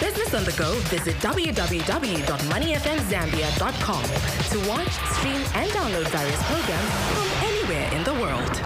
business 0.00 0.34
on 0.34 0.44
the 0.44 0.52
go, 0.52 0.72
visit 0.88 1.14
www.moneyfmzambia.com 1.16 4.04
to 4.50 4.58
watch, 4.68 4.92
stream, 5.14 5.42
and 5.54 5.70
download 5.70 6.08
various 6.08 6.42
programs 6.44 6.90
from 7.14 7.28
anywhere 7.44 7.90
in 7.94 8.04
the 8.04 8.14
world. 8.14 8.60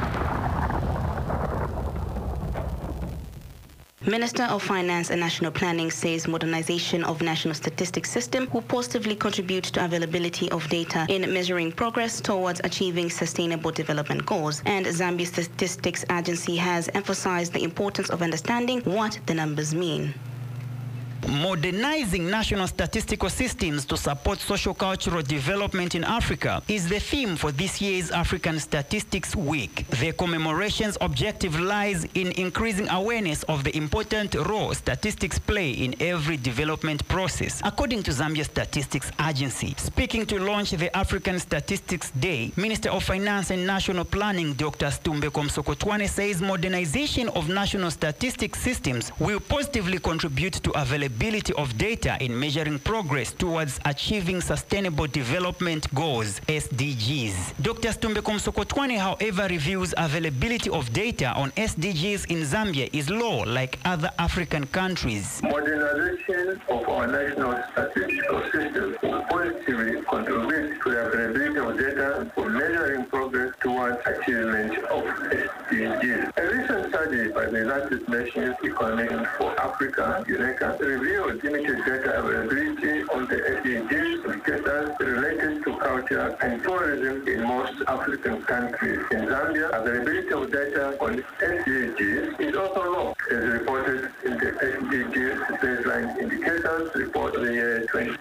Minister 4.06 4.42
of 4.44 4.62
Finance 4.62 5.08
and 5.08 5.18
National 5.18 5.50
Planning 5.50 5.90
says 5.90 6.28
modernization 6.28 7.02
of 7.04 7.22
national 7.22 7.54
statistics 7.54 8.10
system 8.10 8.50
will 8.52 8.60
positively 8.60 9.16
contribute 9.16 9.64
to 9.64 9.82
availability 9.82 10.50
of 10.50 10.68
data 10.68 11.06
in 11.08 11.22
measuring 11.32 11.72
progress 11.72 12.20
towards 12.20 12.60
achieving 12.64 13.08
sustainable 13.08 13.70
development 13.70 14.26
goals. 14.26 14.60
And 14.66 14.84
Zambia 14.84 15.26
Statistics 15.26 16.04
Agency 16.10 16.54
has 16.56 16.90
emphasized 16.92 17.54
the 17.54 17.64
importance 17.64 18.10
of 18.10 18.20
understanding 18.20 18.82
what 18.82 19.18
the 19.24 19.32
numbers 19.32 19.74
mean. 19.74 20.12
Modernizing 21.28 22.28
national 22.28 22.66
statistical 22.66 23.30
systems 23.30 23.86
to 23.86 23.96
support 23.96 24.40
socio-cultural 24.40 25.22
development 25.22 25.94
in 25.94 26.04
Africa 26.04 26.62
is 26.68 26.86
the 26.86 27.00
theme 27.00 27.34
for 27.34 27.50
this 27.50 27.80
year's 27.80 28.10
African 28.10 28.58
Statistics 28.58 29.34
Week. 29.34 29.86
The 30.00 30.12
commemoration's 30.12 30.98
objective 31.00 31.58
lies 31.58 32.04
in 32.14 32.32
increasing 32.32 32.88
awareness 32.90 33.42
of 33.44 33.64
the 33.64 33.74
important 33.74 34.34
role 34.34 34.74
statistics 34.74 35.38
play 35.38 35.70
in 35.70 35.94
every 35.98 36.36
development 36.36 37.06
process, 37.08 37.62
according 37.64 38.02
to 38.02 38.10
Zambia 38.10 38.44
Statistics 38.44 39.10
Agency. 39.26 39.74
Speaking 39.78 40.26
to 40.26 40.38
launch 40.38 40.72
the 40.72 40.94
African 40.94 41.38
Statistics 41.38 42.10
Day, 42.10 42.52
Minister 42.56 42.90
of 42.90 43.02
Finance 43.02 43.50
and 43.50 43.66
National 43.66 44.04
Planning 44.04 44.52
Dr. 44.54 44.86
Situmbeko 44.86 45.42
Musokotwane 45.44 46.08
says 46.08 46.42
modernization 46.42 47.30
of 47.30 47.48
national 47.48 47.90
statistics 47.90 48.60
systems 48.60 49.10
will 49.18 49.40
positively 49.40 49.98
contribute 49.98 50.52
to 50.62 50.70
availability 50.72 51.13
of 51.56 51.76
data 51.78 52.16
in 52.20 52.38
measuring 52.38 52.78
progress 52.78 53.32
towards 53.32 53.78
achieving 53.84 54.40
sustainable 54.40 55.06
development 55.06 55.92
goals 55.94 56.40
SDGs. 56.48 57.54
Dr. 57.62 57.90
Situmbeko 57.90 58.32
Musokotwane, 58.32 58.98
however, 58.98 59.46
reviews 59.48 59.94
availability 59.96 60.70
of 60.70 60.92
data 60.92 61.32
on 61.34 61.50
SDGs 61.52 62.30
in 62.30 62.38
Zambia 62.42 62.90
is 62.92 63.08
low 63.10 63.42
like 63.44 63.78
other 63.84 64.10
African 64.18 64.66
countries. 64.66 65.40
Modernization 65.42 66.60
of 66.68 66.88
our 66.88 67.06
national 67.06 67.62
statistical 67.72 68.42
system 68.52 68.96
will 69.02 69.22
positively 69.30 70.02
contribute 70.02 70.82
to 70.82 70.90
the 70.90 71.06
availability 71.06 71.58
of 71.58 71.78
data 71.78 72.30
for 72.34 72.50
measuring 72.50 73.06
progress 73.06 73.54
towards 73.62 73.98
achievement 74.06 74.78
of 74.84 75.04
SDGs. 75.04 76.33
United 77.94 78.08
Nations 78.08 78.56
Economic 78.64 79.10
for 79.38 79.60
Africa, 79.60 80.24
UNECA, 80.26 80.80
revealed 80.80 81.42
limited 81.44 81.78
data 81.84 82.18
availability 82.18 83.02
on 83.14 83.26
the 83.28 83.36
SDGs 83.36 84.24
indicators 84.24 84.96
related 84.98 85.64
to 85.64 85.76
culture 85.78 86.36
and 86.40 86.62
tourism 86.62 87.26
in 87.28 87.42
most 87.46 87.74
African 87.86 88.42
countries. 88.42 89.00
In 89.12 89.26
Zambia, 89.26 89.70
availability 89.72 90.32
of 90.32 90.50
data 90.50 90.96
on 91.00 91.22
SDGs 91.40 92.40
is 92.40 92.56
also 92.56 92.92
low, 92.92 93.14
as 93.30 93.44
reported 93.44 94.10
in 94.24 94.32
the 94.38 94.50
SDGs 94.58 95.60
baseline 95.60 96.18
indicators 96.18 96.90
report 96.94 97.36
of 97.36 97.42
the 97.42 97.52
year 97.52 97.80
2018. 97.92 98.13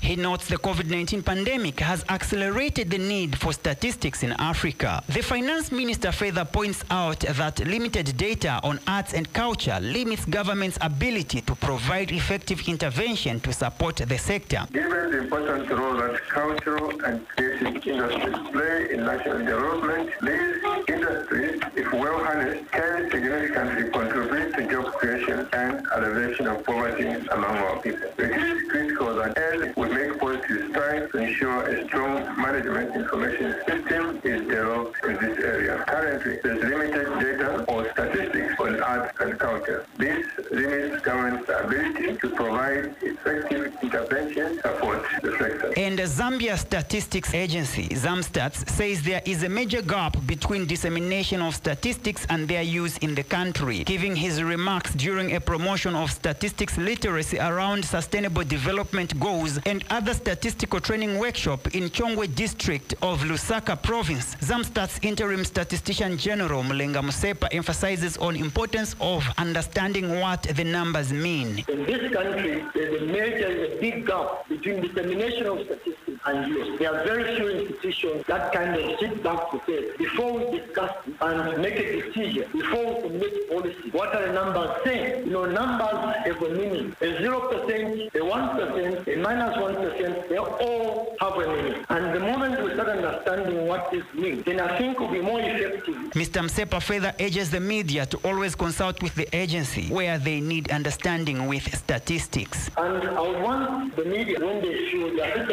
He 0.00 0.16
notes 0.16 0.48
the 0.48 0.56
COVID-19 0.56 1.24
pandemic 1.24 1.80
has 1.80 2.04
accelerated 2.08 2.90
the 2.90 2.98
need 2.98 3.38
for 3.38 3.52
statistics 3.52 4.22
in 4.22 4.32
Africa. 4.32 5.02
The 5.08 5.22
finance 5.22 5.70
minister 5.72 6.12
further 6.12 6.44
points 6.44 6.84
out 6.90 7.20
that 7.20 7.58
limited 7.66 8.16
data 8.16 8.60
on 8.62 8.80
arts 8.86 9.12
and 9.14 9.30
culture 9.32 9.78
limits 9.80 10.24
government's 10.24 10.78
ability 10.80 11.40
to 11.42 11.54
provide 11.54 12.12
effective 12.12 12.66
intervention 12.68 13.40
to 13.40 13.52
support 13.52 13.96
the 13.96 14.18
sector. 14.18 14.66
Given 14.72 15.10
the 15.10 15.18
important 15.18 15.70
role 15.70 15.96
that 15.96 16.20
cultural 16.28 16.90
and 17.04 17.26
creative 17.28 17.86
industries 17.86 18.52
play 18.52 18.90
in 18.92 19.04
national 19.04 19.38
development, 19.38 20.10
these 20.22 20.88
industries, 20.88 21.60
if 21.76 21.92
well 21.92 22.18
harnessed, 22.24 22.70
can 22.72 23.10
significantly 23.10 23.90
contribute 23.90 24.54
to 24.54 24.66
job 24.70 24.92
creation 24.94 25.48
and 25.52 25.86
alleviation 25.94 26.46
of 26.46 26.64
poverty 26.64 27.08
among 27.08 27.56
our 27.56 27.80
people. 27.80 28.10
It 28.18 28.30
is 28.30 28.70
critical 28.70 29.14
that 29.14 29.37
aid 29.38 29.76
will 29.76 29.92
make 29.92 30.18
positive 30.18 30.70
strides 30.70 31.12
to 31.12 31.18
ensure 31.18 31.62
a 31.62 31.84
strong 31.86 32.24
management 32.36 32.94
information 32.94 33.54
system 33.66 34.20
is 34.24 34.40
developed 34.48 35.04
in 35.04 35.14
this 35.14 35.38
area. 35.38 35.84
Currently, 35.86 36.38
there's 36.42 36.62
limited 36.62 37.08
data 37.20 37.64
or 37.68 37.90
statistics 37.92 38.54
arts 38.80 39.12
and 39.20 39.38
culture. 39.38 39.86
This 39.96 40.26
limits 40.50 41.02
government's 41.02 41.48
ability 41.48 42.16
to 42.18 42.30
provide 42.30 42.94
effective 43.02 43.74
intervention 43.82 44.60
support 44.62 45.04
the 45.22 45.32
sector. 45.38 45.72
And 45.76 45.98
the 45.98 46.04
Zambia 46.04 46.56
Statistics 46.58 47.34
Agency, 47.34 47.88
ZAMSTATS, 47.88 48.68
says 48.70 49.02
there 49.02 49.22
is 49.24 49.42
a 49.42 49.48
major 49.48 49.82
gap 49.82 50.16
between 50.26 50.66
dissemination 50.66 51.40
of 51.42 51.54
statistics 51.54 52.26
and 52.28 52.48
their 52.48 52.62
use 52.62 52.98
in 52.98 53.14
the 53.14 53.22
country. 53.22 53.84
Giving 53.84 54.16
his 54.16 54.42
remarks 54.42 54.94
during 54.94 55.34
a 55.34 55.40
promotion 55.40 55.94
of 55.94 56.10
statistics 56.10 56.76
literacy 56.78 57.38
around 57.38 57.84
sustainable 57.84 58.44
development 58.44 59.18
goals 59.20 59.58
and 59.66 59.84
other 59.90 60.14
statistical 60.14 60.80
training 60.80 61.18
workshop 61.18 61.74
in 61.74 61.84
Chongwe 61.90 62.34
district 62.34 62.94
of 63.02 63.20
Lusaka 63.22 63.80
province, 63.82 64.36
ZAMSTATS 64.36 65.00
interim 65.02 65.44
statistician 65.44 66.16
general 66.18 66.62
Mulenga 66.62 67.02
Musepa 67.02 67.48
emphasizes 67.52 68.16
on 68.18 68.36
importance 68.68 68.96
of 69.00 69.24
understanding 69.38 70.20
what 70.20 70.42
the 70.42 70.64
numbers 70.64 71.10
mean. 71.10 71.64
In 71.68 71.86
this 71.86 72.12
country, 72.12 72.62
there's 72.74 73.00
a 73.02 73.06
major, 73.06 73.48
there's 73.48 73.78
a 73.78 73.80
big 73.80 74.06
gap 74.06 74.46
between 74.48 74.82
dissemination 74.82 75.46
of 75.46 75.58
statistics 75.64 76.07
and 76.26 76.48
use. 76.48 76.78
There 76.78 76.94
are 76.94 77.04
very 77.04 77.36
few 77.36 77.48
institutions 77.48 78.24
that 78.26 78.52
kind 78.52 78.74
of 78.74 78.98
sit 78.98 79.22
back 79.22 79.50
to 79.50 79.60
say, 79.66 79.96
before 79.96 80.32
we 80.32 80.58
discuss 80.58 80.92
and 81.20 81.62
make 81.62 81.76
a 81.76 82.02
decision, 82.02 82.50
before 82.52 83.02
we 83.02 83.18
make 83.18 83.50
policy, 83.50 83.90
what 83.92 84.14
are 84.14 84.26
the 84.26 84.32
numbers 84.32 84.70
saying? 84.84 85.26
You 85.26 85.32
know, 85.32 85.46
numbers 85.46 86.14
have 86.24 86.42
a 86.42 86.50
meaning. 86.50 86.96
A 87.00 87.04
0%, 87.04 88.14
a 88.14 88.18
1%, 88.18 89.14
a 89.14 89.16
minus 89.16 89.56
1, 89.58 90.28
they 90.28 90.36
all 90.36 91.16
have 91.20 91.34
a 91.34 91.46
meaning. 91.46 91.84
And 91.88 92.14
the 92.14 92.20
moment 92.20 92.62
we 92.62 92.72
start 92.74 92.88
understanding 92.88 93.66
what 93.66 93.90
this 93.90 94.04
means, 94.14 94.44
then 94.44 94.60
I 94.60 94.76
think 94.78 94.98
we'll 94.98 95.10
be 95.10 95.20
more 95.20 95.40
effective. 95.40 95.94
Mr. 96.12 96.42
Musepa 96.42 96.82
further 96.82 97.12
urges 97.20 97.50
the 97.50 97.60
media 97.60 98.06
to 98.06 98.16
always 98.18 98.54
consult 98.54 99.02
with 99.02 99.14
the 99.14 99.34
agency 99.36 99.88
where 99.88 100.18
they 100.18 100.40
need 100.40 100.70
understanding 100.70 101.46
with 101.46 101.74
statistics. 101.74 102.70
And 102.76 103.08
I 103.08 103.42
want 103.42 103.96
the 103.96 104.04
media, 104.04 104.38
when 104.40 104.60
they 104.60 104.90
feel 104.90 105.14
there 105.16 105.38
are 105.38 105.46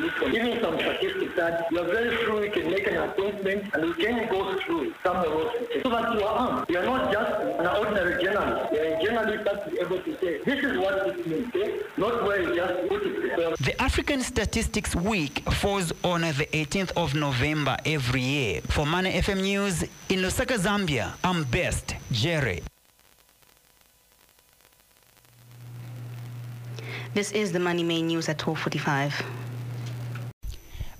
they 0.00 0.06
look 0.06 0.12
for, 0.14 0.28
even 0.28 0.60
some 0.62 0.78
statistics 0.78 1.36
that 1.36 1.66
you 1.70 1.78
are 1.78 1.84
very 1.84 2.16
free, 2.24 2.44
you 2.46 2.50
can 2.50 2.70
make 2.70 2.86
an 2.86 2.96
appointment 2.96 3.74
and 3.74 3.84
we 3.84 4.04
can 4.04 4.28
go 4.28 4.58
through 4.60 4.94
some 5.04 5.16
of 5.16 5.24
those 5.24 5.50
statistics. 5.50 5.82
So 5.82 5.90
that 5.90 6.14
you 6.14 6.22
are 6.22 6.34
armed. 6.34 6.66
You 6.68 6.78
are 6.78 6.84
not 6.84 7.12
just 7.12 7.32
an 7.40 7.66
ordinary 7.66 8.22
journalist. 8.22 8.72
You 8.72 8.78
are 8.78 8.84
a 8.84 9.04
journalist 9.04 9.44
that 9.44 9.72
is 9.72 9.78
able 9.78 10.00
to 10.00 10.18
say, 10.20 10.42
this 10.44 10.64
is 10.64 10.78
what 10.78 11.16
this 11.16 11.26
means, 11.26 11.48
okay? 11.48 11.80
Not 11.96 12.24
where 12.24 12.42
you 12.42 12.54
just 12.54 12.88
put 12.88 13.02
it. 13.02 13.16
So 13.36 13.54
The 13.64 13.80
African 13.80 14.20
Statistics 14.20 14.94
Week 14.94 15.40
falls 15.50 15.92
on 16.04 16.22
the 16.22 16.48
18th 16.52 16.92
of 16.96 17.14
November 17.14 17.76
every 17.84 18.20
year. 18.20 18.60
For 18.62 18.86
Money 18.86 19.12
FM 19.12 19.42
News 19.42 19.82
in 19.82 20.20
Lusaka, 20.20 20.58
Zambia, 20.58 21.12
I'm 21.24 21.44
Best 21.44 21.94
Jere. 22.10 22.60
This 27.12 27.32
is 27.32 27.50
the 27.50 27.58
Money 27.58 27.82
Main 27.82 28.06
News 28.06 28.28
at 28.28 28.40
1245. 28.40 29.49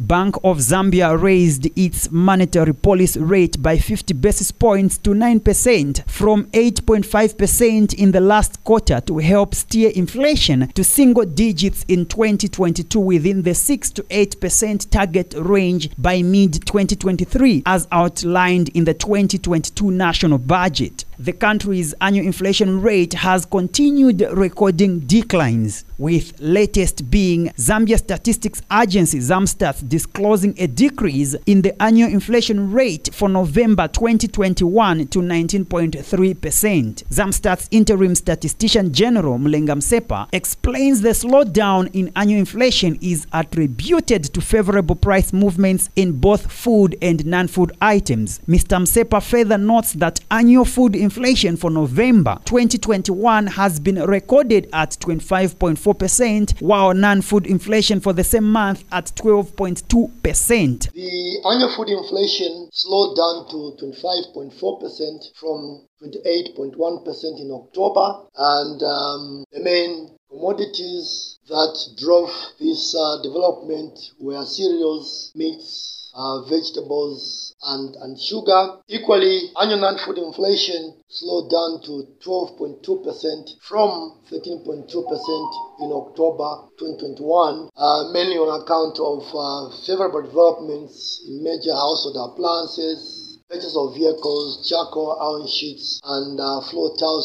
Bank 0.01 0.37
of 0.45 0.61
Zambia 0.61 1.15
raised 1.21 1.67
its 1.79 2.11
monetary 2.11 2.73
policy 2.73 3.21
rate 3.21 3.61
by 3.61 3.77
50 3.77 4.15
basis 4.15 4.51
points 4.51 4.97
to 4.97 5.11
9% 5.11 6.09
from 6.09 6.47
8.5% 6.47 7.93
in 7.95 8.11
the 8.11 8.21
last 8.21 8.65
quarter 8.65 9.03
to 9.03 9.19
help 9.19 9.55
steer 9.55 9.91
inflation 9.95 10.69
to 10.69 10.83
single 10.83 11.27
digits 11.27 11.85
in 11.87 12.07
2022 12.07 12.99
within 12.99 13.43
the 13.43 13.55
6 13.55 13.91
to 13.91 14.03
8% 14.05 14.89
target 14.89 15.35
range 15.37 15.91
by 15.99 16.23
mid 16.23 16.55
2023 16.67 17.65
as 17.67 17.87
outlined 17.93 18.71
in 18.71 18.85
the 18.85 18.95
2022 18.95 19.91
national 19.91 20.39
budget. 20.39 21.05
The 21.21 21.35
country's 21.35 21.93
annual 22.01 22.25
inflation 22.25 22.81
rate 22.81 23.13
has 23.13 23.45
continued 23.45 24.23
recording 24.33 25.01
declines, 25.01 25.85
with 25.99 26.33
latest 26.41 27.11
being 27.11 27.49
Zambia 27.59 27.99
Statistics 27.99 28.63
Agency 28.73 29.19
ZAMSTATS 29.19 29.87
disclosing 29.87 30.55
a 30.57 30.67
decrease 30.67 31.37
in 31.45 31.61
the 31.61 31.83
annual 31.83 32.11
inflation 32.11 32.73
rate 32.73 33.11
for 33.13 33.29
November 33.29 33.87
2021 33.87 35.09
to 35.09 35.19
19.3%. 35.19 37.05
ZAMSTATS 37.05 37.69
interim 37.71 38.15
statistician 38.15 38.91
general 38.91 39.39
Mlenga 39.39 39.77
Msepa 39.77 40.27
explains 40.33 41.03
the 41.03 41.11
slowdown 41.11 41.95
in 41.95 42.11
annual 42.17 42.39
inflation 42.39 42.99
is 43.03 43.27
attributed 43.35 44.25
to 44.33 44.41
favorable 44.41 44.97
price 44.97 45.35
movements 45.35 45.91
in 45.97 46.13
both 46.13 46.51
food 46.51 46.97
and 47.03 47.27
non-food 47.27 47.73
items. 47.83 48.41
Mr. 48.49 48.81
Msepa 48.81 49.23
further 49.23 49.59
notes 49.59 49.93
that 49.93 50.19
annual 50.31 50.65
food 50.65 50.97
inflation 50.97 51.10
inflation 51.11 51.57
for 51.57 51.71
November 51.71 52.39
2021 52.45 53.49
has 53.49 53.81
been 53.81 54.01
recorded 54.05 54.69
at 54.73 54.91
25.4%, 55.01 56.63
while 56.63 56.95
non-food 56.95 57.49
inflation 57.49 57.99
for 57.99 58.13
the 58.13 58.23
same 58.23 58.45
month 58.45 58.85
at 58.93 59.07
12.2%. 59.17 60.93
The 60.93 61.41
annual 61.51 61.75
food 61.75 61.89
inflation 61.89 62.69
slowed 62.71 63.17
down 63.17 63.49
to 63.51 63.75
25.4% 63.83 65.35
from 65.35 65.83
28.1% 66.01 67.41
in 67.41 67.51
October, 67.51 68.21
and 68.37 68.81
um, 68.85 69.45
the 69.51 69.65
main 69.65 70.17
commodities 70.31 71.41
that 71.49 71.77
drove 71.99 72.31
this 72.61 72.95
uh, 72.97 73.21
development 73.25 73.99
were 74.21 74.45
cereals, 74.45 75.33
meats, 75.35 76.00
uh, 76.15 76.43
vegetables, 76.49 77.55
and, 77.63 77.95
and 77.97 78.19
sugar. 78.19 78.79
Equally, 78.89 79.51
annual 79.61 79.81
non-food 79.81 80.19
inflation 80.19 80.95
slowed 81.09 81.51
down 81.51 81.83
to 81.85 82.07
12.2% 82.25 83.61
from 83.61 84.19
13.2% 84.31 84.89
in 85.81 85.93
October 85.93 86.69
2021, 86.79 87.69
uh, 87.77 88.11
mainly 88.13 88.39
on 88.39 88.63
account 88.63 88.99
of 88.99 89.27
uh, 89.35 89.77
favorable 89.85 90.23
developments 90.23 91.23
in 91.27 91.43
major 91.43 91.75
household 91.75 92.17
appliances, 92.17 93.20
vehicles, 93.51 94.69
charcoal 94.69 95.47
sheets, 95.47 96.01
and 96.05 96.39
uh. 96.39 96.61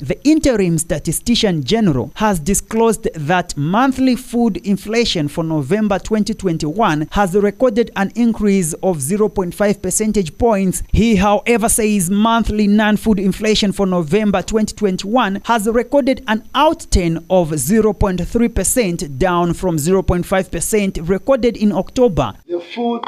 The 0.01 0.17
interim 0.23 0.77
statistician 0.77 1.63
general 1.63 2.11
has 2.15 2.39
disclosed 2.39 3.07
that 3.13 3.55
monthly 3.55 4.15
food 4.15 4.57
inflation 4.57 5.27
for 5.27 5.43
November 5.43 5.99
2021 5.99 7.09
has 7.11 7.35
recorded 7.35 7.91
an 7.95 8.11
increase 8.15 8.73
of 8.75 8.97
0.5 8.97 9.81
percentage 9.81 10.37
points. 10.37 10.81
He, 10.91 11.15
however, 11.15 11.69
says 11.69 12.09
monthly 12.09 12.67
non-food 12.67 13.19
inflation 13.19 13.71
for 13.71 13.85
November 13.85 14.41
2021 14.41 15.41
has 15.45 15.67
recorded 15.67 16.23
an 16.27 16.47
outturn 16.55 17.17
of 17.29 17.49
0.3% 17.51 19.17
down 19.19 19.53
from 19.53 19.77
0.5% 19.77 21.07
recorded 21.09 21.57
in 21.57 21.71
October. 21.71 22.33
The 22.47 22.61
food 22.61 23.03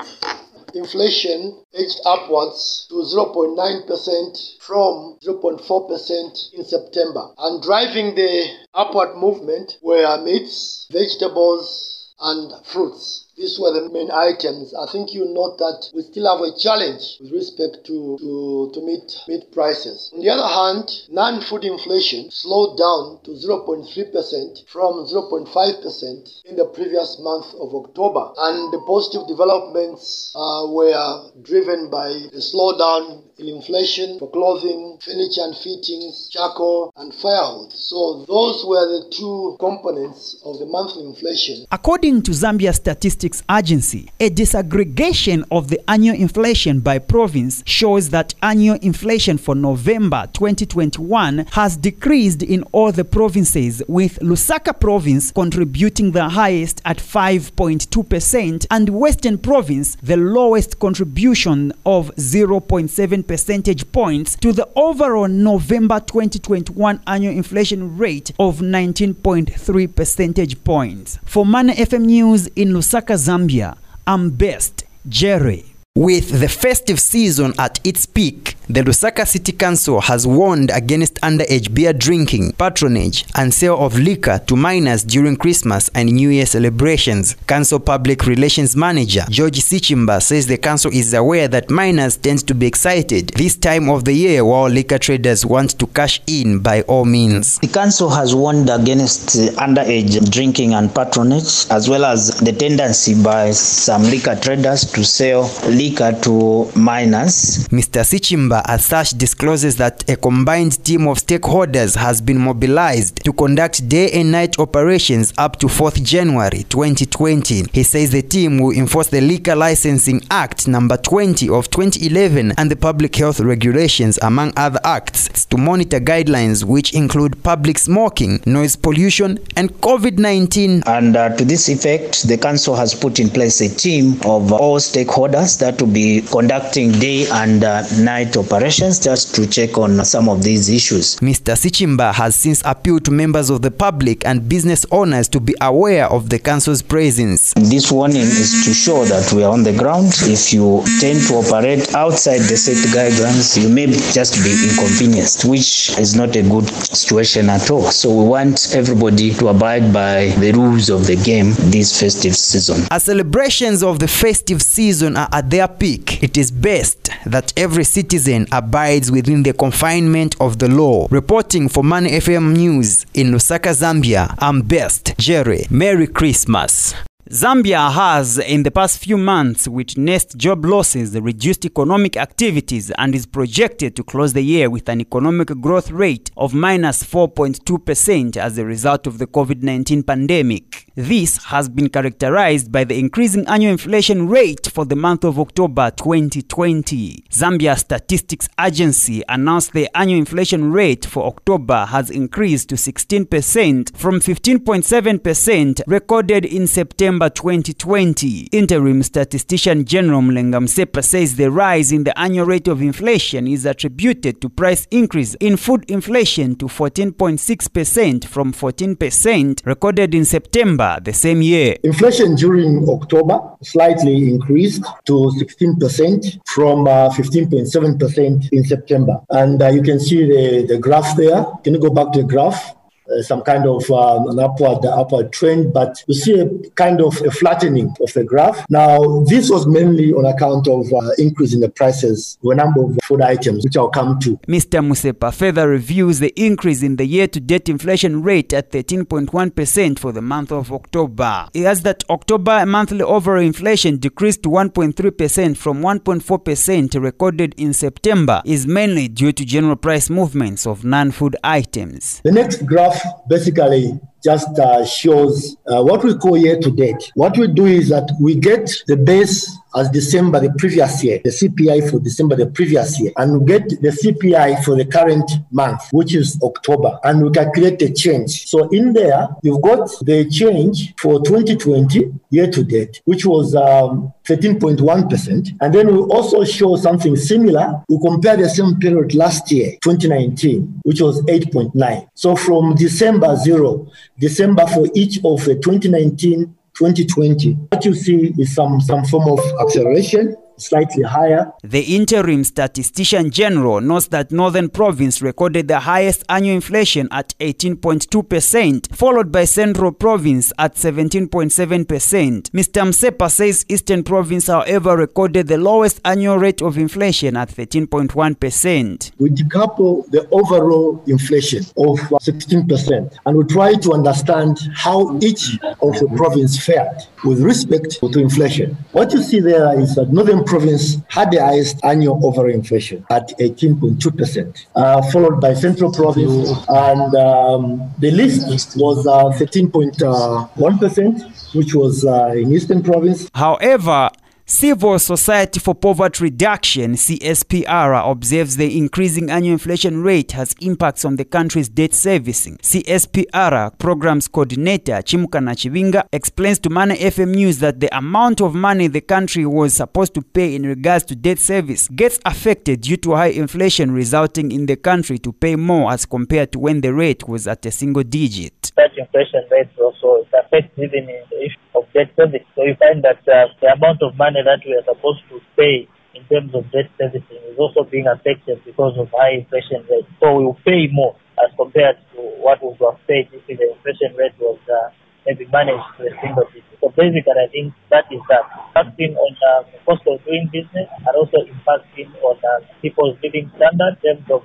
inflation 0.73 1.63
edged 1.73 1.99
upwards 2.05 2.85
to 2.89 2.95
0.9% 2.95 4.57
from 4.59 5.17
0.4% 5.25 6.53
in 6.53 6.63
September. 6.65 7.29
And 7.37 7.61
driving 7.61 8.15
the 8.15 8.47
upward 8.73 9.17
movement 9.17 9.77
were 9.81 10.21
meats, 10.23 10.87
vegetables, 10.91 12.13
and 12.19 12.65
fruits. 12.65 13.26
These 13.37 13.59
were 13.59 13.71
the 13.71 13.89
main 13.89 14.09
items. 14.09 14.73
I 14.73 14.87
think 14.91 15.13
you 15.13 15.25
note 15.25 15.59
that 15.59 15.91
we 15.93 16.01
still 16.01 16.25
have 16.25 16.41
a 16.41 16.57
challenge 16.57 17.17
with 17.21 17.31
respect 17.31 17.85
to, 17.85 18.17
to, 18.19 18.71
to 18.73 18.81
meat, 18.81 19.15
meat 19.27 19.51
prices. 19.51 20.09
On 20.11 20.21
the 20.21 20.29
other 20.29 20.47
hand, 20.47 20.89
non-food 21.09 21.63
inflation 21.63 22.31
slowed 22.31 22.79
down 22.79 23.19
to 23.25 23.31
0.3% 23.37 24.65
from 24.65 25.05
0.5% 25.05 26.41
in 26.45 26.55
the 26.55 26.65
previous 26.65 27.19
month 27.19 27.53
of 27.61 27.75
October. 27.75 28.33
And 28.37 28.73
the 28.73 28.81
positive 28.87 29.27
developments 29.27 30.31
uh, 30.33 30.65
were 30.69 31.29
driven 31.43 31.91
by 31.91 32.09
the 32.33 32.41
slowdown 32.41 33.21
in 33.39 33.47
inflation 33.47 34.17
for 34.17 34.31
clothing, 34.31 34.97
furniture 34.99 35.41
and 35.41 35.55
fittings, 35.55 36.29
charcoal, 36.31 36.91
and 36.97 37.13
firewood. 37.13 37.71
So 37.71 38.25
those 38.27 38.65
were 38.65 38.85
the 38.87 39.09
two 39.11 39.55
components 39.59 40.37
of 40.43 40.57
the 40.57 40.65
monthly 40.65 41.05
inflation. 41.05 41.65
According 41.71 42.23
to 42.23 42.31
Zambia 42.31 42.73
Statistics 42.73 43.43
Agency, 43.49 44.09
a 44.19 44.29
disaggregation 44.29 45.43
of 45.51 45.67
the 45.67 45.79
annual 45.87 46.15
inflation 46.15 46.79
by 46.79 46.97
province 46.97 47.61
shows 47.65 48.09
that 48.09 48.33
annual 48.41 48.77
inflation 48.81 49.37
for 49.37 49.53
November 49.53 50.27
2021 50.33 51.45
has 51.51 51.77
decreased 51.77 52.41
in 52.41 52.63
all 52.71 52.91
the 52.91 53.05
provinces, 53.05 53.83
with 53.87 54.17
Lusaka 54.19 54.79
province 54.79 55.31
contributing 55.31 56.11
the 56.11 56.29
highest 56.29 56.81
at 56.85 56.97
5.2% 56.97 58.65
and 58.71 58.89
Western 58.89 59.37
province 59.37 59.95
the 60.01 60.17
lowest 60.17 60.79
contribution 60.79 61.71
of 61.85 62.13
0.7 62.15 63.26
percentage 63.27 63.91
points 63.91 64.35
to 64.38 64.51
the 64.51 64.68
overall 64.75 65.27
November 65.27 66.00
2021 66.00 67.01
annual 67.06 67.33
inflation 67.33 67.97
rate 67.97 68.31
of 68.39 68.59
19.3 68.59 69.95
percentage 69.95 70.63
points. 70.63 71.19
For 71.25 71.45
Money 71.45 71.74
FM 71.74 72.06
News 72.06 72.47
in 72.47 72.69
Lusaka, 72.69 73.15
Zambia, 73.18 73.77
I'm 74.07 74.31
Best 74.31 74.85
Jere. 75.07 75.76
With 75.97 76.41
the 76.41 76.47
festive 76.47 76.99
season 76.99 77.55
at 77.57 77.79
its 77.83 78.05
peak, 78.05 78.55
the 78.69 78.81
Lusaka 78.81 79.25
City 79.25 79.51
Council 79.51 79.99
has 79.99 80.27
warned 80.27 80.69
against 80.69 81.15
underage 81.21 81.73
beer 81.73 81.91
drinking, 81.91 82.51
patronage, 82.51 83.25
and 83.33 83.51
sale 83.51 83.83
of 83.83 83.97
liquor 83.97 84.39
to 84.45 84.55
minors 84.55 85.03
during 85.03 85.38
Christmas 85.38 85.89
and 85.95 86.11
New 86.11 86.29
Year 86.29 86.45
celebrations. 86.45 87.35
Council 87.47 87.79
Public 87.79 88.27
Relations 88.27 88.75
Manager 88.75 89.25
George 89.31 89.59
Sichimba 89.59 90.21
says 90.21 90.45
the 90.45 90.57
council 90.57 90.91
is 90.94 91.15
aware 91.15 91.47
that 91.47 91.71
minors 91.71 92.17
tend 92.17 92.45
to 92.45 92.53
be 92.53 92.67
excited 92.67 93.29
this 93.29 93.55
time 93.55 93.89
of 93.89 94.05
the 94.05 94.13
year 94.13 94.45
while 94.45 94.69
liquor 94.69 94.99
traders 94.99 95.45
want 95.47 95.79
to 95.79 95.88
cash 95.88 96.21
in 96.27 96.59
by 96.59 96.81
all 96.83 97.05
means. 97.05 97.57
The 97.57 97.69
council 97.69 98.09
has 98.11 98.35
warned 98.35 98.69
against 98.69 99.29
underage 99.57 100.29
drinking 100.29 100.75
and 100.75 100.94
patronage, 100.94 101.65
as 101.71 101.89
well 101.89 102.05
as 102.05 102.39
the 102.41 102.51
tendency 102.51 103.19
by 103.23 103.49
some 103.49 104.03
liquor 104.03 104.35
traders 104.35 104.91
to 104.91 105.03
sell 105.03 105.49
liquor 105.67 105.86
to 105.95 106.69
miners. 106.75 107.67
Mr. 107.69 108.03
Sichimba 108.03 108.61
as 108.65 108.85
such 108.85 109.11
discloses 109.11 109.77
that 109.77 110.09
a 110.09 110.15
combined 110.15 110.83
team 110.83 111.07
of 111.07 111.17
stakeholders 111.17 111.95
has 111.95 112.21
been 112.21 112.37
mobilized 112.37 113.23
to 113.23 113.33
conduct 113.33 113.87
day 113.87 114.09
and 114.11 114.31
night 114.31 114.59
operations 114.59 115.33
up 115.37 115.57
to 115.59 115.67
4th 115.67 116.03
January 116.03 116.63
2020. 116.69 117.65
He 117.71 117.83
says 117.83 118.11
the 118.11 118.21
team 118.21 118.59
will 118.59 118.71
enforce 118.71 119.07
the 119.07 119.21
Liquor 119.21 119.55
Licensing 119.55 120.21
Act 120.31 120.67
number 120.67 120.97
20 120.97 121.49
of 121.49 121.69
2011 121.69 122.53
and 122.57 122.71
the 122.71 122.75
public 122.75 123.15
health 123.15 123.39
regulations 123.39 124.17
among 124.21 124.53
other 124.57 124.79
acts 124.83 125.45
to 125.45 125.57
monitor 125.57 125.99
guidelines 125.99 126.63
which 126.63 126.93
include 126.93 127.41
public 127.43 127.77
smoking, 127.77 128.41
noise 128.45 128.75
pollution 128.75 129.39
and 129.55 129.71
COVID-19. 129.81 130.83
And 130.87 131.15
uh, 131.15 131.35
to 131.35 131.45
this 131.45 131.69
effect, 131.69 132.27
the 132.27 132.37
council 132.37 132.75
has 132.75 132.93
put 132.93 133.19
in 133.19 133.29
place 133.29 133.61
a 133.61 133.69
team 133.69 134.13
of 134.25 134.51
all 134.51 134.77
stakeholders 134.77 135.59
that 135.59 135.76
will 135.81 135.91
be 135.91 136.21
conducting 136.21 136.91
day 136.94 137.27
and 137.29 137.63
uh, 137.63 137.83
night 138.00 138.35
operations 138.38 139.00
just 139.00 139.35
to 139.35 139.47
check 139.47 139.77
on 139.77 140.03
some 140.06 140.29
of 140.29 140.44
these 140.44 140.69
issues. 140.69 141.15
Mr. 141.18 141.56
Sichimba 141.56 142.13
has 142.13 142.35
since 142.35 142.61
appealed 142.66 143.06
to 143.06 143.11
members 143.11 143.49
of 143.49 143.61
the 143.61 143.71
public 143.71 144.25
and 144.25 144.47
business 144.47 144.85
owners 144.92 145.28
to 145.28 145.40
be 145.40 145.56
aware 145.61 146.06
of 146.07 146.30
the 146.30 146.40
council's 146.40 146.81
presence. 146.81 147.54
This 147.56 147.92
warning 147.92 148.21
is 148.21 148.63
to 148.66 148.73
show 148.73 149.06
that 149.06 149.31
we 149.33 149.44
are 149.44 149.51
on 149.51 149.63
the 149.63 149.73
ground. 149.75 150.13
If 150.23 150.54
you 150.54 150.83
tend 150.99 151.21
to 151.28 151.35
operate 151.35 151.94
outside 151.95 152.40
the 152.40 152.57
set 152.57 152.78
guidelines, 152.94 153.61
you 153.61 153.69
may 153.69 153.87
just 153.87 154.44
be 154.44 154.51
inconvenienced, 154.69 155.45
which 155.45 155.97
is 155.97 156.16
not 156.16 156.35
a 156.35 156.44
good 156.44 156.68
situation 156.68 157.49
at 157.49 157.69
all. 157.71 157.83
So 157.92 158.09
we 158.13 158.28
want 158.28 158.73
everybody 158.73 159.33
to 159.35 159.49
abide 159.49 159.92
by 159.94 160.30
the 160.40 160.51
rules 160.51 160.90
of 160.90 161.07
the 161.07 161.16
game 161.16 161.54
this 161.71 161.99
festive 161.99 162.35
season. 162.35 162.85
As 162.92 163.04
celebrations 163.04 163.83
of 163.83 163.99
the 163.99 164.07
festive 164.07 164.61
season 164.61 165.18
are 165.18 165.30
at 165.31 165.49
their 165.57 165.68
peak, 165.68 166.21
it 166.21 166.37
is 166.37 166.52
best 166.52 167.09
that 167.26 167.52
every 167.57 167.83
citizen 167.83 168.45
abides 168.52 169.11
within 169.11 169.42
the 169.42 169.54
confinement 169.54 170.35
of 170.40 170.59
the 170.59 170.68
law. 170.68 171.07
Reporting 171.09 171.68
for 171.68 171.83
Money 171.83 172.11
FM 172.11 172.56
News 172.56 173.07
in 173.16 173.31
Lusaka, 173.31 173.73
Zambia, 173.73 174.35
I'm 174.37 174.61
Best 174.61 175.18
Jerry. 175.18 175.66
Merry 175.71 176.06
Christmas. 176.06 176.94
Zambia 177.29 177.91
has, 177.91 178.37
in 178.37 178.63
the 178.63 178.71
past 178.71 178.99
few 179.03 179.17
months, 179.17 179.67
witnessed 179.67 180.37
job 180.37 180.63
losses, 180.63 181.19
reduced 181.19 181.65
economic 181.65 182.15
activities, 182.15 182.89
and 182.91 183.13
is 183.13 183.25
projected 183.25 183.97
to 183.97 184.03
close 184.03 184.31
the 184.31 184.41
year 184.41 184.69
with 184.69 184.87
an 184.87 185.01
economic 185.01 185.49
growth 185.59 185.91
rate 185.91 186.31
of 186.37 186.53
minus 186.53 187.03
4.2% 187.03 188.37
as 188.37 188.57
a 188.57 188.63
result 188.63 189.07
of 189.07 189.17
the 189.17 189.27
COVID 189.27 189.61
19 189.61 190.03
pandemic. 190.03 190.85
This 190.95 191.43
has 191.45 191.67
been 191.67 191.89
characterized 191.89 192.71
by 192.71 192.85
the 192.85 192.97
increasing 192.97 193.45
annual 193.47 193.73
inflation 193.73 194.29
rate 194.29 194.67
for 194.67 194.85
the 194.85 194.95
month 194.95 195.25
of 195.25 195.37
October 195.37 195.91
2020. 195.91 197.25
Zambia 197.29 197.77
Statistics 197.77 198.47
Agency 198.59 199.21
announced 199.27 199.73
the 199.73 199.89
annual 199.95 200.17
inflation 200.17 200.71
rate 200.71 201.05
for 201.05 201.25
October 201.25 201.85
has 201.87 202.09
increased 202.09 202.69
to 202.69 202.75
16% 202.75 203.97
from 203.97 204.21
15.7% 204.21 205.81
recorded 205.87 206.45
in 206.45 206.65
September 206.65 207.17
September 207.18 207.30
2020. 207.33 208.50
Interim 208.52 209.02
Statistician 209.02 209.86
General 209.86 210.21
Mlenga 210.21 210.59
Msepa 210.59 211.04
says 211.04 211.36
the 211.36 211.50
rise 211.50 211.92
in 211.92 212.04
the 212.04 212.18
annual 212.19 212.45
rate 212.45 212.68
of 212.68 212.80
inflation 212.80 213.47
is 213.47 213.66
attributed 213.66 214.40
to 214.40 214.50
price 214.50 214.88
increase 214.92 215.33
in 215.40 215.57
food 215.57 215.83
inflation 215.90 216.56
to 216.56 216.68
14.6% 216.68 218.26
from 218.26 218.54
14% 218.54 219.66
recorded 219.66 220.14
in 220.14 220.26
September 220.26 221.00
the 221.02 221.14
same 221.14 221.42
year. 221.42 221.76
Inflation 221.83 222.36
during 222.36 222.88
October 222.88 223.40
slightly 223.64 224.30
increased 224.30 224.83
to 225.06 225.31
16% 225.40 226.40
from 226.45 226.86
uh, 226.86 227.09
15.7% 227.09 228.50
in 228.52 228.64
September. 228.64 229.19
And 229.31 229.59
uh, 229.59 229.69
you 229.69 229.81
can 229.81 230.00
see 230.00 230.24
the, 230.26 230.68
the 230.68 230.78
graph 230.78 231.18
there. 231.18 231.44
Can 231.64 231.74
you 231.74 231.80
go 231.80 231.90
back 231.90 232.12
to 232.14 232.21
the 232.21 232.28
graph? 232.28 232.76
Uh, 233.09 233.21
some 233.21 233.42
kind 233.42 233.66
of 233.66 233.90
um, 233.90 234.28
an 234.28 234.40
upward 234.40 234.85
upward 234.85 235.31
trend, 235.31 235.73
but 235.73 236.04
you 236.07 236.14
see 236.14 236.40
a 236.40 236.47
kind 236.71 236.99
of 237.02 237.16
a 237.21 237.31
flattening 237.31 237.94
of 238.02 238.11
the 238.14 238.23
graph. 238.23 238.66
Now, 238.69 239.23
this 239.30 239.49
was 239.49 239.66
mainly 239.66 240.11
on 240.11 240.26
account 240.26 240.68
of 240.68 240.92
uh, 240.92 241.11
increase 241.18 241.54
in 241.54 241.61
the 241.61 241.69
prices 241.69 242.37
of 242.44 242.52
a 242.52 242.56
number 242.56 242.83
of 242.83 242.97
food 243.04 243.21
items, 243.21 243.64
which 243.64 243.78
I'll 243.78 243.90
come 243.90 244.19
to. 244.19 244.35
Mr. 244.47 244.85
Musepa 244.85 245.33
further 245.33 245.69
reviews 245.69 246.19
the 246.19 246.33
increase 246.35 246.83
in 246.83 246.97
the 246.97 247.06
year-to-date 247.06 247.69
inflation 247.69 248.23
rate 248.23 248.52
at 248.52 248.71
13.1% 248.71 249.99
for 249.99 250.11
the 250.11 250.21
month 250.21 250.52
of 250.52 250.73
October. 250.73 251.47
He 251.54 251.66
adds 251.66 251.83
that 251.83 252.04
October 252.09 252.66
monthly 252.66 253.04
overall 253.04 253.42
inflation 253.42 253.97
decreased 253.97 254.44
to 254.44 254.49
1.3% 254.49 255.56
from 255.56 255.81
1.4% 255.81 257.02
recorded 257.02 257.56
in 257.57 257.73
September 257.73 258.42
is 258.45 258.68
mainly 258.68 259.07
due 259.07 259.31
to 259.31 259.45
general 259.45 259.78
price 259.78 260.09
movements 260.09 260.68
of 260.68 260.83
non-food 260.83 261.37
items. 261.44 262.21
The 262.26 262.31
next 262.31 262.66
graph 262.66 262.96
basically 263.27 263.99
just 264.23 264.57
uh, 264.59 264.85
shows 264.85 265.56
uh, 265.68 265.83
what 265.83 266.04
we 266.04 266.16
call 266.16 266.37
year 266.37 266.59
to 266.59 266.71
date. 266.71 267.11
What 267.16 267.37
we 267.37 267.47
do 267.47 267.66
is 267.66 267.89
that 267.89 268.09
we 268.19 268.35
get 268.35 268.71
the 268.87 268.97
base 268.97 269.49
as 269.77 269.89
December 269.89 270.39
the 270.39 270.51
previous 270.57 271.03
year, 271.03 271.21
the 271.23 271.29
CPI 271.29 271.89
for 271.89 271.99
December 271.99 272.35
the 272.35 272.47
previous 272.47 272.99
year, 272.99 273.11
and 273.17 273.39
we 273.39 273.45
get 273.45 273.69
the 273.81 273.89
CPI 273.89 274.63
for 274.63 274.75
the 274.75 274.85
current 274.85 275.29
month, 275.51 275.81
which 275.91 276.15
is 276.15 276.39
October, 276.41 276.99
and 277.03 277.23
we 277.23 277.29
calculate 277.31 277.79
the 277.79 277.93
change. 277.93 278.47
So 278.47 278.67
in 278.69 278.93
there, 278.93 279.27
you've 279.43 279.61
got 279.61 279.89
the 280.01 280.27
change 280.29 280.93
for 280.99 281.23
2020 281.23 282.11
year 282.29 282.49
to 282.51 282.63
date, 282.63 283.01
which 283.05 283.25
was 283.25 283.55
um, 283.55 284.13
13.1%. 284.27 285.57
And 285.61 285.73
then 285.73 285.87
we 285.87 285.99
also 285.99 286.43
show 286.43 286.75
something 286.75 287.15
similar. 287.15 287.81
We 287.87 287.97
compare 287.99 288.35
the 288.35 288.49
same 288.49 288.75
period 288.77 289.13
last 289.13 289.51
year, 289.51 289.77
2019, 289.81 290.81
which 290.83 291.01
was 291.01 291.21
8.9. 291.23 292.07
So 292.13 292.35
from 292.35 292.75
December 292.75 293.35
zero, 293.37 293.89
December 294.19 294.65
for 294.67 294.87
each 294.93 295.17
of 295.23 295.45
the 295.45 295.55
2019, 295.55 296.55
2020, 296.77 297.53
what 297.53 297.85
you 297.85 297.93
see 297.93 298.33
is 298.37 298.53
some, 298.53 298.79
some 298.81 299.03
form 299.05 299.29
of 299.29 299.39
acceleration 299.61 300.35
slightly 300.57 301.04
higher. 301.04 301.52
The 301.64 301.95
interim 301.95 302.44
statistician 302.44 303.31
general 303.31 303.81
notes 303.81 304.07
that 304.07 304.31
Northern 304.31 304.69
Province 304.69 305.21
recorded 305.21 305.68
the 305.68 305.81
highest 305.81 306.23
annual 306.30 306.56
inflation 306.56 307.07
at 307.11 307.37
18.2%, 307.40 308.95
followed 308.95 309.31
by 309.31 309.45
Central 309.45 309.92
Province 309.92 310.52
at 310.57 310.76
17.7%. 310.76 312.49
Mr. 312.52 312.81
Musepa 312.83 313.30
says 313.30 313.66
Eastern 313.69 314.04
Province, 314.04 314.47
however, 314.47 314.95
recorded 314.97 315.47
the 315.47 315.57
lowest 315.57 316.02
annual 316.06 316.37
rate 316.37 316.61
of 316.61 316.78
inflation 316.78 317.37
at 317.37 317.49
13.1%. 317.49 319.11
We 319.19 319.30
decouple 319.30 320.09
the 320.09 320.28
overall 320.31 321.04
inflation 321.07 321.64
of 321.78 321.99
16% 321.99 323.18
and 323.26 323.37
we 323.37 323.44
try 323.45 323.76
to 323.76 323.94
understand 323.94 324.59
how 324.73 325.18
each 325.21 325.59
of 325.81 325.94
the 325.99 326.11
province 326.16 326.64
fared 326.64 327.04
with 327.23 327.42
respect 327.42 327.99
to 327.99 328.19
inflation. 328.19 328.78
What 328.92 329.14
you 329.14 329.21
see 329.21 329.40
there 329.40 329.80
is 329.80 329.95
that 329.95 330.11
Northern 330.11 330.44
province 330.47 330.97
had 331.09 331.30
the 331.31 331.39
highest 331.39 331.80
annual 331.83 332.19
over 332.25 332.49
inflation 332.49 333.06
at 333.09 333.30
18.2%, 333.39 334.66
uh, 334.75 335.01
followed 335.11 335.39
by 335.39 335.54
Central 335.54 335.92
Province, 335.92 336.49
and 336.68 337.16
um, 337.16 337.92
the 337.99 338.09
list 338.11 338.75
was 338.77 339.06
uh, 339.06 339.25
13.1%, 339.37 341.56
which 341.56 341.75
was 341.75 342.04
uh, 342.06 342.31
in 342.35 342.51
Eastern 342.51 342.81
Province. 342.81 343.30
However, 343.33 344.09
Civil 344.49 344.97
Society 344.97 345.59
for 345.59 345.75
Poverty 345.75 346.23
Reduction, 346.23 346.94
CSPR, 346.94 348.09
observes 348.09 348.56
the 348.56 348.77
increasing 348.77 349.30
annual 349.30 349.51
inflation 349.51 350.01
rate 350.01 350.31
has 350.31 350.56
impacts 350.61 351.04
on 351.04 351.18
the 351.18 351.25
country's 351.25 351.68
debt 351.68 351.94
servicing. 351.94 352.56
CSPR 352.59 353.77
Programs 353.77 354.30
Coordinator 354.30 355.01
Chimuka 355.01 355.42
Nachivinga 355.44 356.07
explains 356.13 356.59
to 356.59 356.69
Money 356.69 356.95
FM 356.95 357.35
News 357.35 357.59
that 357.59 357.81
the 357.81 357.94
amount 357.97 358.39
of 358.39 358.56
money 358.56 358.87
the 358.87 359.01
country 359.01 359.45
was 359.45 359.73
supposed 359.73 360.13
to 360.13 360.21
pay 360.21 360.56
in 360.56 360.63
regards 360.63 361.04
to 361.04 361.16
debt 361.18 361.39
service 361.39 361.89
gets 361.89 362.18
affected 362.23 362.80
due 362.80 362.95
to 362.95 363.16
high 363.16 363.27
inflation 363.27 363.92
resulting 363.92 364.54
in 364.54 364.66
the 364.66 364.77
country 364.77 365.18
to 365.18 365.33
pay 365.33 365.57
more 365.57 365.92
as 365.92 366.06
compared 366.06 366.54
to 366.54 366.59
when 366.59 366.80
the 366.80 366.94
rate 366.94 367.27
was 367.27 367.47
at 367.47 367.66
a 367.66 367.71
single 367.71 368.04
digit. 368.04 368.71
Such 368.80 368.97
inflation 368.97 369.44
rates 369.51 369.77
also 369.77 370.25
affect 370.47 370.71
even 370.80 371.09
in 371.09 371.21
the 371.30 371.45
issue 371.45 371.57
of 371.75 371.85
debt 371.94 372.11
service. 372.16 372.45
So 372.56 372.63
you 372.63 372.75
find 372.80 373.04
that 373.04 373.19
uh, 373.27 373.47
the 373.61 373.73
amount 373.73 374.01
of 374.01 374.16
money 374.18 374.36
that 374.45 374.61
we 374.65 374.75
are 374.75 374.85
supposed 374.85 375.23
to 375.29 375.39
pay 375.56 375.87
in 376.13 376.23
terms 376.29 376.53
of 376.53 376.69
debt 376.71 376.89
servicing 376.97 377.41
is 377.49 377.57
also 377.57 377.83
being 377.83 378.07
affected 378.07 378.61
because 378.65 378.97
of 378.97 379.09
high 379.13 379.41
inflation 379.41 379.85
rate. 379.89 380.06
So 380.19 380.33
we 380.37 380.45
will 380.45 380.59
pay 380.65 380.87
more 380.91 381.15
as 381.41 381.53
compared 381.56 381.97
to 382.13 382.21
what 382.41 382.61
we 382.61 382.73
would 382.73 382.81
have 382.81 383.01
paid 383.07 383.29
if 383.33 383.45
the 383.45 383.53
inflation 383.53 384.17
rate 384.17 384.33
was 384.39 384.57
uh, 384.65 384.89
maybe 385.27 385.45
managed 385.51 385.83
to 385.99 386.07
a 386.07 386.13
single 386.23 386.47
digit. 386.55 386.63
So 386.79 386.89
basically, 386.95 387.35
I 387.35 387.51
think 387.51 387.73
that 387.91 388.05
is 388.09 388.21
that 388.31 388.47
impacting 388.71 389.15
on 389.19 389.31
uh, 389.43 389.67
the 389.67 389.77
cost 389.85 390.01
of 390.07 390.23
doing 390.23 390.49
business 390.51 390.87
and 391.05 391.13
also 391.15 391.43
impacting 391.43 392.07
on 392.23 392.37
uh, 392.39 392.65
people's 392.81 393.17
living 393.21 393.51
standards 393.57 393.99
in 394.03 394.23
terms 394.23 394.31
of 394.31 394.41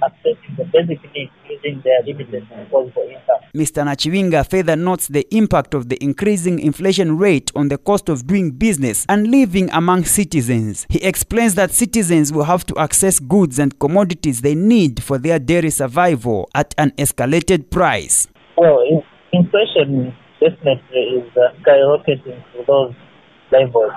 accessing 0.00 0.56
the 0.56 0.64
basic 0.72 1.02
needs 1.12 1.30
using 1.48 1.82
their 1.84 2.02
limited 2.06 2.48
disposable 2.48 3.02
income. 3.02 3.40
Mr. 3.54 3.84
Nachivinga 3.84 4.48
further 4.48 4.76
notes 4.76 5.08
the 5.08 5.26
impact 5.34 5.74
of 5.74 5.88
the 5.88 6.02
increasing 6.02 6.58
inflation 6.58 7.18
rate 7.18 7.52
on 7.54 7.68
the 7.68 7.78
cost 7.78 8.08
of 8.08 8.26
doing 8.26 8.50
business 8.50 9.04
and 9.08 9.28
living 9.30 9.70
among 9.72 10.04
citizens. 10.04 10.86
He 10.88 11.02
explains 11.02 11.54
that 11.56 11.72
citizens 11.72 12.32
will 12.32 12.44
have 12.44 12.64
to 12.66 12.78
access 12.78 13.20
goods 13.20 13.58
and 13.58 13.78
commodities 13.78 14.40
they 14.40 14.54
need 14.54 15.02
for 15.02 15.18
their 15.18 15.38
daily 15.38 15.70
survival 15.70 16.48
at 16.54 16.74
an 16.78 16.92
escalated 16.92 17.70
price. 17.70 18.28
Well, 18.56 19.04
inflation 19.32 20.14
definitely 20.42 21.22
is 21.22 21.28
uh, 21.38 21.54
skyrocketing 21.62 22.42
to 22.52 22.64
those 22.66 22.94
levels. 23.52 23.94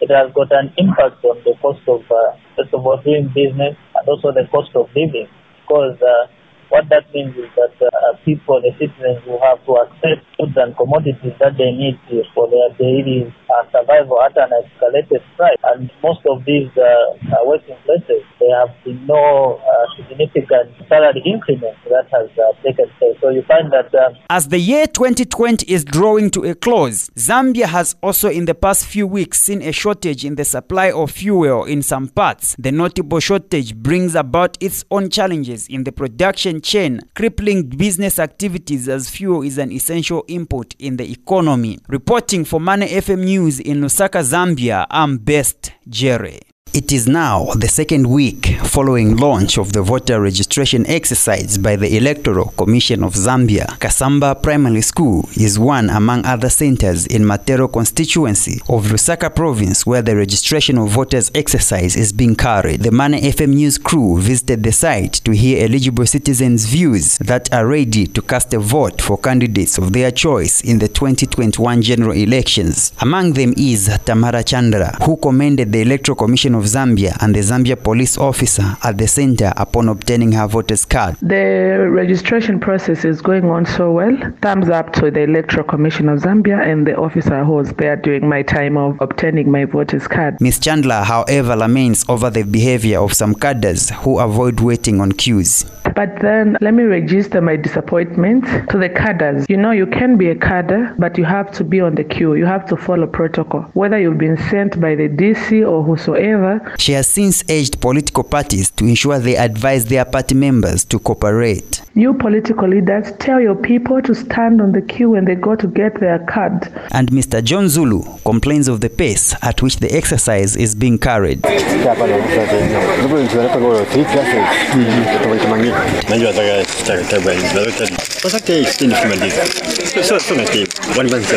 It 0.00 0.12
has 0.12 0.28
got 0.36 0.52
an 0.52 0.72
impact 0.76 1.24
on 1.24 1.40
the 1.44 1.54
cost 1.62 1.80
of, 1.88 2.04
uh, 2.12 2.36
first 2.56 2.74
of 2.74 2.84
doing 3.04 3.32
business 3.32 3.76
and 3.96 4.04
also 4.08 4.28
the 4.32 4.44
cost 4.52 4.76
of 4.76 4.92
living 4.92 5.28
because 5.64 5.96
uh, 6.04 6.28
what 6.68 6.88
that 6.90 7.06
means 7.14 7.36
is 7.36 7.50
that 7.56 7.74
uh, 7.80 8.16
people, 8.24 8.60
the 8.60 8.72
citizens, 8.78 9.22
will 9.26 9.40
have 9.40 9.62
to 9.66 9.78
access 9.86 10.18
goods 10.38 10.56
and 10.56 10.76
commodities 10.76 11.32
that 11.38 11.56
they 11.56 11.70
need 11.70 11.98
for 12.34 12.48
their 12.50 12.70
daily 12.78 13.32
uh, 13.50 13.62
survival 13.70 14.20
at 14.22 14.36
an 14.36 14.50
escalated 14.50 15.22
price. 15.36 15.56
And 15.64 15.90
most 16.02 16.20
of 16.26 16.44
these 16.44 16.70
uh, 16.76 17.44
working 17.44 17.76
places, 17.84 18.22
there 18.40 18.66
have 18.66 18.74
been 18.84 19.06
no 19.06 19.60
uh, 19.62 19.86
significant 19.96 20.74
salary 20.88 21.22
increment 21.24 21.76
that 21.88 22.06
has 22.10 22.28
uh, 22.38 22.52
taken 22.62 22.90
place. 22.98 23.16
So 23.20 23.30
you 23.30 23.42
find 23.42 23.72
that 23.72 23.94
um, 23.94 24.16
As 24.30 24.48
the 24.48 24.58
year 24.58 24.86
2020 24.86 25.66
is 25.70 25.84
drawing 25.84 26.30
to 26.30 26.44
a 26.44 26.54
close, 26.54 27.10
Zambia 27.10 27.66
has 27.66 27.96
also 28.02 28.28
in 28.28 28.44
the 28.44 28.54
past 28.54 28.86
few 28.86 29.06
weeks 29.06 29.40
seen 29.40 29.62
a 29.62 29.72
shortage 29.72 30.24
in 30.24 30.34
the 30.34 30.44
supply 30.44 30.90
of 30.90 31.10
fuel 31.10 31.64
in 31.64 31.82
some 31.82 32.08
parts. 32.08 32.56
The 32.58 32.72
notable 32.72 33.20
shortage 33.20 33.74
brings 33.74 34.14
about 34.14 34.56
its 34.60 34.84
own 34.90 35.10
challenges 35.10 35.68
in 35.68 35.84
the 35.84 35.92
production 35.92 36.55
chain, 36.60 37.00
crippling 37.14 37.64
business 37.64 38.18
activities 38.18 38.88
as 38.88 39.10
fuel 39.10 39.42
is 39.42 39.58
an 39.58 39.72
essential 39.72 40.24
input 40.28 40.74
in 40.78 40.96
the 40.96 41.10
economy. 41.10 41.78
Reporting 41.88 42.44
for 42.44 42.60
Money 42.60 42.86
FM 42.86 43.24
News 43.24 43.60
in 43.60 43.80
Lusaka, 43.80 44.22
Zambia, 44.22 44.86
I'm 44.90 45.18
Best 45.18 45.72
Jerry. 45.88 46.40
It 46.76 46.92
is 46.92 47.08
now 47.08 47.46
the 47.54 47.68
second 47.68 48.06
week 48.06 48.58
following 48.62 49.16
launch 49.16 49.56
of 49.56 49.72
the 49.72 49.80
voter 49.80 50.20
registration 50.20 50.86
exercise 50.86 51.56
by 51.56 51.74
the 51.76 51.96
Electoral 51.96 52.50
Commission 52.50 53.02
of 53.02 53.14
Zambia. 53.14 53.64
Kasamba 53.78 54.42
Primary 54.42 54.82
School 54.82 55.26
is 55.40 55.58
one 55.58 55.88
among 55.88 56.26
other 56.26 56.50
centers 56.50 57.06
in 57.06 57.22
Matero 57.22 57.72
constituency 57.72 58.60
of 58.68 58.84
Lusaka 58.88 59.34
province 59.34 59.86
where 59.86 60.02
the 60.02 60.14
registration 60.16 60.76
of 60.76 60.90
voters 60.90 61.30
exercise 61.34 61.96
is 61.96 62.12
being 62.12 62.36
carried. 62.36 62.82
The 62.82 62.90
Mane 62.90 63.22
FM 63.22 63.54
News 63.54 63.78
crew 63.78 64.20
visited 64.20 64.62
the 64.62 64.72
site 64.72 65.14
to 65.24 65.30
hear 65.32 65.64
eligible 65.64 66.04
citizens' 66.04 66.66
views 66.66 67.16
that 67.18 67.50
are 67.54 67.66
ready 67.66 68.06
to 68.08 68.20
cast 68.20 68.52
a 68.52 68.58
vote 68.58 69.00
for 69.00 69.16
candidates 69.16 69.78
of 69.78 69.94
their 69.94 70.10
choice 70.10 70.60
in 70.60 70.78
the 70.78 70.88
2021 70.88 71.80
general 71.80 72.12
elections. 72.12 72.92
Among 73.00 73.32
them 73.32 73.54
is 73.56 73.88
Tamara 74.04 74.44
Chandra, 74.44 74.94
who 75.04 75.16
commended 75.16 75.72
the 75.72 75.80
Electoral 75.80 76.16
Commission 76.16 76.54
of 76.56 76.64
Zambia 76.64 77.16
and 77.20 77.34
the 77.34 77.40
Zambia 77.40 77.76
police 77.82 78.18
officer 78.18 78.76
at 78.82 78.98
the 78.98 79.06
center 79.06 79.52
upon 79.56 79.88
obtaining 79.88 80.32
her 80.32 80.46
voter's 80.48 80.84
card. 80.84 81.16
The 81.22 81.86
registration 81.90 82.58
process 82.58 83.04
is 83.04 83.20
going 83.20 83.44
on 83.44 83.66
so 83.66 83.92
well. 83.92 84.16
Thumbs 84.42 84.68
up 84.68 84.92
to 84.94 85.10
the 85.10 85.20
Electoral 85.20 85.64
Commission 85.64 86.08
of 86.08 86.20
Zambia 86.20 86.58
and 86.66 86.86
the 86.86 86.96
officer 86.96 87.44
who 87.44 87.52
was 87.52 87.72
there 87.74 87.96
during 87.96 88.28
my 88.28 88.42
time 88.42 88.76
of 88.76 89.00
obtaining 89.00 89.50
my 89.50 89.64
voter's 89.64 90.08
card. 90.08 90.40
Ms. 90.40 90.58
Chandler, 90.58 91.02
however, 91.02 91.54
laments 91.56 92.04
over 92.08 92.30
the 92.30 92.42
behavior 92.42 92.98
of 93.00 93.12
some 93.12 93.34
cadres 93.34 93.90
who 93.90 94.18
avoid 94.18 94.60
waiting 94.60 95.00
on 95.00 95.12
queues. 95.12 95.64
But 95.94 96.20
then 96.20 96.58
let 96.60 96.74
me 96.74 96.82
register 96.82 97.40
my 97.40 97.56
disappointment 97.56 98.44
to 98.70 98.76
the 98.78 98.90
cadres. 98.90 99.46
You 99.48 99.56
know, 99.56 99.70
you 99.70 99.86
can 99.86 100.18
be 100.18 100.28
a 100.28 100.34
cadre, 100.34 100.90
but 100.98 101.16
you 101.16 101.24
have 101.24 101.50
to 101.52 101.64
be 101.64 101.80
on 101.80 101.94
the 101.94 102.04
queue. 102.04 102.34
You 102.34 102.44
have 102.44 102.66
to 102.66 102.76
follow 102.76 103.06
protocol, 103.06 103.62
whether 103.72 103.98
you've 103.98 104.18
been 104.18 104.36
sent 104.50 104.78
by 104.80 104.94
the 104.94 105.08
DC 105.08 105.66
or 105.66 105.82
whosoever. 105.82 106.45
She 106.78 106.92
has 106.92 107.06
since 107.08 107.42
urged 107.50 107.80
political 107.80 108.24
parties 108.24 108.70
to 108.72 108.84
ensure 108.84 109.18
they 109.18 109.36
advise 109.36 109.84
their 109.86 110.04
party 110.04 110.34
members 110.34 110.84
to 110.86 110.98
cooperate. 110.98 111.82
You 111.94 112.12
political 112.14 112.68
leaders, 112.68 113.12
tell 113.18 113.40
your 113.40 113.54
people 113.54 114.02
to 114.02 114.14
stand 114.14 114.60
on 114.60 114.72
the 114.72 114.82
queue 114.82 115.10
when 115.10 115.24
they 115.24 115.34
go 115.34 115.56
to 115.56 115.66
get 115.66 115.98
their 116.00 116.18
card. 116.20 116.68
And 116.92 117.10
Mr. 117.10 117.42
John 117.42 117.68
Zulu 117.68 118.02
complains 118.24 118.68
of 118.68 118.80
the 118.80 118.90
pace 118.90 119.34
at 119.42 119.62
which 119.62 119.76
the 119.76 119.90
exercise 119.94 120.56
is 120.56 120.74
being 120.74 120.98
carried. 120.98 121.42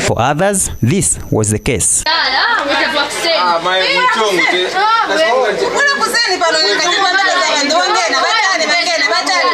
For 0.05 0.19
others, 0.19 0.69
this 0.81 1.19
was 1.31 1.49
the 1.51 1.59
case 1.59 2.03
ule 5.15 5.91
kuseni 5.99 6.37
pano 6.37 6.57
nikajikwa 6.61 7.13
mbele 7.13 7.29
za 7.41 7.47
bantu 7.55 7.75
wangena 7.77 8.17
batane 8.21 8.67
bangena 8.73 9.09
batane 9.09 9.48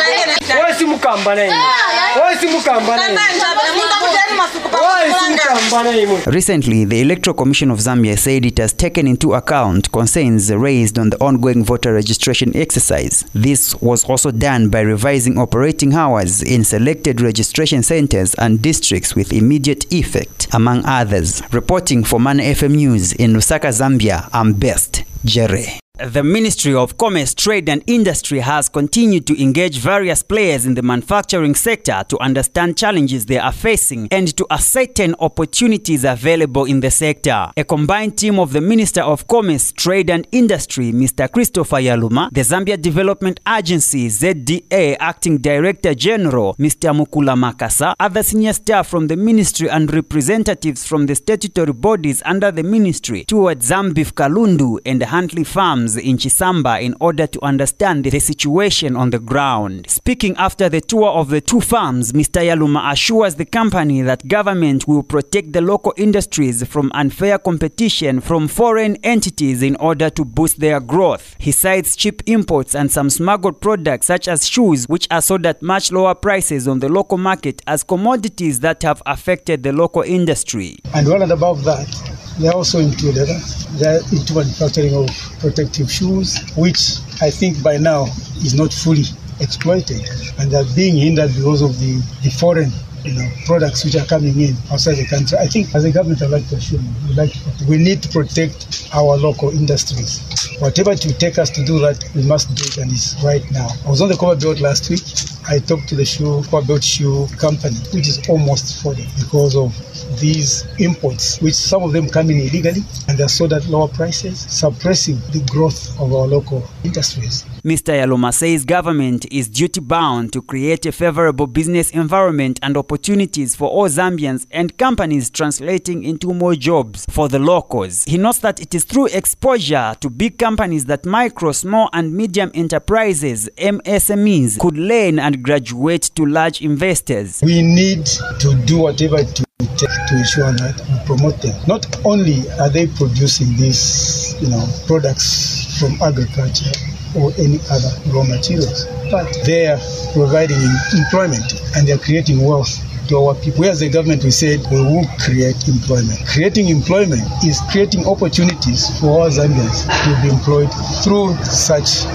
Recently, 6.28 6.86
the 6.86 7.02
Electoral 7.02 7.36
Commission 7.36 7.72
of 7.72 7.80
Zambia 7.80 8.18
said 8.18 8.46
it 8.46 8.58
has 8.58 8.74
taken 8.74 9.08
into 9.08 9.34
account 9.34 9.92
concerns 9.92 10.52
raised 10.54 10.98
on 10.98 11.10
the 11.10 11.18
ongoing 11.18 11.64
voter 11.64 11.94
registration 11.94 12.56
exercise. 12.56 13.26
This 13.34 13.76
was 13.82 14.04
also 14.06 14.32
done 14.32 14.70
by 14.70 14.82
revising 14.82 15.38
operating 15.38 15.94
hours 15.94 16.42
in 16.42 16.64
selected 16.64 17.22
registration 17.22 17.84
centers 17.84 18.34
and 18.36 18.62
districts 18.62 19.16
with 19.16 19.34
immediate 19.34 19.92
effect, 19.94 20.48
among 20.54 20.86
others. 20.86 21.42
Reporting 21.52 22.04
for 22.04 22.20
Mana 22.20 22.44
FM 22.44 22.76
News 22.76 23.14
in 23.14 23.34
Lusaka, 23.34 23.70
Zambia, 23.70 24.30
I'm 24.34 24.54
Best 24.54 25.04
Jere. 25.24 25.80
The 25.98 26.24
Ministry 26.24 26.76
of 26.76 26.98
Commerce, 26.98 27.34
Trade 27.34 27.70
and 27.70 27.82
Industry 27.88 28.40
has 28.40 28.68
continued 28.68 29.26
to 29.28 29.42
engage 29.42 29.78
various 29.78 30.24
players 30.24 30.66
in 30.66 30.74
the 30.74 30.82
manufacturing 30.82 31.56
sector 31.56 32.04
to 32.10 32.20
understand 32.20 32.78
challenges 32.78 33.26
they 33.26 33.38
are 33.38 33.54
facing 33.54 34.10
and 34.12 34.36
to 34.36 34.46
ascertain 34.52 35.16
opportunities 35.20 36.04
available 36.04 36.66
in 36.66 36.82
the 36.82 36.92
sector. 36.92 37.50
A 37.56 37.64
combined 37.64 38.18
team 38.18 38.40
of 38.40 38.52
the 38.52 38.60
Minister 38.60 39.04
of 39.04 39.26
Commerce, 39.28 39.72
Trade 39.72 40.10
and 40.10 40.28
Industry, 40.34 40.92
Mr. 40.92 41.32
Christopher 41.32 41.78
Yaluma, 41.78 42.30
the 42.34 42.42
Zambia 42.42 42.80
Development 42.82 43.40
Agency, 43.48 44.10
ZDA 44.10 44.98
Acting 45.00 45.38
Director 45.38 45.94
General, 45.94 46.56
Mr. 46.56 46.94
Mukula 46.94 47.38
Makasa, 47.38 47.96
other 48.02 48.22
senior 48.22 48.52
staff 48.52 48.90
from 48.90 49.08
the 49.08 49.16
ministry 49.16 49.70
and 49.70 49.94
representatives 49.94 50.86
from 50.86 51.06
the 51.06 51.16
statutory 51.16 51.72
bodies 51.72 52.22
under 52.26 52.52
the 52.52 52.64
ministry 52.64 53.24
towards 53.24 53.70
Zambeef 53.70 54.12
Kalundu 54.12 54.80
and 54.86 55.02
Huntley 55.02 55.46
Farms 55.86 55.98
in 55.98 56.18
Chisamba 56.18 56.82
in 56.82 56.96
order 57.00 57.28
to 57.28 57.44
understand 57.46 58.06
the 58.06 58.20
situation 58.20 58.96
on 58.96 59.12
the 59.12 59.20
ground. 59.20 59.86
Speaking 59.88 60.36
after 60.38 60.68
the 60.68 60.82
tour 60.82 61.10
of 61.10 61.30
the 61.30 61.42
two 61.42 61.62
farms, 61.62 62.12
Mr. 62.14 62.42
Yaluma 62.42 62.92
assures 62.92 63.36
the 63.36 63.46
company 63.46 64.02
that 64.02 64.28
government 64.28 64.88
will 64.88 65.04
protect 65.04 65.54
the 65.54 65.62
local 65.62 65.94
industries 65.96 66.66
from 66.66 66.92
unfair 66.96 67.38
competition 67.38 68.20
from 68.20 68.48
foreign 68.48 68.96
entities 69.04 69.62
in 69.62 69.76
order 69.76 70.10
to 70.10 70.26
boost 70.26 70.60
their 70.60 70.80
growth. 70.80 71.36
He 71.38 71.52
cites 71.52 71.96
cheap 71.96 72.24
imports 72.26 72.74
and 72.74 72.92
some 72.92 73.12
smuggled 73.12 73.62
products 73.62 74.08
such 74.08 74.28
as 74.28 74.48
shoes 74.48 74.90
which 74.90 75.08
are 75.12 75.22
sold 75.22 75.46
at 75.46 75.62
much 75.62 75.92
lower 75.92 76.16
prices 76.16 76.68
on 76.68 76.80
the 76.80 76.90
local 76.90 77.20
market 77.20 77.62
as 77.68 77.84
commodities 77.84 78.62
that 78.62 78.82
have 78.82 79.04
affected 79.06 79.62
the 79.62 79.72
local 79.72 80.02
industry. 80.02 80.78
And 80.96 81.08
one 81.08 81.22
and 81.22 81.32
above 81.32 81.64
that, 81.66 82.25
they 82.40 82.50
also 82.50 82.80
into 82.80 83.12
leather. 83.12 83.34
Uh, 83.34 83.88
are 83.90 84.00
into 84.12 84.34
manufacturing 84.34 84.96
of 84.96 85.10
protective 85.40 85.92
shoes, 85.92 86.40
which 86.56 87.00
I 87.22 87.30
think 87.30 87.62
by 87.64 87.78
now 87.78 88.06
is 88.44 88.54
not 88.54 88.74
fully 88.74 89.04
exploited, 89.40 90.02
and 90.40 90.54
are 90.54 90.64
being 90.76 90.96
hindered 90.96 91.34
because 91.36 91.62
of 91.62 91.78
the, 91.80 91.96
the 92.24 92.30
foreign 92.30 92.72
you 93.06 93.14
know, 93.14 93.30
products 93.46 93.86
which 93.86 93.96
are 93.96 94.06
coming 94.06 94.40
in 94.40 94.56
outside 94.72 94.96
the 94.96 95.06
country. 95.06 95.38
I 95.38 95.48
think 95.48 95.74
as 95.76 95.86
a 95.86 95.92
government, 95.92 96.22
I'd 96.22 96.32
like 96.32 96.48
to 96.50 96.56
assure 96.56 96.80
you, 96.80 96.90
we, 97.08 97.14
like 97.14 97.34
we 97.70 97.78
need 97.78 98.02
to 98.04 98.10
protect 98.10 98.90
our 98.94 99.16
local 99.18 99.50
industries. 99.50 100.58
Whatever 100.60 100.92
it 100.92 101.06
will 101.06 101.14
take 101.14 101.38
us 101.38 101.50
to 101.52 101.64
do 101.66 101.80
that, 101.80 102.04
we 102.16 102.24
must 102.24 102.54
do 102.56 102.64
it, 102.64 102.78
and 102.78 102.92
it's 102.92 103.22
right 103.24 103.44
now. 103.52 103.68
I 103.86 103.90
was 103.90 104.02
on 104.02 104.10
the 104.10 104.16
Copperbelt 104.16 104.60
last 104.62 104.90
week. 104.90 105.04
I 105.48 105.60
talked 105.60 105.88
to 105.90 105.96
the 105.96 106.06
shoe, 106.06 106.42
Copperbelt 106.50 106.84
shoe 106.84 107.28
company, 107.38 107.76
which 107.94 108.08
is 108.08 108.28
almost 108.28 108.82
falling 108.82 109.08
because 109.20 109.56
of 109.56 109.76
these 110.20 110.66
imports, 110.80 111.40
which 111.42 111.54
some 111.54 111.84
of 111.84 111.94
them 111.94 112.10
come 112.10 112.30
in 112.30 112.38
illegally 112.38 112.82
and 113.08 113.18
they're 113.18 113.28
sold 113.28 113.54
at 113.54 113.66
lower 113.68 113.88
prices, 113.88 114.40
suppressing 114.40 115.18
the 115.32 115.46
growth 115.52 115.90
of 116.00 116.14
our 116.14 116.26
local 116.26 116.64
industries. 116.84 117.46
Mr. 117.66 117.94
Yaluma 118.00 118.32
says 118.32 118.64
government 118.64 119.26
is 119.32 119.50
duty 119.50 119.80
bound 119.82 120.32
to 120.32 120.40
create 120.40 120.86
a 120.86 120.92
favorable 120.92 121.48
business 121.48 121.90
environment 121.90 122.60
and 122.62 122.78
opportunities 122.78 123.56
for 123.56 123.68
all 123.68 123.90
Zambians 123.90 124.46
and 124.52 124.78
companies 124.78 125.32
translating 125.32 126.04
into 126.04 126.32
more 126.32 126.54
jobs 126.54 127.08
for 127.10 127.28
the 127.28 127.40
locals. 127.40 128.04
He 128.04 128.20
notes 128.20 128.38
that 128.40 128.60
it 128.60 128.76
is 128.76 128.84
through 128.84 129.08
exposure 129.08 129.96
to 130.00 130.12
big 130.12 130.38
companies 130.38 130.86
that 130.86 131.08
micro, 131.08 131.54
small 131.54 131.90
and 131.92 132.14
medium 132.14 132.52
enterprises, 132.54 133.50
MSMEs, 133.58 134.60
could 134.60 134.78
learn 134.78 135.18
and 135.18 135.42
graduate 135.42 136.04
to 136.14 136.24
large 136.24 136.62
investors. 136.62 137.42
We 137.44 137.64
need 137.64 138.06
to 138.42 138.62
do 138.68 138.78
whatever 138.78 139.24
to 139.24 139.46
take 139.76 139.90
to 140.08 140.18
ensure 140.18 140.52
that 140.52 140.82
we 140.88 141.06
promote 141.08 141.42
them. 141.42 141.60
Not 141.68 141.88
only 142.06 142.48
are 142.60 142.70
they 142.70 142.86
producing 142.86 143.58
these, 143.58 144.36
you 144.40 144.50
know, 144.50 144.68
products 144.86 145.65
from 145.80 146.00
agriculture 146.02 146.72
or 147.16 147.32
any 147.40 147.60
other 147.72 147.92
raw 148.12 148.24
materials, 148.24 148.86
but 149.10 149.28
they 149.46 149.68
are 149.68 149.80
providing 150.14 150.60
employment 150.94 151.54
and 151.76 151.88
they 151.88 151.94
are 151.94 151.98
creating 151.98 152.44
wealth 152.44 152.85
to 153.08 153.36
people. 153.42 153.62
We 153.62 153.70
as 153.70 153.82
a 153.82 153.90
government, 153.90 154.24
we 154.24 154.32
said 154.32 154.60
we 154.72 154.82
will 154.82 155.06
create 155.20 155.68
employment. 155.68 156.20
Creating 156.28 156.70
employment 156.70 157.22
is 157.44 157.60
creating 157.72 158.06
opportunities 158.06 159.00
for 159.00 159.22
our 159.22 159.30
Zambians 159.30 159.86
to 159.86 160.22
be 160.22 160.30
employed 160.30 160.70
through 161.04 161.36
such 161.44 162.06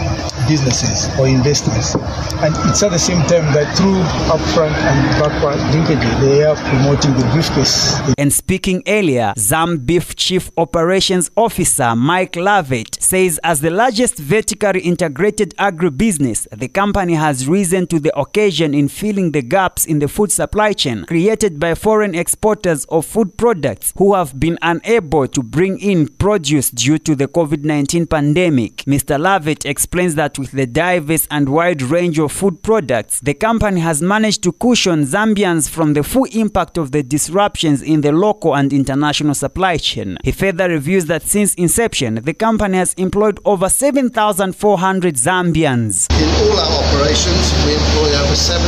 businesses 0.48 1.08
or 1.18 1.28
investments. 1.28 1.94
And 2.42 2.54
it's 2.68 2.82
at 2.82 2.90
the 2.90 2.98
same 2.98 3.20
time 3.22 3.52
that 3.54 3.76
through 3.76 4.02
upfront 4.32 4.74
and 4.74 4.98
backward 5.20 5.58
linkages, 5.70 6.20
they 6.20 6.44
are 6.44 6.56
promoting 6.56 7.12
the 7.14 7.28
briefcase. 7.32 7.98
And 8.18 8.32
speaking 8.32 8.82
earlier, 8.86 9.32
Zambeef 9.36 10.14
Chief 10.16 10.50
Operations 10.56 11.30
Officer 11.36 11.94
Mike 11.94 12.36
Lavitt 12.36 13.00
says 13.00 13.38
as 13.44 13.60
the 13.60 13.70
largest 13.70 14.18
vertically 14.18 14.80
integrated 14.80 15.54
agribusiness, 15.56 16.48
the 16.56 16.68
company 16.68 17.14
has 17.14 17.46
risen 17.46 17.86
to 17.88 18.00
the 18.00 18.16
occasion 18.18 18.74
in 18.74 18.88
filling 18.88 19.32
the 19.32 19.42
gaps 19.42 19.84
in 19.84 19.98
the 19.98 20.08
food 20.08 20.32
supply 20.32 20.72
chain 20.80 21.04
created 21.04 21.60
by 21.60 21.74
foreign 21.74 22.14
exporters 22.14 22.86
of 22.86 23.04
food 23.04 23.36
products 23.36 23.92
who 23.98 24.14
have 24.14 24.40
been 24.40 24.58
unable 24.62 25.26
to 25.28 25.42
bring 25.42 25.78
in 25.78 26.08
produce 26.08 26.70
due 26.70 26.98
to 26.98 27.14
the 27.14 27.28
COVID-19 27.28 28.08
pandemic. 28.08 28.76
Mr. 28.86 29.20
Lavitt 29.20 29.66
explains 29.66 30.14
that 30.14 30.38
with 30.38 30.52
the 30.52 30.66
diverse 30.66 31.26
and 31.30 31.50
wide 31.50 31.82
range 31.82 32.18
of 32.18 32.32
food 32.32 32.62
products, 32.62 33.20
the 33.20 33.34
company 33.34 33.80
has 33.80 34.00
managed 34.00 34.42
to 34.42 34.52
cushion 34.52 35.04
Zambians 35.04 35.68
from 35.68 35.92
the 35.92 36.02
full 36.02 36.26
impact 36.32 36.78
of 36.78 36.92
the 36.92 37.02
disruptions 37.02 37.82
in 37.82 38.00
the 38.00 38.12
local 38.12 38.54
and 38.56 38.72
international 38.72 39.34
supply 39.34 39.76
chain. 39.76 40.16
He 40.24 40.32
further 40.32 40.68
reviews 40.68 41.04
that 41.06 41.22
since 41.22 41.54
inception, 41.54 42.14
the 42.14 42.34
company 42.34 42.78
has 42.78 42.94
employed 42.94 43.38
over 43.44 43.68
7,400 43.68 45.16
Zambians. 45.16 46.29
All 46.40 46.56
our 46.56 46.72
operations, 46.88 47.52
we 47.68 47.76
employ 47.76 48.16
over 48.16 48.34
7,400 48.34 48.64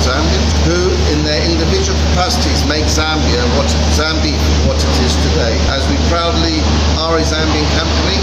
Zambians 0.00 0.52
who, 0.64 0.88
in 1.12 1.20
their 1.28 1.44
individual 1.44 1.98
capacities 2.08 2.64
make 2.64 2.88
Zambia 2.88 3.44
what 3.60 3.68
Zambia 3.92 4.40
what 4.64 4.80
it 4.80 4.96
is 5.04 5.12
today. 5.28 5.60
As 5.68 5.84
we 5.92 5.96
proudly 6.08 6.64
are 6.96 7.20
a 7.20 7.24
Zambian 7.24 7.68
company, 7.76 8.16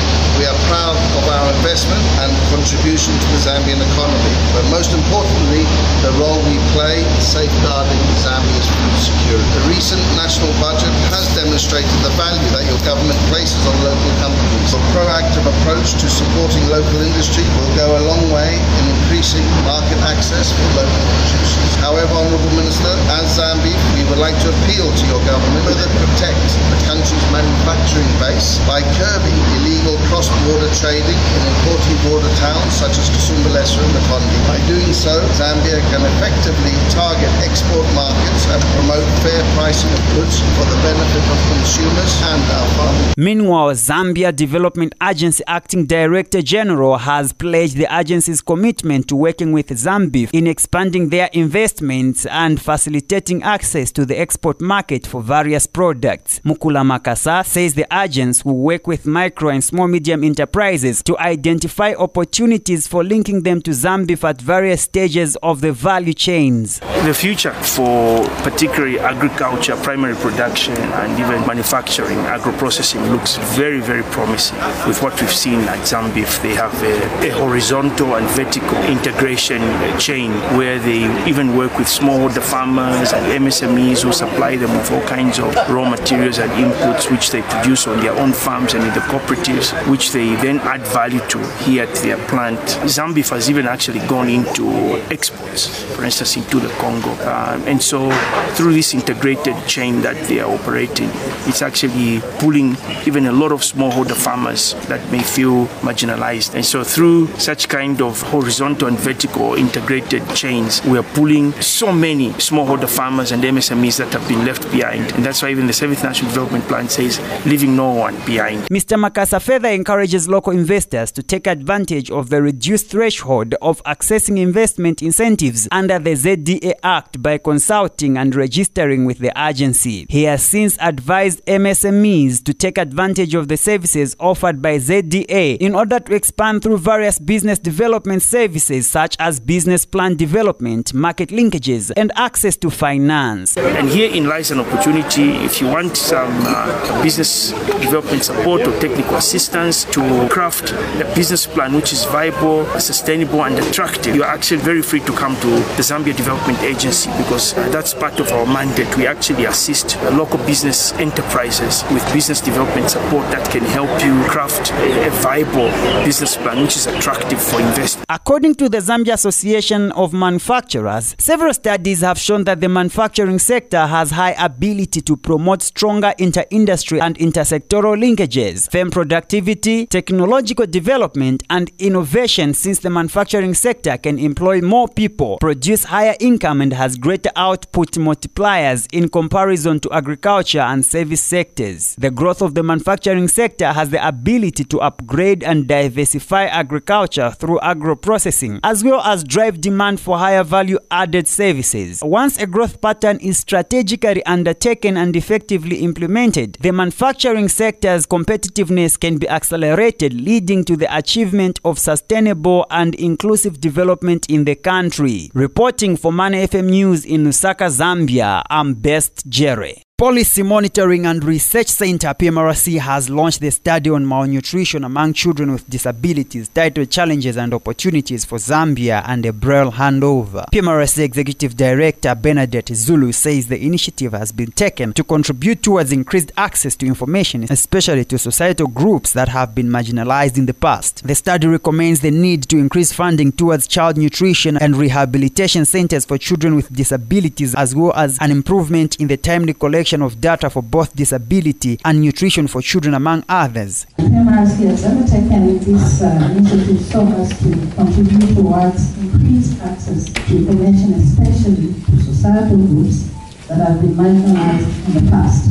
are 0.50 0.62
proud 0.66 0.98
of 0.98 1.24
our 1.30 1.48
investment 1.62 2.02
and 2.26 2.34
contribution 2.50 3.14
to 3.14 3.28
the 3.38 3.40
Zambian 3.46 3.78
economy. 3.78 4.34
But 4.58 4.66
most 4.74 4.92
importantly, 4.98 5.64
the 6.02 6.14
role 6.18 6.42
we 6.50 6.58
play 6.74 7.06
in 7.06 7.22
safeguarding 7.22 8.02
Zambia's 8.18 8.66
food 8.66 8.98
security. 8.98 9.50
The 9.62 9.66
recent 9.70 10.02
national 10.18 10.50
budget 10.58 10.90
has 11.14 11.30
demonstrated 11.38 11.94
the 12.02 12.14
value 12.18 12.50
that 12.58 12.66
your 12.66 12.82
government 12.82 13.20
places 13.30 13.62
on 13.70 13.78
local 13.86 14.14
companies. 14.18 14.74
A 14.74 14.82
proactive 14.90 15.46
approach 15.46 15.94
to 16.02 16.10
supporting 16.10 16.66
local 16.68 16.98
industry 17.06 17.46
will 17.62 17.74
go 17.78 17.94
a 17.94 18.04
long 18.10 18.34
way 18.34 18.58
in 18.58 18.84
increasing 18.90 19.46
market 19.70 20.02
access 20.10 20.50
for 20.50 20.66
local 20.74 21.02
producers. 21.14 21.79
However, 21.80 22.14
Honourable 22.14 22.54
Minister, 22.60 22.92
as 23.18 23.40
Zambia, 23.40 23.78
we 23.96 24.04
would 24.10 24.20
like 24.20 24.36
to 24.44 24.50
appeal 24.52 24.88
to 24.92 25.04
your 25.08 25.22
government 25.26 25.66
to 25.80 25.88
protect 26.04 26.44
the 26.70 26.80
country's 26.86 27.26
manufacturing 27.32 28.10
base 28.20 28.60
by 28.68 28.84
curbing 29.00 29.38
illegal 29.60 29.96
cross-border 30.12 30.70
trading 30.76 31.16
in 31.16 31.42
important 31.48 31.98
border 32.04 32.32
towns 32.36 32.74
such 32.76 33.00
as 33.00 33.08
Kasumbalesa 33.10 33.80
and 33.80 33.94
Nakonde. 33.96 34.38
By 34.48 34.60
doing 34.68 34.92
so, 34.94 35.22
Zambia 35.40 35.80
can 35.90 36.04
effectively 36.04 36.76
target 36.92 37.32
export 37.48 37.88
markets 37.96 38.46
and 38.52 38.62
promote 38.76 39.06
fair 39.24 39.42
pricing 39.56 39.92
of 39.94 40.02
goods 40.16 40.40
for 40.58 40.66
the 40.68 40.78
benefit 40.84 41.26
of 41.32 41.40
consumers 41.56 42.14
and 42.28 42.42
our 42.52 42.68
farmers. 42.76 43.18
Meanwhile, 43.18 43.72
Zambia 43.76 44.36
Development 44.36 44.94
Agency 45.02 45.44
Acting 45.48 45.86
Director 45.86 46.42
General 46.42 46.98
has 46.98 47.34
pledged 47.34 47.78
the 47.78 47.88
agency's 47.92 48.42
commitment 48.42 49.08
to 49.08 49.16
working 49.16 49.52
with 49.52 49.70
Zambia 49.70 50.30
in 50.34 50.48
expanding 50.48 51.10
their 51.10 51.30
investments 51.70 52.26
and 52.26 52.60
facilitating 52.60 53.44
access 53.44 53.92
to 53.92 54.04
the 54.06 54.20
export 54.20 54.60
market 54.60 55.06
for 55.06 55.22
various 55.22 55.68
products. 55.68 56.40
Mukula 56.44 56.84
Makasa 56.84 57.46
says 57.46 57.76
the 57.76 57.86
agents 57.94 58.44
will 58.44 58.58
work 58.58 58.88
with 58.88 59.06
micro 59.06 59.50
and 59.50 59.64
small 59.64 59.88
medium 59.88 60.24
enterprises 60.24 61.04
to 61.04 61.16
identify 61.20 61.94
opportunities 61.94 62.88
for 62.88 63.04
linking 63.04 63.44
them 63.44 63.62
to 63.62 63.72
Zambia 63.72 64.24
at 64.24 64.42
various 64.42 64.82
stages 64.82 65.36
of 65.44 65.62
the 65.62 65.72
value 65.72 66.14
chains. 66.14 66.80
The 67.06 67.14
future 67.14 67.54
for 67.54 68.26
particularly 68.42 69.00
agriculture, 69.00 69.76
primary 69.78 70.16
production, 70.16 70.76
and 70.76 71.20
even 71.20 71.46
manufacturing, 71.46 72.18
agro-processing 72.18 73.02
looks 73.12 73.38
very, 73.56 73.80
very 73.80 74.04
promising. 74.04 74.58
With 74.88 75.04
what 75.04 75.20
we've 75.22 75.32
seen 75.32 75.60
at 75.74 75.80
Zambia, 75.86 76.28
they 76.42 76.56
have 76.56 76.74
a, 76.82 77.28
a 77.28 77.32
horizontal 77.38 78.16
and 78.16 78.28
vertical 78.32 78.78
integration 78.86 79.62
chain 80.00 80.32
where 80.58 80.80
they 80.80 81.04
even 81.30 81.56
work 81.60 81.78
with 81.78 81.88
smallholder 81.88 82.42
farmers 82.42 83.12
and 83.12 83.26
MSMEs 83.44 84.04
who 84.04 84.14
supply 84.14 84.56
them 84.56 84.72
with 84.78 84.90
all 84.94 85.06
kinds 85.06 85.40
of 85.40 85.54
raw 85.70 85.90
materials 85.90 86.38
and 86.38 86.50
inputs 86.52 87.12
which 87.12 87.32
they 87.32 87.42
produce 87.42 87.86
on 87.86 88.00
their 88.00 88.14
own 88.14 88.32
farms 88.32 88.74
and 88.76 88.82
in 88.86 88.94
the 88.94 89.02
cooperatives, 89.12 89.68
which 89.92 90.14
they 90.14 90.36
then 90.36 90.60
add 90.60 90.80
value 90.88 91.20
to 91.28 91.38
here 91.66 91.84
at 91.84 91.94
their 91.96 92.16
plant. 92.30 92.58
Zambia 92.96 93.30
has 93.32 93.50
even 93.50 93.66
actually 93.66 94.00
gone 94.08 94.30
into 94.30 94.66
exports, 95.12 95.84
for 95.96 96.06
instance, 96.06 96.38
into 96.38 96.62
the 96.62 96.70
Congo. 96.80 97.12
Um, 97.28 97.62
and 97.68 97.82
so 97.82 98.10
through 98.56 98.72
this 98.72 98.94
integrated 98.94 99.58
chain 99.68 100.02
that 100.04 100.16
they 100.30 100.40
are 100.40 100.50
operating, 100.50 101.10
it's 101.50 101.62
actually 101.62 102.22
pulling 102.40 102.78
even 103.06 103.26
a 103.26 103.34
lot 103.34 103.52
of 103.52 103.62
smallholder 103.64 104.16
farmers 104.16 104.76
that 104.88 105.02
may 105.12 105.22
feel 105.22 105.66
marginalized. 105.84 106.56
And 106.56 106.66
so 106.66 106.86
through 106.86 107.28
such 107.38 107.68
kind 107.68 108.02
of 108.02 108.22
horizontal 108.22 108.88
and 108.88 108.98
vertical 108.98 109.56
integrated 109.56 110.24
chains, 110.34 110.82
we 110.86 110.98
are 110.98 111.04
pulling 111.04 111.49
so 111.54 111.92
many 111.92 112.30
smallholder 112.32 112.90
farmers 112.90 113.32
and 113.32 113.44
MSMEs 113.44 113.98
that 113.98 114.14
have 114.14 114.28
been 114.28 114.46
left 114.46 114.70
behind. 114.72 115.12
And 115.14 115.26
that's 115.26 115.42
why 115.42 115.50
even 115.52 115.68
the 115.68 115.74
seventh 115.74 116.04
national 116.04 116.32
development 116.32 116.66
plan 116.66 116.90
says 116.90 117.20
leaving 117.46 117.76
no 117.76 117.92
one 117.92 118.16
behind. 118.26 118.64
Mr. 118.70 118.98
Makasa 118.98 119.42
further 119.42 119.70
encourages 119.70 120.28
local 120.28 120.54
investors 120.54 121.12
to 121.12 121.24
take 121.24 121.48
advantage 121.48 122.12
of 122.12 122.30
the 122.30 122.42
reduced 122.42 122.88
threshold 122.88 123.56
of 123.62 123.84
accessing 123.84 124.38
investment 124.38 125.02
incentives 125.02 125.68
under 125.72 126.00
the 126.00 126.12
ZDA 126.12 126.74
Act 126.84 127.22
by 127.22 127.38
consulting 127.38 128.18
and 128.18 128.36
registering 128.36 129.06
with 129.06 129.20
the 129.20 129.32
agency. 129.38 130.06
He 130.10 130.24
has 130.24 130.44
since 130.44 130.78
advised 130.80 131.46
MSMEs 131.46 132.44
to 132.46 132.54
take 132.54 132.78
advantage 132.78 133.36
of 133.36 133.48
the 133.48 133.58
services 133.58 134.16
offered 134.20 134.62
by 134.62 134.78
ZDA 134.78 135.58
in 135.58 135.76
order 135.76 136.00
to 136.00 136.14
expand 136.14 136.64
through 136.64 136.78
various 136.78 137.20
business 137.20 137.60
development 137.60 138.22
services 138.22 138.90
such 138.90 139.16
as 139.20 139.40
business 139.40 139.86
plan 139.86 140.16
development, 140.16 140.94
market 140.94 141.32
linkages, 141.40 141.92
and 141.96 142.12
access 142.16 142.58
to 142.58 142.70
finance. 142.70 143.58
And 143.58 143.90
herein 143.90 144.28
lies 144.28 144.52
an 144.52 144.60
opportunity 144.60 145.32
if 145.48 145.62
you 145.62 145.68
want 145.68 145.96
some 145.96 146.34
uh, 146.46 147.04
business 147.04 147.52
development 147.86 148.24
support 148.24 148.68
or 148.68 148.78
technical 148.80 149.16
assistance 149.16 149.86
to 149.86 150.28
craft 150.30 150.72
a 150.72 151.12
business 151.16 151.48
plan 151.48 151.74
which 151.74 151.94
is 151.94 152.04
viable, 152.06 152.66
sustainable, 152.80 153.44
and 153.44 153.58
attractive. 153.60 154.16
You're 154.16 154.26
actually 154.38 154.62
very 154.62 154.82
free 154.82 155.00
to 155.02 155.14
come 155.14 155.36
to 155.38 155.50
the 155.78 155.84
Zambia 155.90 156.16
Development 156.16 156.60
Agency 156.62 157.10
because 157.22 157.54
uh, 157.54 157.70
that's 157.70 157.94
part 157.94 158.20
of 158.20 158.32
our 158.32 158.46
mandate. 158.46 158.90
We 158.98 159.08
actually 159.08 159.46
assist 159.46 159.98
uh, 159.98 160.12
local 160.12 160.40
business 160.46 160.94
enterprises 160.94 161.84
with 161.92 162.04
business 162.14 162.42
development 162.42 162.90
support 162.90 163.26
that 163.32 163.50
can 163.50 163.64
help 163.64 163.90
you 164.04 164.14
craft 164.30 164.72
a, 164.72 165.08
a 165.08 165.12
viable 165.28 165.70
business 166.04 166.36
plan 166.36 166.62
which 166.62 166.76
is 166.76 166.88
attractive 166.88 167.42
for 167.42 167.60
investors. 167.62 168.04
According 168.10 168.56
to 168.56 168.70
the 168.70 168.80
Zambia 168.80 169.14
Association 169.14 169.92
of 169.94 170.14
Manufacturers, 170.14 171.16
several 171.30 171.54
studies 171.54 172.02
have 172.02 172.18
shown 172.18 172.44
that 172.44 172.60
the 172.60 172.68
manufacturing 172.68 173.38
sector 173.38 173.86
has 173.86 174.10
high 174.10 174.32
ability 174.40 175.00
to 175.00 175.16
promote 175.16 175.62
stronger 175.62 176.12
inter-industry 176.18 177.00
and 177.00 177.16
intersectoral 177.20 177.96
linkages, 177.96 178.68
firm 178.72 178.90
productivity, 178.90 179.86
technological 179.86 180.66
development, 180.66 181.44
and 181.52 181.70
innovation 181.78 182.52
since 182.52 182.80
the 182.80 182.90
manufacturing 182.90 183.54
sector 183.54 183.96
can 183.96 184.18
employ 184.18 184.60
more 184.60 184.88
people, 184.88 185.38
produce 185.38 185.84
higher 185.84 186.16
income, 186.20 186.62
and 186.62 186.74
has 186.74 186.98
greater 186.98 187.30
output 187.36 187.92
multipliers 187.92 188.88
in 188.92 189.08
comparison 189.08 189.80
to 189.80 189.92
agriculture 189.92 190.62
and 190.62 190.84
service 190.84 191.22
sectors. 191.22 191.94
The 192.00 192.10
growth 192.10 192.42
of 192.42 192.56
the 192.56 192.64
manufacturing 192.64 193.28
sector 193.28 193.72
has 193.72 193.92
the 193.92 194.04
ability 194.04 194.64
to 194.64 194.80
upgrade 194.80 195.44
and 195.44 195.68
diversify 195.68 196.46
agriculture 196.46 197.30
through 197.30 197.60
agro-processing, 197.60 198.62
as 198.64 198.84
well 198.84 199.02
as 199.02 199.24
drive 199.24 199.62
demand 199.62 200.00
for 200.00 200.18
higher 200.18 200.44
value-added 200.44 201.19
services. 201.28 202.02
Once 202.04 202.38
a 202.38 202.48
growth 202.48 202.80
pattern 202.82 203.18
is 203.18 203.38
strategically 203.38 204.26
undertaken 204.26 204.98
and 204.98 205.16
effectively 205.16 205.78
implemented, 205.78 206.58
the 206.62 206.72
manufacturing 206.72 207.50
sector's 207.50 208.06
competitiveness 208.06 209.00
can 209.00 209.18
be 209.18 209.28
accelerated, 209.28 210.14
leading 210.14 210.64
to 210.64 210.78
the 210.78 210.96
achievement 210.96 211.60
of 211.66 211.80
sustainable 211.80 212.66
and 212.72 212.96
inclusive 212.96 213.60
development 213.60 214.26
in 214.30 214.46
the 214.46 214.56
country. 214.56 215.30
Reporting 215.34 215.98
for 215.98 216.12
Money 216.12 216.46
FM 216.48 216.70
News 216.70 217.06
in 217.06 217.24
Lusaka, 217.24 217.70
Zambia, 217.70 218.44
I'm 218.50 218.76
Best 218.76 219.28
Jerry. 219.28 219.84
Policy 220.00 220.44
Monitoring 220.44 221.06
and 221.06 221.22
Research 221.26 221.68
Center 221.68 222.08
PMRC 222.14 222.80
has 222.80 223.10
launched 223.10 223.42
the 223.42 223.52
study 223.52 223.90
on 223.90 224.08
malnutrition 224.08 224.86
among 224.86 225.12
children 225.12 225.52
with 225.52 225.70
disabilities 225.70 226.48
titled 226.48 226.90
Challenges 226.90 227.36
and 227.36 227.54
Opportunities 227.54 228.24
for 228.24 228.38
Zambia 228.38 229.04
and 229.06 229.26
a 229.26 229.34
Braille 229.34 229.74
Handover. 229.74 230.46
PMRC 230.54 231.04
Executive 231.04 231.58
Director 231.58 232.16
Bernadette 232.16 232.74
Zulu 232.74 233.12
says 233.12 233.48
the 233.48 233.62
initiative 233.62 234.14
has 234.14 234.32
been 234.32 234.54
taken 234.54 234.94
to 234.94 235.04
contribute 235.04 235.62
towards 235.62 235.92
increased 235.92 236.32
access 236.38 236.78
to 236.78 236.86
information, 236.86 237.44
especially 237.50 238.06
to 238.06 238.18
societal 238.18 238.68
groups 238.68 239.12
that 239.12 239.28
have 239.28 239.54
been 239.54 239.68
marginalized 239.68 240.38
in 240.38 240.46
the 240.46 240.54
past. 240.54 241.06
The 241.06 241.14
study 241.14 241.48
recommends 241.48 242.00
the 242.00 242.12
need 242.12 242.44
to 242.44 242.58
increase 242.58 242.94
funding 242.94 243.34
towards 243.34 243.68
child 243.68 243.98
nutrition 243.98 244.56
and 244.56 244.78
rehabilitation 244.78 245.66
centers 245.66 246.06
for 246.06 246.18
children 246.18 246.56
with 246.56 246.72
disabilities, 246.72 247.54
as 247.56 247.76
well 247.76 247.92
as 247.96 248.18
an 248.22 248.32
improvement 248.32 248.96
in 248.96 249.10
the 249.10 249.18
timely 249.18 249.54
collection 249.54 249.89
of 250.02 250.22
data 250.22 250.50
for 250.50 250.62
both 250.62 250.96
disability 250.96 251.80
and 251.84 252.02
nutrition 252.02 252.48
for 252.48 252.62
children, 252.62 252.94
among 252.94 253.24
others. 253.28 253.86
PMRC 253.98 254.70
has 254.70 254.86
undertaken 254.86 255.58
this 255.60 256.02
uh, 256.02 256.34
initiative 256.38 256.82
so 256.82 257.08
as 257.18 257.30
to 257.40 257.50
contribute 257.76 258.36
towards 258.36 258.98
increased 259.00 259.60
access 259.64 260.06
to 260.14 260.38
information, 260.38 260.94
especially 260.94 261.74
to 261.90 262.04
societal 262.04 262.58
groups 262.58 263.10
that 263.48 263.58
have 263.58 263.82
been 263.82 263.96
marginalized 263.98 264.70
in 264.88 265.04
the 265.04 265.12
past. 265.12 265.50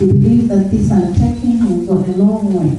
We 0.00 0.06
believe 0.12 0.48
that 0.48 0.70
this 0.70 0.90
undertaking 0.90 1.60
will 1.68 1.84
go 1.86 2.10
a 2.10 2.12
long 2.16 2.54
way 2.56 2.78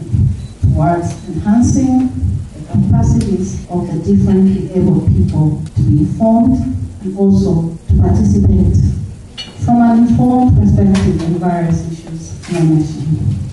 towards 0.61 1.13
enhancing 1.29 2.09
the 2.57 2.65
capacities 2.71 3.69
of 3.69 3.85
the 3.87 3.99
differently 4.03 4.73
able 4.73 5.01
people 5.07 5.61
to 5.75 5.81
be 5.83 5.99
informed 5.99 6.57
and 7.03 7.17
also 7.17 7.77
to 7.87 8.01
participate 8.01 8.73
from 9.65 9.81
an 9.81 9.99
informed 9.99 10.57
perspective 10.57 11.21
on 11.21 11.39
various 11.39 11.91
issues 11.91 12.49
in 12.49 12.55
our 12.57 12.63
nation. 12.63 13.52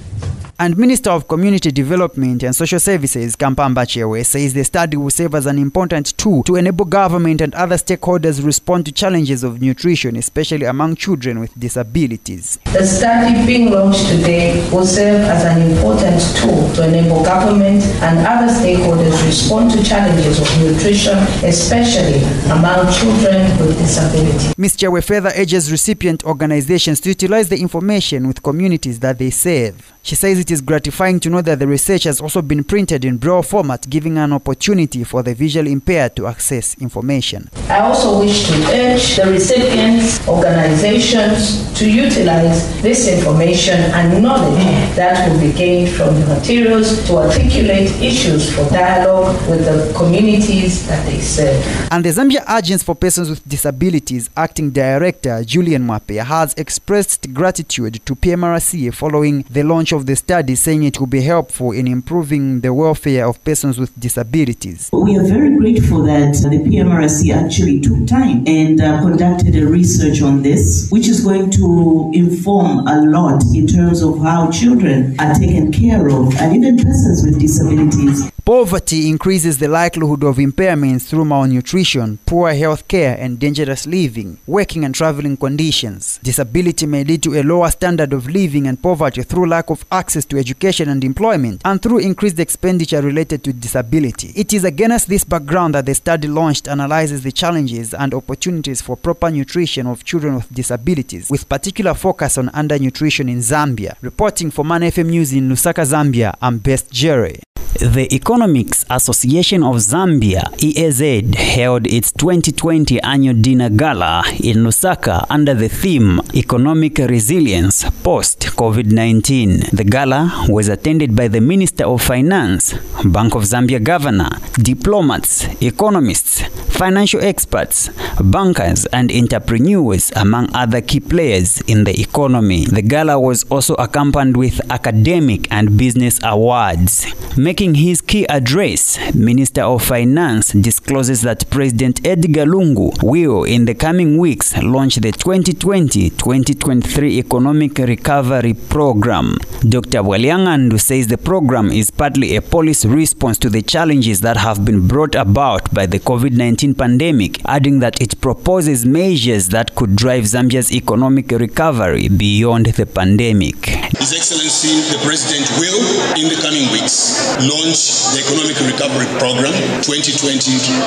And 0.62 0.76
Minister 0.76 1.08
of 1.08 1.26
Community 1.26 1.70
Development 1.70 2.42
and 2.42 2.54
Social 2.54 2.78
Services, 2.78 3.34
Kampamba 3.34 3.86
Chewe, 3.86 4.22
says 4.26 4.52
the 4.52 4.62
study 4.62 4.94
will 4.94 5.08
serve 5.08 5.34
as 5.34 5.46
an 5.46 5.58
important 5.58 6.14
tool 6.18 6.42
to 6.42 6.56
enable 6.56 6.84
government 6.84 7.40
and 7.40 7.54
other 7.54 7.76
stakeholders 7.76 8.44
respond 8.44 8.84
to 8.84 8.92
challenges 8.92 9.42
of 9.42 9.62
nutrition, 9.62 10.16
especially 10.16 10.66
among 10.66 10.96
children 10.96 11.40
with 11.40 11.58
disabilities. 11.58 12.58
The 12.74 12.84
study 12.84 13.46
being 13.46 13.70
launched 13.70 14.06
today 14.08 14.68
will 14.70 14.84
serve 14.84 15.22
as 15.22 15.46
an 15.46 15.62
important 15.62 16.20
tool 16.36 16.70
to 16.74 16.86
enable 16.86 17.24
government 17.24 17.82
and 18.02 18.18
other 18.26 18.52
stakeholders 18.52 19.16
respond 19.24 19.70
to 19.70 19.82
challenges 19.82 20.40
of 20.40 20.60
nutrition, 20.60 21.16
especially 21.42 22.20
among 22.52 22.92
children 22.92 23.48
with 23.66 23.78
disabilities. 23.78 24.58
Ms. 24.58 24.76
Chewe 24.76 25.02
further 25.02 25.32
urges 25.38 25.72
recipient 25.72 26.22
organizations 26.24 27.00
to 27.00 27.08
utilize 27.08 27.48
the 27.48 27.58
information 27.58 28.28
with 28.28 28.42
communities 28.42 29.00
that 29.00 29.18
they 29.18 29.30
serve. 29.30 29.90
She 30.02 30.16
says 30.16 30.38
it 30.38 30.49
is 30.50 30.60
gratifying 30.60 31.20
to 31.20 31.30
know 31.30 31.42
that 31.42 31.58
the 31.58 31.66
research 31.66 32.04
has 32.04 32.20
also 32.20 32.42
been 32.42 32.64
printed 32.64 33.04
in 33.04 33.16
braille 33.16 33.42
format, 33.42 33.88
giving 33.88 34.18
an 34.18 34.32
opportunity 34.32 35.04
for 35.04 35.22
the 35.22 35.34
visually 35.34 35.72
impaired 35.72 36.16
to 36.16 36.26
access 36.26 36.74
information. 36.80 37.48
I 37.68 37.80
also 37.80 38.18
wish 38.20 38.46
to 38.48 38.54
urge 38.72 39.16
the 39.16 39.30
recipients, 39.30 40.26
organizations 40.28 41.72
to 41.78 41.90
utilize 41.90 42.82
this 42.82 43.08
information 43.08 43.76
and 43.92 44.22
knowledge 44.22 44.96
that 44.96 45.30
will 45.30 45.40
be 45.40 45.52
gained 45.52 45.90
from 45.90 46.18
the 46.20 46.26
materials 46.26 47.06
to 47.06 47.16
articulate 47.18 47.90
issues 48.02 48.54
for 48.54 48.68
dialogue 48.70 49.36
with 49.48 49.64
the 49.64 49.92
communities 49.96 50.86
that 50.88 51.04
they 51.06 51.20
serve. 51.20 51.64
And 51.92 52.04
the 52.04 52.10
Zambia 52.10 52.42
Agency 52.58 52.84
for 52.84 52.94
Persons 52.94 53.30
with 53.30 53.46
Disabilities 53.48 54.28
Acting 54.36 54.70
Director 54.70 55.42
Julian 55.44 55.86
Mwape 55.86 56.22
has 56.24 56.54
expressed 56.54 57.32
gratitude 57.32 58.00
to 58.06 58.14
PMRC 58.14 58.92
following 58.94 59.44
the 59.50 59.62
launch 59.62 59.92
of 59.92 60.06
the 60.06 60.16
study, 60.16 60.39
saying 60.48 60.82
it 60.82 60.98
will 60.98 61.06
be 61.06 61.22
helpful 61.22 61.72
in 61.72 61.86
improving 61.86 62.60
the 62.60 62.72
welfare 62.72 63.26
of 63.26 63.42
persons 63.44 63.78
with 63.78 63.98
disabilities. 63.98 64.90
We 64.92 65.16
are 65.18 65.22
very 65.22 65.56
grateful 65.56 66.02
that 66.04 66.34
the 66.34 66.58
PMRC 66.58 67.34
actually 67.34 67.80
took 67.80 68.06
time 68.06 68.44
and 68.46 68.80
uh, 68.80 69.00
conducted 69.02 69.56
a 69.56 69.66
research 69.66 70.22
on 70.22 70.42
this, 70.42 70.88
which 70.90 71.08
is 71.08 71.24
going 71.24 71.50
to 71.52 72.10
inform 72.14 72.86
a 72.88 73.02
lot 73.02 73.42
in 73.54 73.66
terms 73.66 74.02
of 74.02 74.18
how 74.20 74.50
children 74.50 75.18
are 75.20 75.34
taken 75.34 75.70
care 75.72 76.08
of 76.08 76.34
and 76.36 76.56
even 76.56 76.76
persons 76.76 77.22
with 77.24 77.38
disabilities. 77.38 78.30
Poverty 78.50 79.08
increases 79.08 79.58
the 79.58 79.68
likelihood 79.68 80.24
of 80.24 80.38
impairments 80.38 81.08
through 81.08 81.24
malnutrition, 81.24 82.18
poor 82.26 82.52
health 82.52 82.88
care, 82.88 83.16
and 83.16 83.38
dangerous 83.38 83.86
living, 83.86 84.38
working 84.44 84.84
and 84.84 84.92
traveling 84.92 85.36
conditions. 85.36 86.18
Disability 86.24 86.84
may 86.86 87.04
lead 87.04 87.22
to 87.22 87.38
a 87.40 87.44
lower 87.44 87.70
standard 87.70 88.12
of 88.12 88.28
living 88.28 88.66
and 88.66 88.82
poverty 88.82 89.22
through 89.22 89.46
lack 89.46 89.70
of 89.70 89.84
access 89.92 90.24
to 90.24 90.36
education 90.36 90.88
and 90.88 91.04
employment, 91.04 91.62
and 91.64 91.80
through 91.80 91.98
increased 91.98 92.40
expenditure 92.40 93.00
related 93.00 93.44
to 93.44 93.52
disability. 93.52 94.32
It 94.34 94.52
is 94.52 94.64
against 94.64 95.08
this 95.08 95.22
background 95.22 95.76
that 95.76 95.86
the 95.86 95.94
study 95.94 96.26
launched 96.26 96.66
analyzes 96.66 97.22
the 97.22 97.30
challenges 97.30 97.94
and 97.94 98.12
opportunities 98.12 98.82
for 98.82 98.96
proper 98.96 99.30
nutrition 99.30 99.86
of 99.86 100.02
children 100.02 100.34
with 100.34 100.52
disabilities, 100.52 101.30
with 101.30 101.48
particular 101.48 101.94
focus 101.94 102.36
on 102.36 102.48
undernutrition 102.48 103.30
in 103.30 103.38
Zambia. 103.38 103.94
Reporting 104.00 104.50
for 104.50 104.64
Money 104.64 104.88
FM 104.88 105.10
News 105.10 105.32
in 105.32 105.48
Lusaka, 105.48 105.84
Zambia, 105.86 106.34
I'm 106.42 106.58
Best 106.58 106.90
Jere. 106.90 107.38
The 107.78 108.12
Economics 108.12 108.84
Association 108.90 109.62
of 109.62 109.76
Zambia, 109.76 110.42
EAZ, 110.58 111.34
held 111.36 111.86
its 111.86 112.10
2020 112.12 113.00
annual 113.00 113.34
dinner 113.34 113.70
gala 113.70 114.24
in 114.42 114.64
Lusaka 114.64 115.24
under 115.30 115.54
the 115.54 115.68
theme 115.68 116.20
Economic 116.34 116.98
Resilience 116.98 117.88
Post 118.02 118.40
COVID 118.56 118.90
19. 118.90 119.70
The 119.72 119.84
gala 119.84 120.46
was 120.48 120.68
attended 120.68 121.14
by 121.14 121.28
the 121.28 121.40
Minister 121.40 121.84
of 121.84 122.02
Finance, 122.02 122.74
Bank 123.04 123.36
of 123.36 123.44
Zambia 123.44 123.82
Governor, 123.82 124.30
diplomats, 124.54 125.46
economists, 125.62 126.42
financial 126.76 127.22
experts, 127.22 127.88
bankers, 128.20 128.84
and 128.86 129.12
entrepreneurs, 129.12 130.10
among 130.16 130.48
other 130.54 130.80
key 130.80 131.00
players 131.00 131.60
in 131.62 131.84
the 131.84 131.98
economy. 132.00 132.64
The 132.64 132.82
gala 132.82 133.18
was 133.18 133.44
also 133.44 133.74
accompanied 133.74 134.36
with 134.36 134.60
academic 134.72 135.46
and 135.52 135.78
business 135.78 136.18
awards. 136.24 137.06
Making 137.36 137.59
his 137.60 138.00
key 138.00 138.24
address, 138.26 138.98
Minister 139.14 139.64
of 139.64 139.82
Finance 139.82 140.52
discloses 140.52 141.20
that 141.22 141.50
President 141.50 142.00
Edgar 142.06 142.46
Lungu 142.46 142.90
will, 143.02 143.44
in 143.44 143.66
the 143.66 143.74
coming 143.74 144.16
weeks, 144.16 144.56
launch 144.62 144.96
the 144.96 145.12
2020-2023 145.12 147.18
Economic 147.18 147.76
Recovery 147.76 148.54
Program. 148.54 149.36
Dr. 149.68 150.02
Waliangandu 150.02 150.80
says 150.80 151.08
the 151.08 151.18
program 151.18 151.70
is 151.70 151.90
partly 151.90 152.34
a 152.34 152.40
policy 152.40 152.88
response 152.88 153.36
to 153.36 153.50
the 153.50 153.60
challenges 153.60 154.22
that 154.22 154.38
have 154.38 154.64
been 154.64 154.88
brought 154.88 155.14
about 155.14 155.70
by 155.74 155.84
the 155.84 155.98
COVID-19 155.98 156.78
pandemic, 156.78 157.42
adding 157.44 157.80
that 157.80 158.00
it 158.00 158.18
proposes 158.22 158.86
measures 158.86 159.50
that 159.50 159.74
could 159.74 159.96
drive 159.96 160.24
Zambia's 160.24 160.72
economic 160.72 161.30
recovery 161.30 162.08
beyond 162.08 162.64
the 162.66 162.86
pandemic. 162.86 163.66
His 163.98 164.14
Excellency 164.14 164.80
the 164.90 164.98
President 165.04 165.46
will, 165.60 165.78
in 166.16 166.30
the 166.30 166.36
coming 166.40 166.70
weeks, 166.72 167.18
launch 167.50 168.14
the 168.14 168.22
Economic 168.22 168.54
Recovery 168.62 169.10
Program 169.18 169.50
2020 169.82 170.38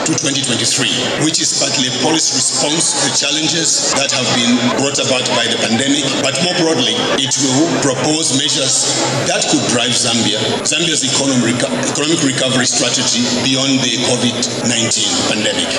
to 0.07 0.11
2023, 0.15 1.27
which 1.27 1.43
is 1.43 1.51
partly 1.59 1.91
a 1.91 1.93
policy 1.99 2.39
response 2.39 3.03
to 3.03 3.07
challenges 3.19 3.91
that 3.99 4.07
have 4.15 4.27
been 4.39 4.55
brought 4.79 4.95
about 5.03 5.27
by 5.35 5.43
the 5.51 5.59
pandemic. 5.59 6.07
But 6.23 6.39
more 6.47 6.55
broadly, 6.63 6.95
it 7.19 7.35
will 7.43 7.67
propose 7.83 8.39
measures 8.39 8.95
that 9.27 9.43
could 9.51 9.63
drive 9.75 9.91
Zambia, 9.91 10.39
Zambia's 10.63 11.03
economic, 11.03 11.59
economic 11.83 12.23
recovery 12.23 12.65
strategy 12.69 13.27
beyond 13.43 13.83
the 13.83 13.99
COVID-19 14.07 14.95
pandemic. 15.27 15.69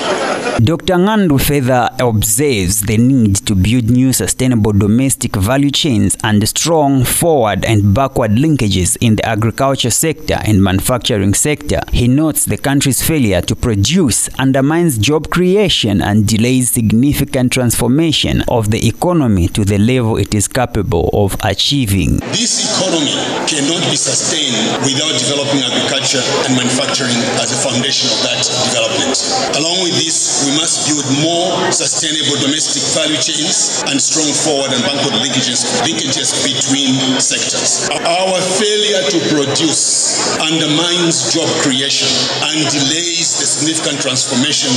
Dr. 0.61 1.01
Ngandu 1.01 1.41
further 1.41 1.89
observes 1.99 2.83
the 2.85 2.99
need 3.01 3.37
to 3.49 3.55
build 3.57 3.89
new 3.91 4.13
sustainable 4.13 4.73
domestic 4.73 5.37
value 5.37 5.71
chains 5.71 6.17
and 6.23 6.47
strong 6.49 7.05
forward 7.05 7.65
and 7.65 7.95
backward 7.95 8.33
linkages 8.33 8.97
in 9.01 9.17
the 9.17 9.25
agriculture 9.25 9.91
sector 9.91 10.39
and 10.45 10.63
manufacturing 10.75 11.33
sector. 11.35 11.79
He 11.93 12.09
notes 12.09 12.45
the 12.45 12.59
country's 12.59 12.99
failure 13.01 13.41
to 13.43 13.55
produce 13.55 14.29
undermines 14.43 14.99
job 14.99 15.31
creation 15.31 16.03
and 16.03 16.27
delays 16.27 16.73
significant 16.73 17.53
transformation 17.53 18.43
of 18.49 18.73
the 18.73 18.83
economy 18.89 19.47
to 19.55 19.65
the 19.65 19.79
level 19.79 20.19
it 20.19 20.35
is 20.35 20.49
capable 20.49 21.11
of 21.13 21.37
achieving. 21.45 22.19
This 22.35 22.67
economy 22.67 23.15
cannot 23.47 23.87
be 23.87 23.95
sustained 23.95 24.59
without 24.83 25.15
developing 25.15 25.63
agriculture 25.63 26.25
and 26.43 26.59
manufacturing 26.59 27.23
as 27.39 27.55
a 27.55 27.59
foundation 27.63 28.11
of 28.11 28.19
that 28.27 28.43
development. 28.67 29.15
Along 29.55 29.79
with 29.87 29.95
this, 30.03 30.43
we 30.43 30.59
must 30.59 30.91
build 30.91 31.07
more 31.23 31.55
sustainable 31.71 32.35
domestic 32.43 32.83
value 32.99 33.21
chains 33.23 33.87
and 33.87 34.03
strong 34.03 34.27
forward 34.43 34.75
and 34.75 34.83
backward 34.83 35.23
linkages, 35.23 35.63
linkages 35.87 36.35
between 36.43 36.99
sectors. 37.23 37.87
Our 37.95 38.43
failure 38.59 39.07
to 39.15 39.19
produce 39.31 40.25
undermines 40.65 41.35
job 41.35 41.49
creation 41.63 42.09
and 42.49 42.57
delays 42.73 43.37
the 43.39 43.45
significant 43.45 44.01
transformation 44.01 44.71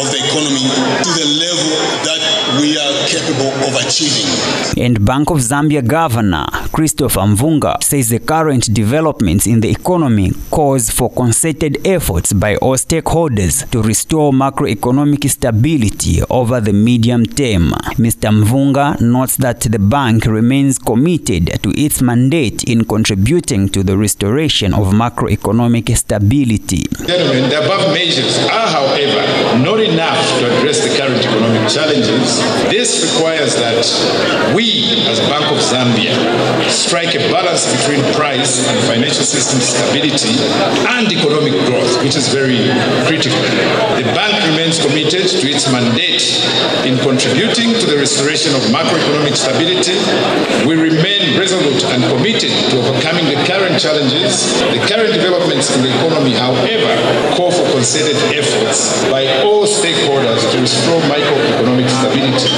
of 0.00 0.08
the 0.10 0.20
economy 0.24 0.64
to 1.04 1.10
the 1.20 1.26
level 1.36 1.70
that 2.08 2.22
we 2.60 2.78
are 2.78 2.94
capable 3.06 3.52
of 3.68 3.74
achieving. 3.84 4.24
And 4.82 5.04
Bank 5.04 5.30
of 5.30 5.38
Zambia 5.38 5.86
Governor 5.86 6.46
Christopher 6.72 7.20
Mvunga 7.20 7.82
says 7.82 8.08
the 8.08 8.20
current 8.20 8.72
developments 8.72 9.46
in 9.46 9.60
the 9.60 9.70
economy 9.70 10.32
calls 10.50 10.90
for 10.90 11.10
concerted 11.10 11.86
efforts 11.86 12.32
by 12.32 12.56
all 12.56 12.76
stakeholders 12.76 13.68
to 13.70 13.82
restore 13.82 14.32
macroeconomic 14.32 15.28
stability 15.28 16.22
over 16.30 16.60
the 16.60 16.72
medium 16.72 17.26
term. 17.26 17.70
Mr. 17.98 18.30
Mvunga 18.32 19.00
notes 19.00 19.36
that 19.36 19.60
the 19.60 19.78
bank 19.78 20.24
remains 20.26 20.78
committed 20.78 21.62
to 21.62 21.70
its 21.78 22.00
mandate 22.00 22.64
in 22.64 22.84
contributing 22.84 23.68
to 23.68 23.82
the 23.82 23.96
restoration 23.96 24.72
of 24.72 24.92
macroeconomic 24.92 25.33
stability. 25.94 26.82
Gentlemen, 27.06 27.50
the 27.50 27.58
above 27.64 27.92
measures 27.92 28.38
are, 28.50 28.68
however, 28.68 29.22
not 29.62 29.80
enough 29.80 30.20
to 30.38 30.46
address 30.58 30.82
the 30.82 30.92
current 30.96 31.20
economic 31.20 31.68
challenges. 31.70 32.40
This 32.70 33.12
requires 33.12 33.54
that 33.56 33.82
we, 34.54 35.04
as 35.08 35.20
Bank 35.30 35.46
of 35.50 35.58
Zambia, 35.58 36.14
strike 36.70 37.14
a 37.14 37.22
balance 37.32 37.64
between 37.80 38.02
price 38.14 38.66
and 38.68 38.78
financial 38.86 39.24
system 39.24 39.60
stability 39.60 40.36
and 40.88 41.10
economic 41.10 41.54
growth, 41.66 42.02
which 42.02 42.16
is 42.16 42.28
very 42.28 42.70
critical. 43.06 43.40
The 43.96 44.06
bank 44.14 44.34
remains 44.50 44.78
committed 44.78 45.28
to 45.28 45.44
its 45.48 45.70
mandate 45.70 46.44
in 46.84 46.98
contributing 47.00 47.72
to 47.80 47.86
the 47.86 47.96
restoration 47.96 48.54
of 48.54 48.62
macroeconomic 48.68 49.36
stability. 49.36 49.96
We 50.68 50.76
remain 50.76 51.38
resolute 51.38 51.84
and 51.92 52.04
committed 52.12 52.52
to 52.70 52.74
overcoming 52.80 53.26
the 53.26 53.40
current 53.48 53.80
challenges. 53.80 54.60
The 54.72 54.80
current 54.84 55.16
developments 55.24 55.74
in 55.74 55.82
the 55.82 55.88
economy, 55.88 56.32
however, 56.34 57.34
call 57.34 57.50
for 57.50 57.64
concerted 57.72 58.16
efforts 58.36 59.02
by 59.10 59.24
all 59.42 59.64
stakeholders 59.64 60.52
to 60.52 60.60
restore 60.60 61.00
microeconomic 61.08 61.88
stability 61.88 62.52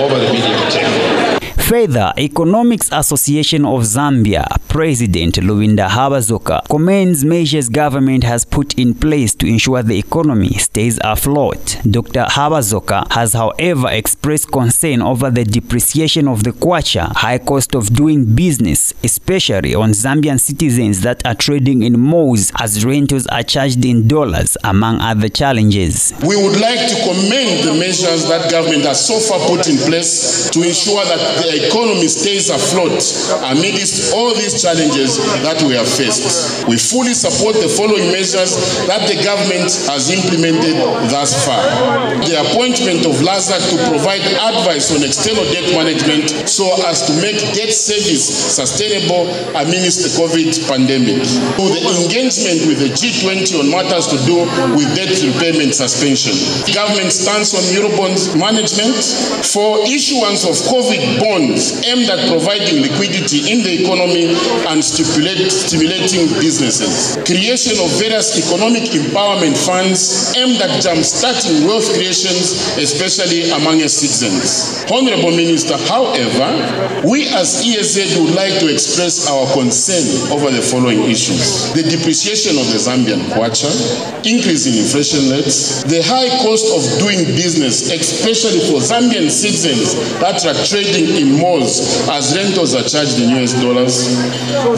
over 0.00 0.18
the 0.24 0.32
medium 0.32 0.70
term. 0.70 1.43
Further, 1.68 2.12
Economics 2.18 2.90
Association 2.92 3.64
of 3.64 3.84
Zambia 3.84 4.44
President 4.68 5.36
Luvinda 5.36 5.88
Habazoka 5.88 6.68
commends 6.68 7.24
measures 7.24 7.70
government 7.70 8.22
has 8.22 8.44
put 8.44 8.74
in 8.78 8.92
place 8.92 9.34
to 9.36 9.46
ensure 9.46 9.82
the 9.82 9.98
economy 9.98 10.50
stays 10.58 10.98
afloat. 11.02 11.78
Dr. 11.88 12.24
Habazoka 12.24 13.10
has, 13.12 13.32
however, 13.32 13.88
expressed 13.90 14.52
concern 14.52 15.00
over 15.00 15.30
the 15.30 15.44
depreciation 15.44 16.28
of 16.28 16.44
the 16.44 16.50
kwacha, 16.50 17.10
high 17.16 17.38
cost 17.38 17.74
of 17.74 17.94
doing 17.94 18.34
business, 18.34 18.92
especially 19.02 19.74
on 19.74 19.92
Zambian 19.92 20.38
citizens 20.38 21.00
that 21.00 21.24
are 21.26 21.34
trading 21.34 21.82
in 21.82 21.98
malls 21.98 22.52
as 22.60 22.84
rentals 22.84 23.26
are 23.28 23.42
charged 23.42 23.82
in 23.86 24.06
dollars, 24.06 24.58
among 24.64 25.00
other 25.00 25.30
challenges. 25.30 26.12
We 26.20 26.36
would 26.36 26.60
like 26.60 26.88
to 26.90 26.96
commend 27.04 27.66
the 27.66 27.74
measures 27.78 28.28
that 28.28 28.50
government 28.50 28.82
has 28.82 29.06
so 29.06 29.18
far 29.18 29.38
put 29.48 29.66
in 29.66 29.78
place 29.78 30.50
to 30.50 30.62
ensure 30.62 31.02
that 31.06 31.42
the 31.42 31.53
economy 31.54 32.08
stays 32.08 32.50
afloat 32.50 32.98
amidst 33.52 34.14
all 34.14 34.34
these 34.34 34.60
challenges 34.60 35.18
that 35.46 35.62
we 35.62 35.74
have 35.74 35.88
faced. 35.88 36.66
We 36.66 36.76
fully 36.76 37.14
support 37.14 37.60
the 37.60 37.68
following 37.68 38.10
measures 38.10 38.56
that 38.88 39.06
the 39.06 39.20
government 39.22 39.70
has 39.92 40.10
implemented 40.10 40.76
thus 41.12 41.36
far. 41.44 41.62
The 42.24 42.40
appointment 42.50 43.06
of 43.06 43.20
Lazard 43.22 43.62
to 43.70 43.76
provide 43.92 44.24
advice 44.24 44.90
on 44.90 45.04
external 45.04 45.44
debt 45.52 45.70
management 45.76 46.48
so 46.48 46.66
as 46.88 47.06
to 47.06 47.12
make 47.20 47.38
debt 47.54 47.72
service 47.72 48.24
sustainable 48.56 49.28
amidst 49.54 50.02
the 50.02 50.10
COVID 50.16 50.50
pandemic. 50.66 51.20
To 51.60 51.64
the 51.70 51.82
engagement 52.02 52.66
with 52.66 52.80
the 52.80 52.90
G20 52.96 53.60
on 53.60 53.68
matters 53.70 54.06
to 54.08 54.18
do 54.24 54.48
with 54.74 54.88
debt 54.96 55.12
repayment 55.22 55.74
suspension. 55.74 56.32
The 56.66 56.72
Government 56.74 57.12
stance 57.12 57.54
on 57.54 57.62
Eurobonds 57.76 58.34
management 58.38 58.96
for 59.46 59.78
issuance 59.86 60.44
of 60.44 60.56
COVID 60.66 61.20
bonds 61.20 61.43
aimed 61.84 62.08
at 62.08 62.28
providing 62.30 62.80
liquidity 62.80 63.52
in 63.52 63.62
the 63.62 63.82
economy 63.84 64.32
and 64.70 64.78
stimulating 64.84 66.28
businesses. 66.40 67.18
Creation 67.24 67.76
of 67.82 67.90
various 68.00 68.38
economic 68.38 68.88
empowerment 68.94 69.56
funds 69.66 70.32
aimed 70.36 70.60
at 70.62 70.80
jump-starting 70.80 71.66
wealth 71.66 71.86
creations, 71.92 72.76
especially 72.78 73.50
among 73.50 73.80
citizens. 73.84 74.84
Honorable 74.90 75.34
Minister, 75.34 75.76
however, 75.90 76.48
we 77.04 77.28
as 77.34 77.64
ESZ 77.64 78.20
would 78.20 78.34
like 78.34 78.58
to 78.60 78.72
express 78.72 79.28
our 79.30 79.46
concern 79.52 80.04
over 80.32 80.50
the 80.50 80.62
following 80.62 81.04
issues. 81.10 81.72
The 81.74 81.82
depreciation 81.82 82.56
of 82.56 82.66
the 82.70 82.78
Zambian 82.78 83.20
kwacha, 83.34 83.68
increase 84.24 84.66
in 84.66 84.78
inflation 84.78 85.30
rates, 85.30 85.82
the 85.84 86.00
high 86.04 86.28
cost 86.44 86.70
of 86.72 86.82
doing 87.00 87.24
business, 87.34 87.90
especially 87.90 88.60
for 88.70 88.80
Zambian 88.80 89.30
citizens 89.30 89.94
that 90.20 90.44
are 90.46 90.56
trading 90.64 91.16
in 91.16 91.33
malls 91.38 92.08
as 92.08 92.34
rentals 92.36 92.74
are 92.74 92.82
charged 92.82 93.18
in 93.18 93.30
US 93.42 93.52
dollars, 93.60 94.08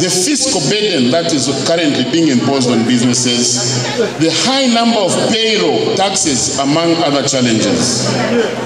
the 0.02 0.10
fiscal 0.10 0.60
burden 0.70 1.10
that 1.10 1.32
is 1.32 1.46
currently 1.66 2.04
being 2.10 2.28
imposed 2.28 2.70
on 2.70 2.84
businesses, 2.84 3.82
the 4.18 4.30
high 4.46 4.66
number 4.66 4.98
of 4.98 5.12
payroll 5.30 5.94
taxes, 5.96 6.58
among 6.58 6.94
other 7.02 7.26
challenges. 7.26 8.04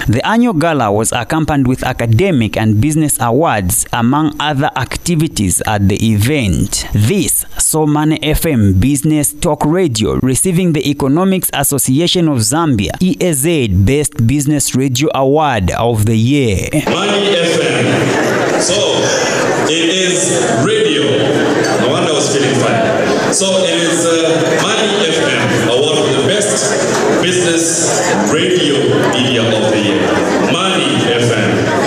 The 0.08 0.20
annual 0.24 0.54
gala 0.54 0.90
was 0.92 1.12
accompanied 1.12 1.66
with 1.66 1.82
academic 1.84 2.56
and 2.56 2.80
business 2.80 3.18
awards, 3.20 3.86
among 3.92 4.34
other 4.40 4.70
activities 4.76 5.62
at 5.66 5.88
the 5.88 5.96
event. 6.12 6.86
This 6.92 7.44
saw 7.58 7.86
Money 7.86 8.18
FM 8.18 8.80
Business 8.80 9.32
Talk 9.32 9.64
Radio 9.64 10.18
receiving 10.22 10.72
the 10.72 10.88
Economics 10.88 11.50
Association 11.54 12.28
of 12.28 12.38
Zambia 12.38 12.92
EAZ 13.00 13.84
Best 13.86 14.26
Business 14.26 14.74
Radio 14.74 15.08
Award 15.14 15.70
of 15.72 16.06
the 16.06 16.16
Year. 16.16 16.68
Money 16.72 17.34
FM. 17.34 17.79
So 18.60 18.76
it 19.72 19.88
is 19.88 20.36
radio. 20.66 21.00
No 21.80 21.88
wonder 21.88 22.12
I 22.12 22.14
was 22.14 22.28
feeling 22.28 22.54
fine. 22.60 23.32
So 23.32 23.46
it 23.64 23.72
is 23.80 24.04
uh, 24.04 24.60
Money 24.60 25.08
FM 25.08 25.64
award 25.72 25.96
for 25.96 26.12
the 26.20 26.28
best 26.28 26.60
business 27.22 28.12
radio 28.30 28.76
media 29.12 29.40
of 29.48 29.72
the 29.72 29.80
year. 29.80 30.39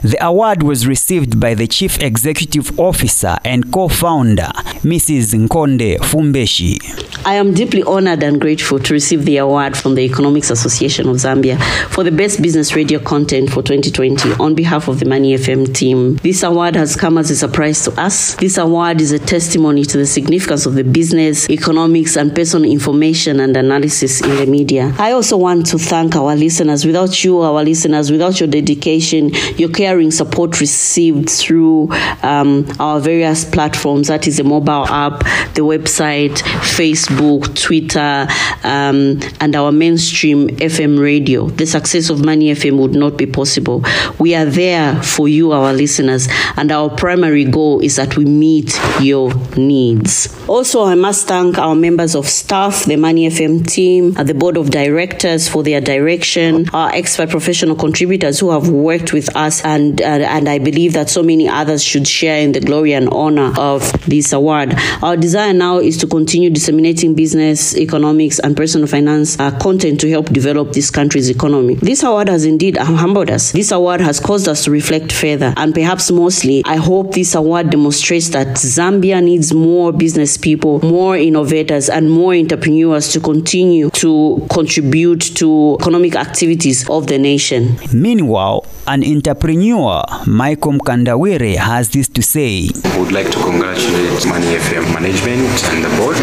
The 0.03 0.17
award 0.21 0.63
was 0.63 0.85
received 0.85 1.39
by 1.39 1.53
the 1.53 1.65
Chief 1.65 1.97
Executive 2.01 2.77
Officer 2.77 3.37
and 3.45 3.71
co-founder, 3.71 4.51
Mrs. 4.83 5.33
Nkonde 5.33 5.97
Fumbeshi. 5.99 6.77
I 7.25 7.35
am 7.35 7.53
deeply 7.53 7.83
honored 7.83 8.21
and 8.21 8.41
grateful 8.41 8.79
to 8.79 8.93
receive 8.93 9.23
the 9.23 9.37
award 9.37 9.77
from 9.77 9.95
the 9.95 10.01
Economics 10.01 10.49
Association 10.49 11.07
of 11.07 11.15
Zambia 11.15 11.57
for 11.89 12.03
the 12.03 12.11
best 12.11 12.41
business 12.41 12.75
radio 12.75 12.99
content 12.99 13.49
for 13.49 13.63
2020 13.63 14.33
on 14.43 14.55
behalf 14.55 14.89
of 14.89 14.99
the 14.99 15.05
Money 15.05 15.35
FM 15.35 15.73
team. 15.73 16.17
This 16.17 16.43
award 16.43 16.75
has 16.75 16.97
come 16.97 17.17
as 17.17 17.31
a 17.31 17.35
surprise 17.37 17.85
to 17.85 17.91
us. 17.97 18.35
This 18.35 18.57
award 18.57 18.99
is 18.99 19.13
a 19.13 19.19
testimony 19.19 19.85
to 19.85 19.97
the 19.97 20.05
significance 20.05 20.65
of 20.65 20.73
the 20.73 20.83
business, 20.83 21.49
economics, 21.49 22.17
and 22.17 22.35
personal 22.35 22.69
information 22.69 23.39
and 23.39 23.55
analysis 23.55 24.19
in 24.19 24.35
the 24.35 24.47
media. 24.47 24.93
I 24.99 25.13
also 25.13 25.37
want 25.37 25.65
to 25.67 25.77
thank 25.79 26.17
our 26.17 26.35
listeners. 26.35 26.85
Without 26.85 27.23
you, 27.23 27.39
our 27.39 27.63
listeners, 27.63 28.11
without 28.11 28.41
your 28.41 28.49
dedication, 28.49 29.29
your 29.55 29.69
support 30.11 30.59
received 30.59 31.29
through 31.29 31.91
um, 32.23 32.67
our 32.79 32.99
various 32.99 33.45
platforms, 33.45 34.07
that 34.07 34.27
is 34.27 34.37
the 34.37 34.43
mobile 34.43 34.85
app, 34.87 35.19
the 35.53 35.61
website, 35.61 36.37
Facebook, 36.75 37.59
Twitter, 37.59 38.27
um, 38.63 39.19
and 39.39 39.55
our 39.55 39.71
mainstream 39.71 40.49
FM 40.49 40.99
radio. 40.99 41.47
The 41.47 41.65
success 41.65 42.09
of 42.09 42.23
Money 42.23 42.51
FM 42.51 42.77
would 42.79 42.93
not 42.93 43.17
be 43.17 43.25
possible. 43.25 43.83
We 44.19 44.35
are 44.35 44.45
there 44.45 45.01
for 45.03 45.27
you, 45.27 45.51
our 45.51 45.73
listeners, 45.73 46.27
and 46.57 46.71
our 46.71 46.89
primary 46.89 47.45
goal 47.45 47.79
is 47.81 47.95
that 47.97 48.17
we 48.17 48.25
meet 48.25 48.79
your 49.01 49.33
needs. 49.57 50.29
Also, 50.47 50.83
I 50.83 50.95
must 50.95 51.27
thank 51.27 51.57
our 51.57 51.75
members 51.75 52.15
of 52.15 52.27
staff, 52.27 52.85
the 52.85 52.95
Money 52.95 53.29
FM 53.29 53.65
team, 53.67 54.15
and 54.17 54.27
the 54.27 54.33
board 54.33 54.57
of 54.57 54.69
directors 54.69 55.47
for 55.47 55.63
their 55.63 55.81
direction, 55.81 56.69
our 56.73 56.89
expert 56.91 57.29
professional 57.29 57.75
contributors 57.75 58.39
who 58.39 58.51
have 58.51 58.69
worked 58.69 59.13
with 59.13 59.33
us, 59.35 59.63
and 59.63 59.82
uh, 60.01 60.05
and 60.05 60.47
I 60.49 60.59
believe 60.59 60.93
that 60.93 61.09
so 61.09 61.23
many 61.23 61.47
others 61.47 61.83
should 61.83 62.07
share 62.07 62.39
in 62.39 62.51
the 62.51 62.59
glory 62.59 62.93
and 62.93 63.09
honor 63.09 63.53
of 63.57 63.81
this 64.07 64.33
award. 64.33 64.73
Our 65.01 65.17
desire 65.17 65.53
now 65.53 65.79
is 65.79 65.97
to 65.99 66.07
continue 66.07 66.49
disseminating 66.49 67.13
business, 67.15 67.75
economics, 67.77 68.39
and 68.39 68.55
personal 68.55 68.87
finance 68.87 69.39
uh, 69.39 69.57
content 69.59 69.99
to 70.01 70.09
help 70.09 70.27
develop 70.27 70.73
this 70.73 70.89
country's 70.91 71.29
economy. 71.29 71.75
This 71.75 72.03
award 72.03 72.29
has 72.29 72.45
indeed 72.45 72.77
humbled 72.77 73.29
us. 73.29 73.51
This 73.51 73.71
award 73.71 74.01
has 74.01 74.19
caused 74.19 74.47
us 74.47 74.63
to 74.65 74.71
reflect 74.71 75.11
further, 75.11 75.53
and 75.57 75.73
perhaps 75.73 76.11
mostly, 76.11 76.63
I 76.65 76.77
hope 76.77 77.13
this 77.13 77.35
award 77.35 77.69
demonstrates 77.69 78.29
that 78.29 78.47
Zambia 78.57 79.23
needs 79.23 79.53
more 79.53 79.91
business 79.91 80.37
people, 80.37 80.79
more 80.81 81.17
innovators, 81.17 81.89
and 81.89 82.09
more 82.09 82.33
entrepreneurs 82.33 83.11
to 83.13 83.19
continue 83.19 83.89
to 83.91 84.45
contribute 84.49 85.21
to 85.35 85.77
economic 85.79 86.15
activities 86.15 86.87
of 86.89 87.07
the 87.07 87.17
nation. 87.17 87.77
Meanwhile, 87.93 88.65
an 88.87 89.03
entrepreneur, 89.03 89.72
Michael 89.73 90.73
Mkandawire, 90.73 91.55
has 91.57 91.89
this 91.89 92.07
to 92.09 92.21
say. 92.21 92.69
We 92.95 92.99
would 92.99 93.11
like 93.11 93.31
to 93.31 93.39
congratulate 93.39 94.25
Money 94.27 94.53
FM 94.57 94.93
management 94.93 95.49
and 95.73 95.83
the 95.83 95.89
board 95.97 96.17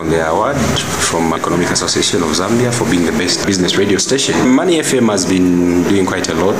on 0.00 0.10
the 0.10 0.26
award 0.28 0.56
from 0.56 1.32
Economic 1.32 1.70
Association 1.70 2.22
of 2.22 2.30
Zambia 2.30 2.72
for 2.74 2.88
being 2.90 3.04
the 3.06 3.12
best 3.12 3.46
business 3.46 3.76
radio 3.76 3.98
station. 3.98 4.34
Money 4.48 4.78
FM 4.78 5.08
has 5.10 5.24
been 5.24 5.84
doing 5.84 6.04
quite 6.04 6.28
a 6.28 6.34
lot 6.34 6.54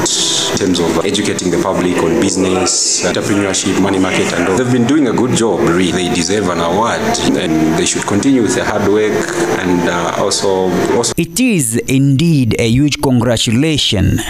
in 0.53 0.59
terms 0.59 0.79
of 0.79 1.05
educating 1.05 1.51
the 1.51 1.61
public 1.63 1.97
on 1.99 2.21
business, 2.21 3.03
entrepreneurship, 3.05 3.81
money 3.83 3.99
market, 3.99 4.33
and 4.35 4.49
all. 4.49 4.57
They've 4.57 4.73
been 4.73 4.87
doing 4.87 5.09
a 5.09 5.13
good 5.13 5.37
job, 5.37 5.61
really. 5.61 5.91
They 5.91 6.15
deserve 6.15 6.49
an 6.49 6.61
award 6.61 7.01
and 7.35 7.77
they 7.79 7.87
should 7.87 8.07
continue 8.07 8.43
with 8.43 8.55
their 8.55 8.65
hard 8.65 8.87
work 8.89 9.13
and 9.59 9.89
uh, 9.89 10.15
also, 10.23 10.71
also. 10.97 11.13
It 11.17 11.41
is 11.41 11.77
indeed 11.89 12.55
a 12.61 12.69
huge 12.69 13.01
congratulation. 13.03 14.21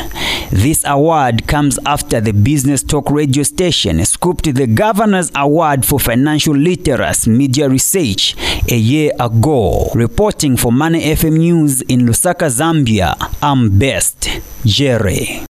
This 0.51 0.85
award 0.87 1.47
comes 1.47 1.79
after 1.85 2.06
the 2.11 2.33
Business 2.33 2.83
Talk 2.83 3.11
radio 3.11 3.43
station 3.43 4.05
scooped 4.05 4.55
the 4.55 4.67
Governor's 4.67 5.31
Award 5.35 5.85
for 5.85 5.99
Financial 5.99 6.55
Literacy 6.55 7.31
Media 7.31 7.69
Research 7.69 8.37
a 8.71 8.77
year 8.77 9.13
ago. 9.19 9.91
Reporting 9.95 10.57
for 10.57 10.71
Money 10.73 11.01
FM 11.15 11.39
News 11.39 11.83
in 11.83 12.01
Lusaka, 12.01 12.49
Zambia, 12.49 13.15
I'm 13.43 13.79
Best 13.79 14.29
Jerry. 14.65 15.47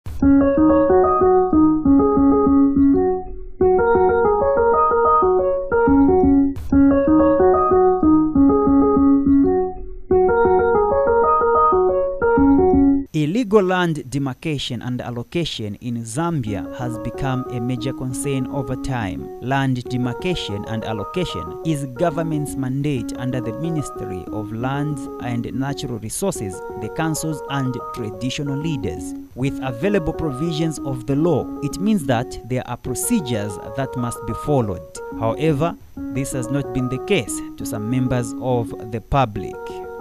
Illegal 13.15 13.63
land 13.63 14.09
demarcation 14.11 14.81
and 14.81 15.03
allocation 15.03 15.75
in 15.83 16.03
Zambia 16.03 16.75
has 16.79 16.97
become 17.01 17.45
a 17.51 17.61
major 17.61 17.93
concern 17.93 18.47
over 18.47 18.75
time. 18.75 19.29
Land 19.43 19.85
demarcation 19.91 20.65
and 20.65 20.83
allocation 20.83 21.61
is 21.67 21.85
government's 21.99 22.57
mandate 22.57 23.13
under 23.19 23.39
the 23.39 23.53
Ministry 23.59 24.25
of 24.29 24.51
Lands 24.51 25.07
and 25.23 25.45
Natural 25.53 25.99
Resources, 25.99 26.55
the 26.81 26.89
councils 26.97 27.43
and 27.51 27.77
traditional 27.95 28.57
leaders. 28.57 29.13
With 29.35 29.63
available 29.63 30.15
provisions 30.15 30.79
of 30.79 31.07
the 31.07 31.17
law, 31.17 31.47
it 31.63 31.79
means 31.79 32.07
that 32.07 32.49
there 32.49 32.67
are 32.67 32.79
procedures 32.79 33.59
that 33.77 33.95
must 33.95 34.25
be 34.27 34.33
followed. 34.47 34.81
However, 35.21 35.77
this 35.97 36.33
has 36.33 36.49
not 36.49 36.73
been 36.73 36.89
the 36.89 37.05
case 37.05 37.39
to 37.59 37.67
some 37.67 37.91
members 37.91 38.33
of 38.41 38.71
the 38.91 39.03
public. 39.03 39.55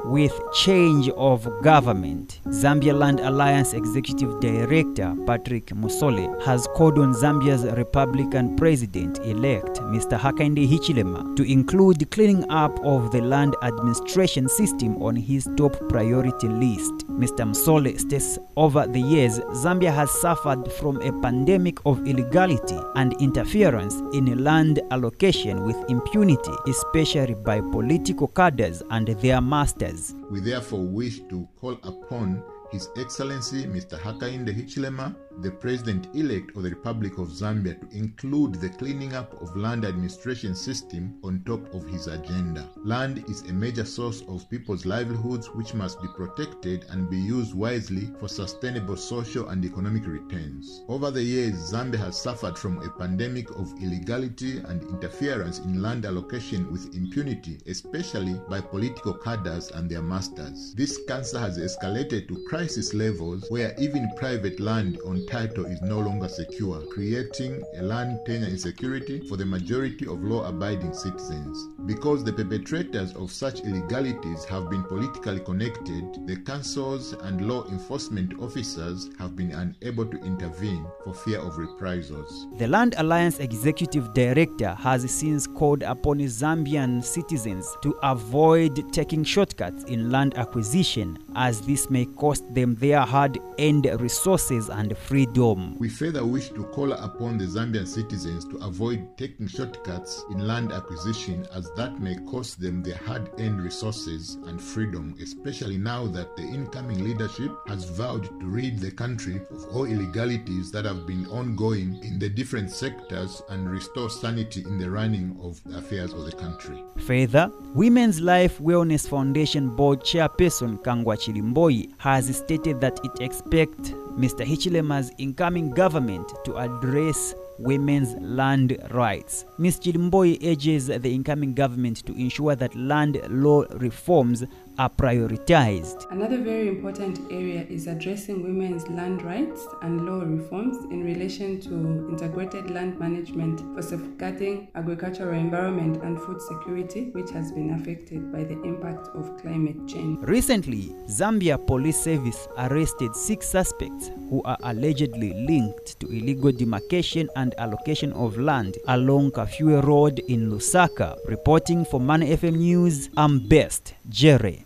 With 0.06 0.34
change 0.52 1.10
of 1.10 1.48
government, 1.62 2.40
Zambia 2.48 2.98
Land 2.98 3.20
Alliance 3.20 3.74
Executive 3.74 4.40
Director 4.40 5.16
Patrick 5.28 5.68
Musole 5.76 6.42
has 6.44 6.68
called 6.76 6.98
on 6.98 7.14
Zambia's 7.14 7.66
Republican 7.78 8.56
President-elect 8.56 9.80
Mr. 9.82 10.20
Hakainde 10.20 10.68
Hichilema 10.68 11.36
to 11.36 11.44
include 11.44 12.10
cleaning 12.10 12.50
up 12.50 12.80
of 12.84 13.12
the 13.12 13.22
land 13.22 13.56
administration 13.62 14.50
system 14.50 15.02
on 15.04 15.16
his 15.16 15.48
top 15.56 15.78
priority 15.88 16.48
list. 16.48 17.06
Mr. 17.22 17.46
Msole 17.46 18.00
states 18.00 18.40
over 18.58 18.88
the 18.88 19.00
years, 19.00 19.40
Zambia 19.54 19.94
has 19.94 20.10
suffered 20.10 20.72
from 20.72 21.00
a 21.04 21.12
pandemic 21.22 21.78
of 21.86 22.00
illegality 22.08 22.80
and 22.96 23.14
interference 23.22 23.94
in 24.14 24.44
land 24.44 24.82
allocation 24.90 25.64
with 25.64 25.78
impunity, 25.88 26.52
especially 26.68 27.36
by 27.36 27.62
political 27.62 28.28
cadres 28.28 28.82
and 28.90 29.08
their 29.08 29.40
masters. 29.40 30.16
We 30.32 30.40
therefore 30.40 30.84
wish 30.84 31.20
to 31.30 31.48
call 31.60 31.74
upon 31.84 32.42
His 32.72 32.90
Excellency 32.98 33.68
Mr. 33.68 34.00
Hakainde 34.00 34.52
Hichilema, 34.52 35.16
the 35.40 35.52
President-elect 35.52 36.56
of 36.56 36.64
the 36.64 36.70
Republic 36.70 37.18
of 37.18 37.30
Zambia, 37.30 37.80
to 37.80 37.98
include 37.98 38.56
the 38.56 38.70
cleaning 38.70 39.14
up 39.14 39.42
of 39.42 39.56
land 39.56 39.86
administration 39.86 40.56
system 40.56 41.18
on 41.24 41.42
top 41.46 41.74
of 41.74 41.86
his 41.88 42.08
agenda. 42.08 42.70
Land 42.84 43.24
is 43.30 43.42
a 43.44 43.54
major 43.54 43.86
source 43.86 44.22
of 44.28 44.50
people's 44.50 44.86
livelihoods 44.86 45.48
which 45.48 45.74
must 45.74 46.02
be 46.02 46.08
protected 46.16 46.86
and 46.90 47.10
be 47.10 47.18
used 47.18 47.54
wisely 47.54 48.10
for 48.20 48.28
sustainable 48.28 48.98
social 48.98 49.50
and 49.50 49.64
economic 49.66 50.06
returns. 50.06 50.84
Over 50.88 51.12
the 51.12 51.24
years, 51.24 51.72
Zambia 51.72 51.98
has 51.98 52.22
suffered 52.22 52.58
from 52.58 52.80
a 52.80 52.90
pandemic 52.90 53.50
of 53.52 53.72
illegality 53.82 54.60
and 54.60 54.82
interference 54.84 55.60
in 55.60 55.82
land 55.82 56.06
allocation 56.06 56.72
with 56.72 56.94
impunity, 56.96 57.60
especially 57.68 58.40
by 58.50 58.62
political 58.62 59.14
cadres 59.14 59.72
and 59.72 59.90
their 59.90 60.02
masters. 60.02 60.74
This 60.76 61.00
cancer 61.08 61.40
has 61.40 61.58
escalated 61.58 62.28
to 62.28 62.44
crisis 62.48 62.94
levels 62.94 63.46
where 63.50 63.74
even 63.78 64.10
private 64.18 64.60
land 64.60 65.00
on 65.06 65.21
title 65.28 65.66
is 65.66 65.82
no 65.82 66.00
longer 66.00 66.28
secure, 66.28 66.82
creating 66.92 67.64
a 67.78 67.82
land 67.82 68.20
tenure 68.26 68.48
insecurity 68.48 69.28
for 69.28 69.38
the 69.38 69.46
majority 69.46 70.06
of 70.06 70.24
law 70.24 70.48
abiding 70.48 70.94
citizens. 70.94 71.68
Because 71.86 72.24
the 72.24 72.34
perpetrators 72.34 73.14
of 73.16 73.32
such 73.32 73.62
illegalities 73.62 74.46
have 74.46 74.70
been 74.70 74.84
politically 74.84 75.40
connected, 75.40 76.04
the 76.28 76.38
councils 76.46 77.14
and 77.14 77.48
law 77.48 77.66
enforcement 77.70 78.34
officers 78.40 79.10
have 79.18 79.36
been 79.36 79.52
unable 79.52 80.06
to 80.06 80.18
intervene 80.20 80.86
for 81.04 81.14
fear 81.14 81.40
of 81.40 81.58
reprisals. 81.58 82.48
The 82.58 82.68
Land 82.68 82.96
Alliance 82.98 83.40
Executive 83.40 84.14
Director 84.14 84.74
has 84.76 85.10
since 85.10 85.48
called 85.48 85.84
upon 85.84 86.20
Zambian 86.20 87.04
citizens 87.04 87.68
to 87.82 87.92
avoid 88.04 88.92
taking 88.94 89.24
shortcuts 89.24 89.84
in 89.86 90.12
land 90.12 90.38
acquisition 90.38 91.18
as 91.36 91.62
this 91.62 91.90
may 91.90 92.06
cost 92.06 92.44
them 92.54 92.76
their 92.76 93.02
hard-earned 93.02 93.86
resources 94.00 94.70
and 94.70 94.98
freedom. 95.12 95.76
We 95.78 95.90
further 95.90 96.26
wish 96.26 96.52
to 96.52 96.64
call 96.64 96.94
upon 96.94 97.38
the 97.38 97.44
Zambian 97.44 97.86
citizens 97.86 98.46
to 98.46 98.56
avoid 98.60 99.18
taking 99.18 99.46
shortcuts 99.46 100.24
in 100.32 100.48
land 100.48 100.72
acquisition 100.72 101.46
as 101.54 101.70
that 101.76 102.00
may 102.00 102.16
cost 102.32 102.62
them 102.62 102.82
their 102.82 102.96
hard-earned 102.96 103.62
resources 103.62 104.38
and 104.46 104.62
freedom, 104.62 105.18
especially 105.22 105.78
now 105.78 106.08
that 106.08 106.38
the 106.38 106.44
incoming 106.44 107.04
leadership 107.04 107.52
has 107.68 107.90
vowed 107.90 108.24
to 108.24 108.46
rid 108.46 108.80
the 108.80 108.90
country 108.90 109.42
of 109.52 109.66
all 109.76 109.84
illegalities 109.84 110.72
that 110.72 110.86
have 110.86 111.06
been 111.06 111.26
ongoing 111.26 112.02
in 112.06 112.18
the 112.18 112.30
different 112.30 112.72
sectors 112.72 113.42
and 113.50 113.70
restore 113.70 114.10
sanity 114.10 114.62
in 114.62 114.78
the 114.78 114.90
running 114.90 115.38
of 115.44 115.62
the 115.66 115.78
affairs 115.78 116.14
of 116.14 116.24
the 116.24 116.32
country. 116.32 116.86
Further, 117.00 117.52
Women's 117.76 118.22
Life 118.22 118.60
Wellness 118.60 119.10
Foundation 119.10 119.76
Board 119.76 120.00
Chairperson 120.06 120.82
Kangwa 120.82 121.18
Chilimboi 121.18 121.92
has 121.98 122.34
stated 122.34 122.80
that 122.80 122.98
it 123.04 123.20
expects 123.20 123.92
Mr. 124.18 124.46
Hichilema's 124.46 125.12
incoming 125.18 125.72
government 125.72 126.32
to 126.46 126.58
address 126.58 127.34
women's 127.60 128.14
land 128.22 128.78
rights. 128.92 129.46
Ms. 129.58 129.80
Chilimboi 129.80 130.44
urges 130.52 130.88
the 130.88 131.14
incoming 131.14 131.54
government 131.54 132.06
to 132.06 132.14
ensure 132.14 132.56
that 132.56 132.76
land 132.76 133.22
law 133.30 133.64
reforms 133.78 134.44
are 134.82 134.90
prioritized. 134.90 136.10
Another 136.10 136.40
very 136.40 136.68
important 136.68 137.20
area 137.32 137.64
is 137.70 137.86
addressing 137.86 138.42
women's 138.42 138.88
land 138.90 139.22
rights 139.22 139.68
and 139.84 140.08
law 140.08 140.22
reforms 140.26 140.76
in 140.92 141.04
relation 141.04 141.62
to 141.62 142.08
integrated 142.10 142.72
land 142.72 143.00
management 143.00 143.60
for 143.76 143.84
safeguarding 143.84 144.70
agricultural 144.74 145.38
environment 145.38 146.02
and 146.02 146.20
food 146.22 146.42
security, 146.42 147.12
which 147.12 147.30
has 147.30 147.52
been 147.52 147.76
affected 147.76 148.32
by 148.32 148.44
the 148.44 148.60
impact 148.64 149.08
of 149.14 149.40
climate 149.40 149.88
change. 149.88 150.18
Recently, 150.24 150.96
Zambia 151.06 151.64
Police 151.68 152.02
Service 152.02 152.48
arrested 152.58 153.16
six 153.16 153.48
suspects 153.48 154.10
who 154.32 154.42
are 154.46 154.58
allegedly 154.64 155.32
linked 155.46 156.00
to 156.00 156.08
illegal 156.08 156.52
demarcation 156.52 157.30
and 157.36 157.54
allocation 157.60 158.12
of 158.14 158.36
land 158.40 158.78
along 158.88 159.30
Kafue 159.30 159.84
Road 159.84 160.18
in 160.28 160.50
Lusaka. 160.50 161.18
Reporting 161.28 161.86
for 161.86 162.00
Money 162.00 162.36
FM 162.36 162.56
News, 162.56 163.12
I'm 163.16 163.48
Best 163.48 163.94
Jerry. 164.10 164.66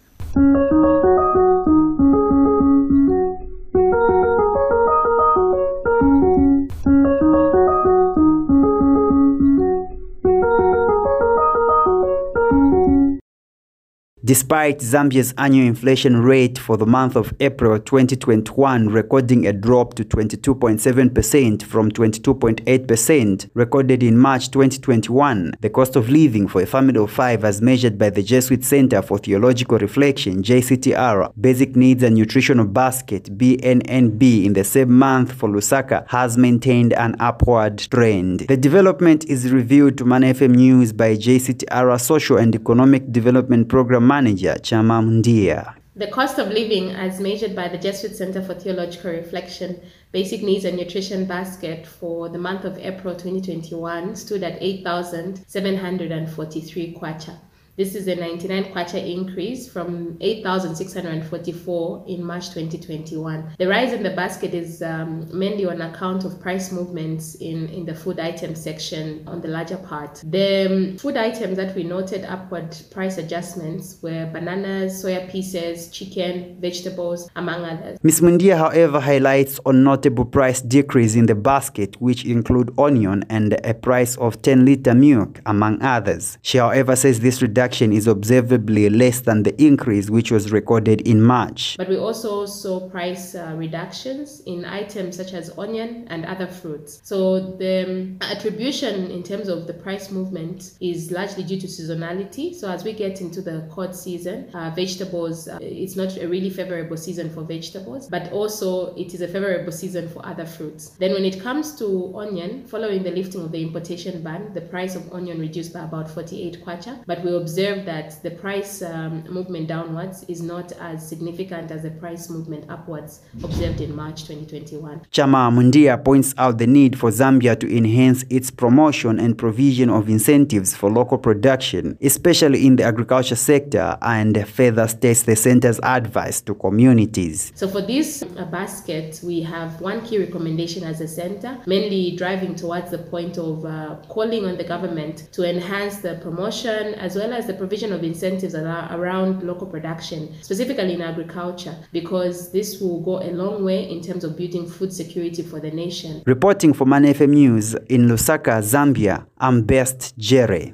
Despite 14.25 14.79
Zambia's 14.79 15.35
annual 15.37 15.67
inflation 15.67 16.23
rate 16.23 16.57
for 16.57 16.77
the 16.77 16.85
month 16.87 17.15
of 17.15 17.31
April 17.39 17.77
2021 17.77 18.89
recording 18.89 19.45
a 19.45 19.53
drop 19.53 19.93
to 19.93 20.03
22.7% 20.03 21.61
from 21.61 21.91
22.8% 21.91 23.49
recorded 23.53 24.01
in 24.01 24.17
March 24.17 24.49
2021, 24.49 25.53
the 25.61 25.69
cost 25.69 25.95
of 25.95 26.09
living 26.09 26.47
for 26.47 26.63
a 26.63 26.65
family 26.65 26.99
of 26.99 27.11
five 27.11 27.45
as 27.45 27.61
measured 27.61 27.99
by 27.99 28.09
the 28.09 28.23
Jesuit 28.23 28.63
Center 28.63 29.03
for 29.03 29.19
Theological 29.19 29.77
Reflection 29.77 30.41
JCTR 30.41 31.31
Basic 31.39 31.75
Needs 31.75 32.01
and 32.01 32.15
Nutritional 32.15 32.65
Basket 32.65 33.25
BNNB 33.37 34.43
in 34.43 34.53
the 34.53 34.63
same 34.63 34.97
month 34.97 35.33
for 35.33 35.49
Lusaka 35.49 36.03
has 36.09 36.35
maintained 36.35 36.93
an 36.93 37.15
upward 37.19 37.77
trend. 37.77 38.39
The 38.39 38.57
development 38.57 39.25
is 39.25 39.51
revealed 39.51 39.99
to 39.99 40.05
Man 40.05 40.23
FM 40.23 40.55
News 40.55 40.93
by 40.93 41.15
JCTR 41.15 42.01
Social 42.01 42.37
and 42.37 42.55
Economic 42.55 43.11
Development 43.11 43.69
Program 43.69 44.14
Manager 44.15 44.55
Chama 44.61 45.03
Mundia. 45.03 45.75
The 45.97 46.07
cost 46.07 46.39
of 46.39 46.47
living, 46.47 46.91
as 46.91 47.19
measured 47.19 47.53
by 47.53 47.67
the 47.67 47.77
Jesuit 47.77 48.15
Center 48.15 48.41
for 48.41 48.53
Theological 48.53 49.11
Reflection, 49.11 49.81
Basic 50.13 50.41
Needs 50.41 50.63
and 50.63 50.77
Nutrition 50.77 51.25
Basket 51.25 51.85
for 51.85 52.29
the 52.29 52.37
month 52.37 52.63
of 52.63 52.77
April 52.77 53.13
2021 53.13 54.15
stood 54.15 54.41
at 54.41 54.57
8,743 54.61 56.97
kwacha. 56.97 57.37
This 57.77 57.93
is 57.93 58.07
a 58.07 58.15
99 58.15 58.71
kwacha 58.71 59.05
increase 59.05 59.67
from 59.67 60.17
8,644 60.21 62.05
in 62.07 62.23
March 62.23 62.51
2021. 62.51 63.55
The 63.57 63.67
rise 63.67 63.91
in 63.91 64.01
the 64.01 64.11
basket 64.11 64.53
is 64.53 64.81
um, 64.81 65.27
mainly 65.37 65.65
on 65.65 65.81
account 65.81 66.23
of 66.23 66.39
price 66.39 66.71
movements 66.71 67.35
in, 67.35 67.67
in 67.67 67.85
the 67.85 67.93
food 67.93 68.17
item 68.17 68.55
section 68.55 69.25
on 69.27 69.41
the 69.41 69.49
larger 69.49 69.75
part. 69.75 70.23
The 70.23 70.67
um, 70.93 70.97
food 70.97 71.17
items 71.17 71.57
that 71.57 71.75
we 71.75 71.83
noted 71.83 72.23
upward 72.23 72.77
price 72.91 73.17
adjustments 73.17 73.97
were 74.01 74.29
bananas, 74.31 75.03
soya 75.03 75.29
pieces, 75.29 75.89
chicken, 75.89 76.55
vegetables, 76.61 77.29
among 77.35 77.65
others. 77.65 77.99
Ms. 78.03 78.21
Mundia, 78.21 78.57
however, 78.57 79.01
highlights 79.01 79.59
on 79.65 79.83
notable 79.83 80.23
price 80.23 80.61
decrease 80.61 81.15
in 81.15 81.25
the 81.25 81.35
basket, 81.35 81.99
which 81.99 82.23
include 82.23 82.73
onion 82.79 83.25
and 83.29 83.59
a 83.65 83.73
price 83.73 84.15
of 84.15 84.41
10 84.41 84.63
liter 84.63 84.95
milk, 84.95 85.41
among 85.45 85.81
others. 85.81 86.37
She, 86.41 86.57
however, 86.57 86.95
says 86.95 87.19
this 87.19 87.41
reduction 87.41 87.64
reduction 87.65 87.91
is 87.91 88.07
observably 88.07 88.87
less 88.91 89.21
than 89.21 89.41
the 89.41 89.59
increase 89.59 90.07
which 90.07 90.29
was 90.29 90.51
recorded 90.51 91.01
in 91.01 91.19
March. 91.19 91.75
But 91.79 91.89
we 91.89 91.97
also 91.97 92.45
saw 92.45 92.87
price 92.91 93.33
uh, 93.33 93.55
reductions 93.57 94.43
in 94.45 94.65
items 94.65 95.17
such 95.17 95.33
as 95.33 95.57
onion 95.57 96.05
and 96.11 96.25
other 96.25 96.45
fruits. 96.45 97.01
So 97.03 97.39
the 97.57 97.85
um, 97.85 98.17
attribution 98.21 99.09
in 99.09 99.23
terms 99.23 99.47
of 99.47 99.65
the 99.65 99.73
price 99.73 100.11
movement 100.11 100.77
is 100.79 101.09
largely 101.09 101.43
due 101.43 101.59
to 101.59 101.65
seasonality. 101.65 102.53
So 102.53 102.69
as 102.69 102.83
we 102.83 102.93
get 102.93 103.19
into 103.19 103.41
the 103.41 103.67
cod 103.73 103.95
season, 103.95 104.51
uh, 104.53 104.69
vegetables, 104.75 105.47
uh, 105.47 105.57
it's 105.59 105.95
not 105.95 106.15
a 106.17 106.27
really 106.27 106.51
favorable 106.51 106.97
season 106.97 107.31
for 107.31 107.41
vegetables, 107.41 108.09
but 108.09 108.31
also 108.31 108.93
it 108.95 109.15
is 109.15 109.21
a 109.21 109.27
favorable 109.27 109.71
season 109.71 110.07
for 110.07 110.23
other 110.23 110.45
fruits. 110.45 110.89
Then 110.99 111.13
when 111.13 111.25
it 111.25 111.41
comes 111.41 111.75
to 111.79 112.13
onion, 112.15 112.67
following 112.67 113.01
the 113.01 113.11
lifting 113.11 113.41
of 113.41 113.51
the 113.51 113.63
importation 113.63 114.21
ban, 114.21 114.53
the 114.53 114.61
price 114.61 114.95
of 114.95 115.11
onion 115.11 115.39
reduced 115.39 115.73
by 115.73 115.83
about 115.83 116.11
48 116.11 116.63
kwacha, 116.63 117.03
but 117.07 117.23
we 117.23 117.35
observe 117.35 117.54
that 117.55 118.21
the 118.21 118.31
price 118.31 118.81
um, 118.81 119.23
movement 119.29 119.67
downwards 119.67 120.23
is 120.27 120.41
not 120.41 120.71
as 120.73 121.07
significant 121.07 121.71
as 121.71 121.83
the 121.83 121.91
price 121.91 122.29
movement 122.29 122.65
upwards 122.69 123.21
observed 123.43 123.79
in 123.81 123.95
March 123.95 124.23
2021. 124.23 125.01
Chama 125.11 125.51
Mundia 125.51 126.03
points 126.03 126.33
out 126.37 126.57
the 126.57 126.67
need 126.67 126.97
for 126.99 127.09
Zambia 127.11 127.57
to 127.59 127.77
enhance 127.77 128.23
its 128.29 128.51
promotion 128.51 129.19
and 129.19 129.37
provision 129.37 129.89
of 129.89 130.09
incentives 130.09 130.75
for 130.75 130.89
local 130.89 131.17
production, 131.17 131.97
especially 132.01 132.65
in 132.65 132.75
the 132.75 132.83
agriculture 132.83 133.35
sector, 133.35 133.97
and 134.01 134.47
further 134.47 134.87
states 134.87 135.23
the 135.23 135.35
center's 135.35 135.79
advice 135.83 136.41
to 136.41 136.55
communities. 136.55 137.51
So 137.55 137.67
for 137.67 137.81
this 137.81 138.23
uh, 138.23 138.45
basket, 138.45 139.21
we 139.23 139.41
have 139.43 139.79
one 139.79 140.05
key 140.05 140.19
recommendation 140.19 140.83
as 140.83 140.99
a 141.01 141.07
center, 141.07 141.57
mainly 141.65 142.15
driving 142.15 142.55
towards 142.55 142.91
the 142.91 142.97
point 142.97 143.37
of 143.37 143.65
uh, 143.65 143.95
calling 144.09 144.45
on 144.45 144.57
the 144.57 144.63
government 144.63 145.29
to 145.31 145.49
enhance 145.49 145.97
the 145.97 146.15
promotion 146.15 146.95
as 146.95 147.15
well 147.15 147.33
as 147.33 147.44
the 147.47 147.53
provision 147.53 147.91
of 147.91 148.03
incentives 148.03 148.55
around 148.55 149.43
local 149.43 149.67
production, 149.67 150.33
specifically 150.41 150.93
in 150.93 151.01
agriculture, 151.01 151.75
because 151.91 152.51
this 152.51 152.79
will 152.79 153.01
go 153.01 153.21
a 153.21 153.31
long 153.31 153.63
way 153.63 153.89
in 153.89 154.01
terms 154.01 154.23
of 154.23 154.37
building 154.37 154.67
food 154.69 154.93
security 154.93 155.41
for 155.41 155.59
the 155.59 155.71
nation. 155.71 156.21
Reporting 156.25 156.73
for 156.73 156.85
Money 156.85 157.13
FM 157.13 157.29
News 157.29 157.73
in 157.89 158.07
Lusaka, 158.07 158.61
Zambia, 158.61 159.25
I'm 159.39 159.63
Best 159.63 160.17
Jere. 160.17 160.73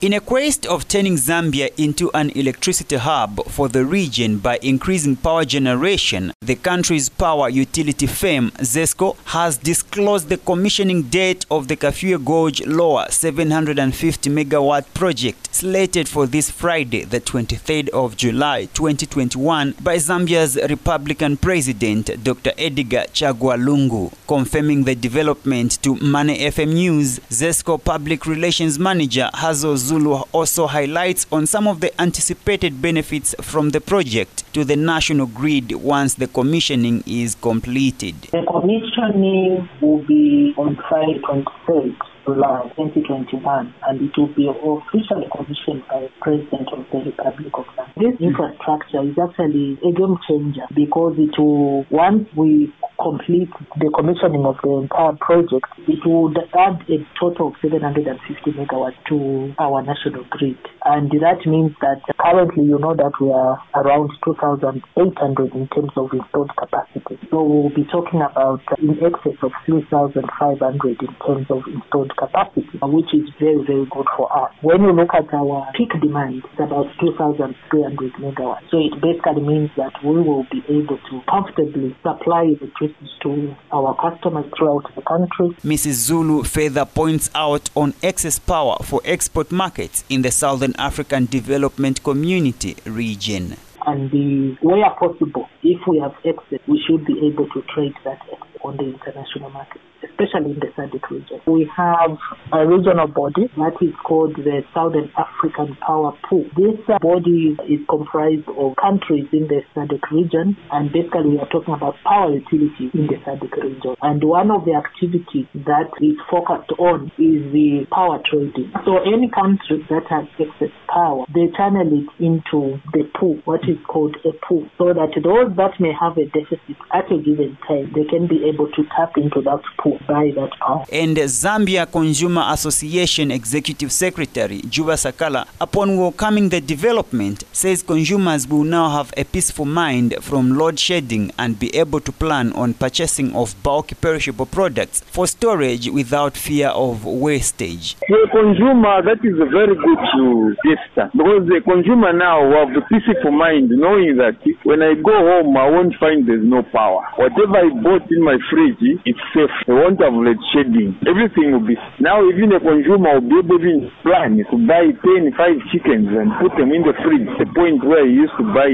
In 0.00 0.12
a 0.12 0.20
quest 0.20 0.66
of 0.66 0.88
turning 0.88 1.14
Zambia 1.14 1.70
into 1.78 2.10
an 2.14 2.30
electricity 2.30 2.96
hub 2.96 3.46
for 3.46 3.68
the 3.68 3.84
region 3.84 4.38
by 4.38 4.58
increasing 4.60 5.14
power 5.14 5.44
generation, 5.44 6.32
the 6.42 6.56
country's 6.56 7.08
power 7.08 7.48
utility 7.48 8.08
firm 8.08 8.50
ZESCO 8.58 9.16
has 9.26 9.56
disclosed 9.56 10.28
the 10.28 10.36
commissioning 10.36 11.04
date 11.04 11.46
of 11.48 11.68
the 11.68 11.76
Kafue 11.76 12.22
Gorge 12.22 12.66
Lower 12.66 13.06
750 13.08 14.28
megawatt 14.30 14.92
project 14.94 15.54
slated 15.54 16.08
for 16.08 16.26
this 16.26 16.50
Friday, 16.50 17.04
the 17.04 17.20
23rd 17.20 17.88
of 17.90 18.16
July 18.16 18.64
2021 18.74 19.76
by 19.80 19.96
Zambia's 19.96 20.56
Republican 20.68 21.36
President 21.36 22.22
Dr. 22.24 22.52
Edgar 22.58 23.04
Chagwa 23.14 23.56
Lungu. 23.56 24.12
Confirming 24.26 24.82
the 24.84 24.96
development 24.96 25.80
to 25.84 25.94
Money 25.96 26.40
FM 26.40 26.74
News, 26.74 27.20
ZESCO 27.30 27.82
Public 27.82 28.26
Relations 28.26 28.76
Manager 28.78 29.30
Hazo 29.32 29.83
Zulu 29.84 30.22
also 30.32 30.66
highlights 30.66 31.26
on 31.30 31.46
some 31.46 31.68
of 31.68 31.80
the 31.80 31.90
anticipated 32.00 32.80
benefits 32.80 33.34
from 33.42 33.70
the 33.70 33.82
project 33.82 34.42
to 34.54 34.64
the 34.64 34.76
national 34.76 35.26
grid 35.26 35.72
once 35.72 36.14
the 36.14 36.26
commissioning 36.26 37.04
is 37.06 37.34
completed. 37.34 38.14
The 38.32 38.44
commissioning 38.50 39.68
will 39.82 40.02
be 40.06 40.54
on 40.56 40.76
Friday 40.88 41.20
26th. 41.20 42.13
July 42.24 42.62
2021 42.76 43.74
and 43.86 44.00
it 44.00 44.12
will 44.16 44.32
be 44.34 44.48
officially 44.48 45.28
commissioned 45.30 45.84
by 45.88 46.08
the 46.08 46.10
President 46.20 46.68
of 46.72 46.84
the 46.90 46.98
Republic 47.10 47.52
of 47.54 47.66
Zambia. 47.76 47.94
This 48.00 48.16
hmm. 48.18 48.32
infrastructure 48.32 49.02
is 49.04 49.16
actually 49.20 49.78
a 49.84 49.90
game 49.92 50.16
changer 50.26 50.66
because 50.74 51.14
it 51.18 51.36
will, 51.38 51.84
once 51.90 52.28
we 52.36 52.72
complete 53.00 53.52
the 53.76 53.90
commissioning 53.92 54.44
of 54.46 54.56
the 54.62 54.88
entire 54.88 55.12
project, 55.20 55.68
it 55.86 56.00
would 56.06 56.38
add 56.56 56.80
a 56.88 56.98
total 57.20 57.48
of 57.48 57.54
750 57.60 58.16
megawatts 58.56 58.96
to 59.08 59.52
our 59.58 59.82
national 59.82 60.24
grid. 60.30 60.58
And 60.84 61.10
that 61.20 61.44
means 61.46 61.72
that 61.80 62.00
currently 62.18 62.64
you 62.64 62.78
know 62.78 62.94
that 62.94 63.12
we 63.20 63.30
are 63.30 63.60
around 63.74 64.10
2,800 64.24 65.54
in 65.54 65.68
terms 65.68 65.92
of 65.96 66.08
installed 66.12 66.52
capacity. 66.56 67.18
So 67.30 67.42
we'll 67.42 67.74
be 67.74 67.84
talking 67.84 68.20
about 68.22 68.60
in 68.78 68.96
excess 69.04 69.36
of 69.42 69.52
3,500 69.66 71.02
in 71.02 71.14
terms 71.24 71.46
of 71.50 71.62
installed 71.68 72.13
capacity, 72.16 72.78
which 72.82 73.12
is 73.14 73.28
very, 73.40 73.62
very 73.64 73.86
good 73.86 74.06
for 74.16 74.26
us. 74.36 74.52
When 74.62 74.82
you 74.82 74.92
look 74.92 75.14
at 75.14 75.32
our 75.32 75.70
peak 75.74 75.90
demand, 76.00 76.42
it's 76.44 76.60
about 76.60 76.86
2,300 77.00 78.12
megawatts. 78.14 78.70
So 78.70 78.78
it 78.78 79.00
basically 79.00 79.42
means 79.42 79.70
that 79.76 79.92
we 80.04 80.20
will 80.20 80.46
be 80.50 80.62
able 80.68 80.98
to 80.98 81.20
comfortably 81.28 81.96
supply 82.02 82.54
the 82.60 82.70
electricity 82.74 83.10
to 83.22 83.56
our 83.72 83.94
customers 83.96 84.46
throughout 84.56 84.84
the 84.94 85.02
country. 85.02 85.56
Mrs. 85.62 86.06
Zulu 86.06 86.44
further 86.44 86.84
points 86.84 87.30
out 87.34 87.70
on 87.74 87.94
excess 88.02 88.38
power 88.38 88.76
for 88.82 89.00
export 89.04 89.50
markets 89.52 90.04
in 90.08 90.22
the 90.22 90.30
Southern 90.30 90.74
African 90.76 91.26
Development 91.26 92.02
Community 92.02 92.76
region. 92.84 93.56
And 93.86 94.10
the, 94.10 94.56
where 94.62 94.90
possible, 94.90 95.48
if 95.62 95.80
we 95.86 95.98
have 95.98 96.14
excess, 96.24 96.60
we 96.66 96.82
should 96.86 97.04
be 97.04 97.26
able 97.26 97.48
to 97.50 97.62
trade 97.74 97.92
that 98.04 98.18
excess 98.32 98.53
on 98.64 98.76
the 98.76 98.84
international 98.84 99.50
market 99.50 99.80
especially 100.04 100.52
in 100.52 100.60
the 100.60 100.70
SADC 100.76 101.10
region. 101.10 101.40
We 101.46 101.68
have 101.76 102.16
a 102.52 102.66
regional 102.66 103.08
body 103.08 103.48
that 103.56 103.76
is 103.80 103.94
called 104.04 104.36
the 104.36 104.62
Southern 104.72 105.10
African 105.16 105.76
Power 105.80 106.12
Pool. 106.28 106.44
This 106.56 106.78
uh, 106.88 106.98
body 107.00 107.56
is 107.68 107.80
comprised 107.88 108.48
of 108.48 108.76
countries 108.76 109.26
in 109.32 109.48
the 109.48 109.62
SADC 109.74 110.04
region, 110.12 110.56
and 110.72 110.92
basically 110.92 111.34
we 111.34 111.38
are 111.38 111.48
talking 111.48 111.74
about 111.74 111.94
power 112.04 112.32
utilities 112.32 112.92
in 112.94 113.06
the 113.08 113.18
SADC 113.24 113.54
region. 113.62 113.96
And 114.02 114.22
one 114.22 114.50
of 114.50 114.64
the 114.64 114.74
activities 114.74 115.46
that 115.66 115.90
is 116.00 116.16
focused 116.30 116.70
on 116.78 117.10
is 117.18 117.40
the 117.52 117.86
power 117.90 118.20
trading. 118.28 118.72
So 118.84 119.00
any 119.02 119.30
country 119.32 119.84
that 119.88 120.06
has 120.10 120.28
excess 120.38 120.74
power, 120.88 121.24
they 121.32 121.48
channel 121.56 121.88
it 121.88 122.08
into 122.22 122.78
the 122.92 123.08
pool, 123.18 123.40
what 123.44 123.64
is 123.68 123.78
called 123.88 124.16
a 124.24 124.32
pool, 124.46 124.68
so 124.78 124.92
that 124.92 125.16
those 125.22 125.56
that 125.56 125.80
may 125.80 125.92
have 125.96 126.16
a 126.18 126.26
deficit 126.30 126.76
at 126.92 127.10
a 127.10 127.18
given 127.18 127.56
time, 127.66 127.90
they 127.94 128.04
can 128.04 128.26
be 128.26 128.44
able 128.54 128.70
to 128.72 128.84
tap 128.96 129.16
into 129.16 129.40
that 129.42 129.60
pool 129.78 129.98
buy 130.06 130.30
that 130.34 130.50
power. 130.58 130.84
And 130.92 131.16
Zambia 131.16 131.90
Consumer 131.90 132.44
Association 132.50 133.30
Executive 133.30 133.90
Secretary 133.92 134.60
Juba 134.68 134.92
Sakala, 134.92 135.46
upon 135.60 135.96
welcoming 135.96 136.48
the 136.48 136.60
development, 136.60 137.44
says 137.52 137.82
consumers 137.82 138.46
will 138.48 138.64
now 138.64 138.90
have 138.90 139.12
a 139.16 139.24
peaceful 139.24 139.64
mind 139.64 140.14
from 140.20 140.56
load 140.56 140.78
shedding 140.78 141.32
and 141.38 141.58
be 141.58 141.74
able 141.76 142.00
to 142.00 142.12
plan 142.12 142.52
on 142.52 142.74
purchasing 142.74 143.34
of 143.34 143.60
bulk 143.62 143.90
perishable 144.00 144.46
products 144.46 145.02
for 145.06 145.26
storage 145.26 145.88
without 145.88 146.36
fear 146.36 146.68
of 146.68 147.04
wastage. 147.04 147.96
The 148.08 148.28
consumer, 148.30 149.02
that 149.02 149.24
is 149.24 149.38
a 149.40 149.46
very 149.50 149.74
good 149.74 149.98
to 150.14 150.56
gesture 150.64 151.10
because 151.12 151.48
the 151.48 151.60
consumer 151.64 152.12
now 152.12 152.46
will 152.46 152.66
have 152.66 152.76
a 152.76 152.80
peaceful 152.86 153.32
mind 153.32 153.70
knowing 153.70 154.16
that 154.16 154.36
when 154.64 154.82
I 154.82 154.94
go 154.94 155.12
home, 155.12 155.56
I 155.56 155.68
won't 155.68 155.94
find 155.98 156.26
there's 156.28 156.44
no 156.44 156.62
power. 156.62 157.06
Whatever 157.16 157.58
I 157.58 157.68
bought 157.82 158.10
in 158.10 158.22
my 158.22 158.38
fridge, 158.50 159.00
it's 159.04 159.24
safe. 159.34 159.52
I 159.68 159.72
won't 159.72 160.00
have 160.00 160.14
lead 160.14 160.38
shedding. 160.52 160.96
Everything 161.06 161.52
will 161.52 161.66
be 161.66 161.76
now 162.00 162.22
even 162.28 162.52
a 162.52 162.60
consumer 162.60 163.20
will 163.20 163.28
be 163.28 163.38
able 163.40 163.58
to 163.58 163.90
plan 164.02 164.38
to 164.38 164.56
buy 164.66 164.92
10, 164.92 165.32
5 165.34 165.70
chickens 165.72 166.08
and 166.12 166.30
put 166.40 166.52
them 166.56 166.72
in 166.72 166.82
the 166.82 166.94
fridge. 167.02 167.28
The 167.38 167.48
point 167.54 167.84
where 167.84 168.06
he 168.06 168.14
used 168.14 168.36
to 168.38 168.46
buy 168.54 168.70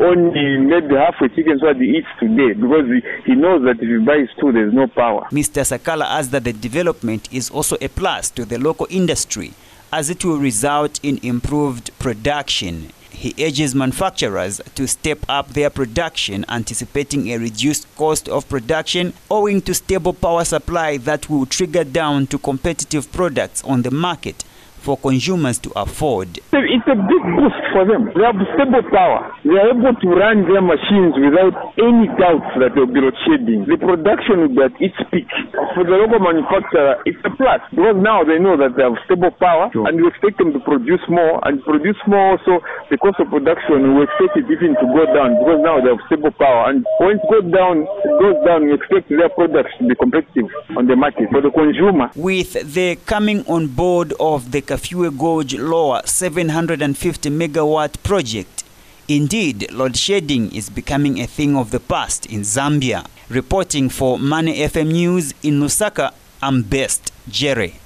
only 0.00 0.64
maybe 0.64 0.94
half 0.94 1.16
a 1.20 1.28
chicken 1.30 1.58
so 1.60 1.72
that 1.72 1.80
he 1.80 1.98
eats 2.02 2.10
today 2.20 2.54
because 2.54 2.86
he, 2.88 3.00
he 3.28 3.34
knows 3.34 3.62
that 3.64 3.82
if 3.82 3.88
he 3.88 3.98
buys 4.04 4.28
two, 4.40 4.52
there's 4.52 4.74
no 4.74 4.86
power. 4.86 5.26
Mr. 5.30 5.62
Sakala 5.62 6.04
adds 6.06 6.30
that 6.30 6.44
the 6.44 6.52
development 6.52 7.28
is 7.32 7.50
also 7.50 7.76
a 7.80 7.88
plus 7.88 8.30
to 8.30 8.44
the 8.44 8.58
local 8.58 8.86
industry 8.90 9.52
as 9.92 10.10
it 10.10 10.24
will 10.24 10.38
result 10.38 10.98
in 11.02 11.18
improved 11.22 11.96
production. 11.98 12.90
He 13.14 13.34
urges 13.38 13.74
manufacturers 13.74 14.60
to 14.74 14.86
step 14.86 15.20
up 15.28 15.50
their 15.54 15.70
production, 15.70 16.44
anticipating 16.48 17.28
a 17.28 17.38
reduced 17.38 17.86
cost 17.96 18.28
of 18.28 18.48
production 18.48 19.14
owing 19.30 19.62
to 19.62 19.72
stable 19.72 20.12
power 20.12 20.44
supply 20.44 20.98
that 20.98 21.30
will 21.30 21.46
trigger 21.46 21.84
down 21.84 22.26
to 22.26 22.38
competitive 22.38 23.10
products 23.12 23.62
on 23.64 23.82
the 23.82 23.90
market 23.90 24.44
for 24.84 25.00
consumers 25.00 25.56
to 25.64 25.72
afford. 25.74 26.36
It's 26.52 26.88
a 26.92 26.98
big 27.00 27.24
boost 27.32 27.62
for 27.72 27.88
them. 27.88 28.12
They 28.12 28.20
have 28.20 28.36
stable 28.52 28.84
power. 28.92 29.32
They 29.40 29.56
are 29.56 29.72
able 29.72 29.96
to 29.96 30.08
run 30.12 30.44
their 30.44 30.60
machines 30.60 31.16
without 31.16 31.56
any 31.80 32.12
doubts 32.20 32.52
that 32.60 32.76
they'll 32.76 32.90
be 32.92 33.00
load 33.00 33.16
shedding. 33.24 33.64
The 33.64 33.80
production 33.80 34.44
will 34.44 34.52
be 34.52 34.62
at 34.68 34.76
its 34.78 34.98
peak. 35.08 35.26
For 35.72 35.88
the 35.88 35.96
local 35.96 36.20
manufacturer, 36.20 37.00
it's 37.08 37.18
a 37.24 37.32
plus 37.32 37.64
because 37.72 37.96
now 37.98 38.22
they 38.22 38.36
know 38.36 38.60
that 38.60 38.76
they 38.76 38.84
have 38.84 39.00
stable 39.08 39.32
power 39.40 39.72
sure. 39.72 39.88
and 39.88 39.96
we 39.96 40.04
expect 40.06 40.36
them 40.38 40.52
to 40.52 40.60
produce 40.60 41.02
more 41.08 41.40
and 41.48 41.64
produce 41.64 41.98
more 42.06 42.36
also 42.36 42.60
the 42.92 42.98
cost 43.00 43.18
of 43.18 43.28
production 43.32 43.96
we 43.96 44.04
expect 44.04 44.36
it 44.36 44.46
even 44.52 44.76
to 44.78 44.86
go 44.94 45.02
down 45.10 45.34
because 45.40 45.58
now 45.64 45.80
they 45.80 45.90
have 45.90 46.02
stable 46.06 46.30
power 46.36 46.70
and 46.70 46.84
when 47.00 47.16
it 47.16 47.22
goes 47.30 47.52
down, 47.52 47.82
it 47.82 48.14
goes 48.20 48.44
down, 48.44 48.66
we 48.66 48.74
expect 48.74 49.08
their 49.08 49.28
products 49.28 49.70
to 49.78 49.88
be 49.88 49.94
competitive 49.94 50.46
on 50.76 50.86
the 50.86 50.96
market 50.96 51.28
for 51.30 51.40
the 51.40 51.50
consumer. 51.50 52.10
With 52.14 52.74
the 52.74 52.96
coming 53.06 53.44
on 53.46 53.68
board 53.68 54.12
of 54.20 54.50
the 54.50 54.60
Kafue 54.74 55.16
Gorge 55.16 55.56
Lower 55.56 56.02
750 56.04 57.30
megawatt 57.30 58.02
project. 58.02 58.64
Indeed, 59.06 59.70
load 59.70 59.96
shedding 59.96 60.52
is 60.52 60.68
becoming 60.68 61.20
a 61.20 61.28
thing 61.28 61.56
of 61.56 61.70
the 61.70 61.78
past 61.78 62.26
in 62.26 62.40
Zambia. 62.40 63.06
Reporting 63.28 63.88
for 63.88 64.18
Money 64.18 64.58
FM 64.58 64.90
News 64.90 65.32
in 65.44 65.60
Lusaka, 65.60 66.12
I'm 66.42 66.62
Best 66.62 67.12
Jerry. 67.28 67.83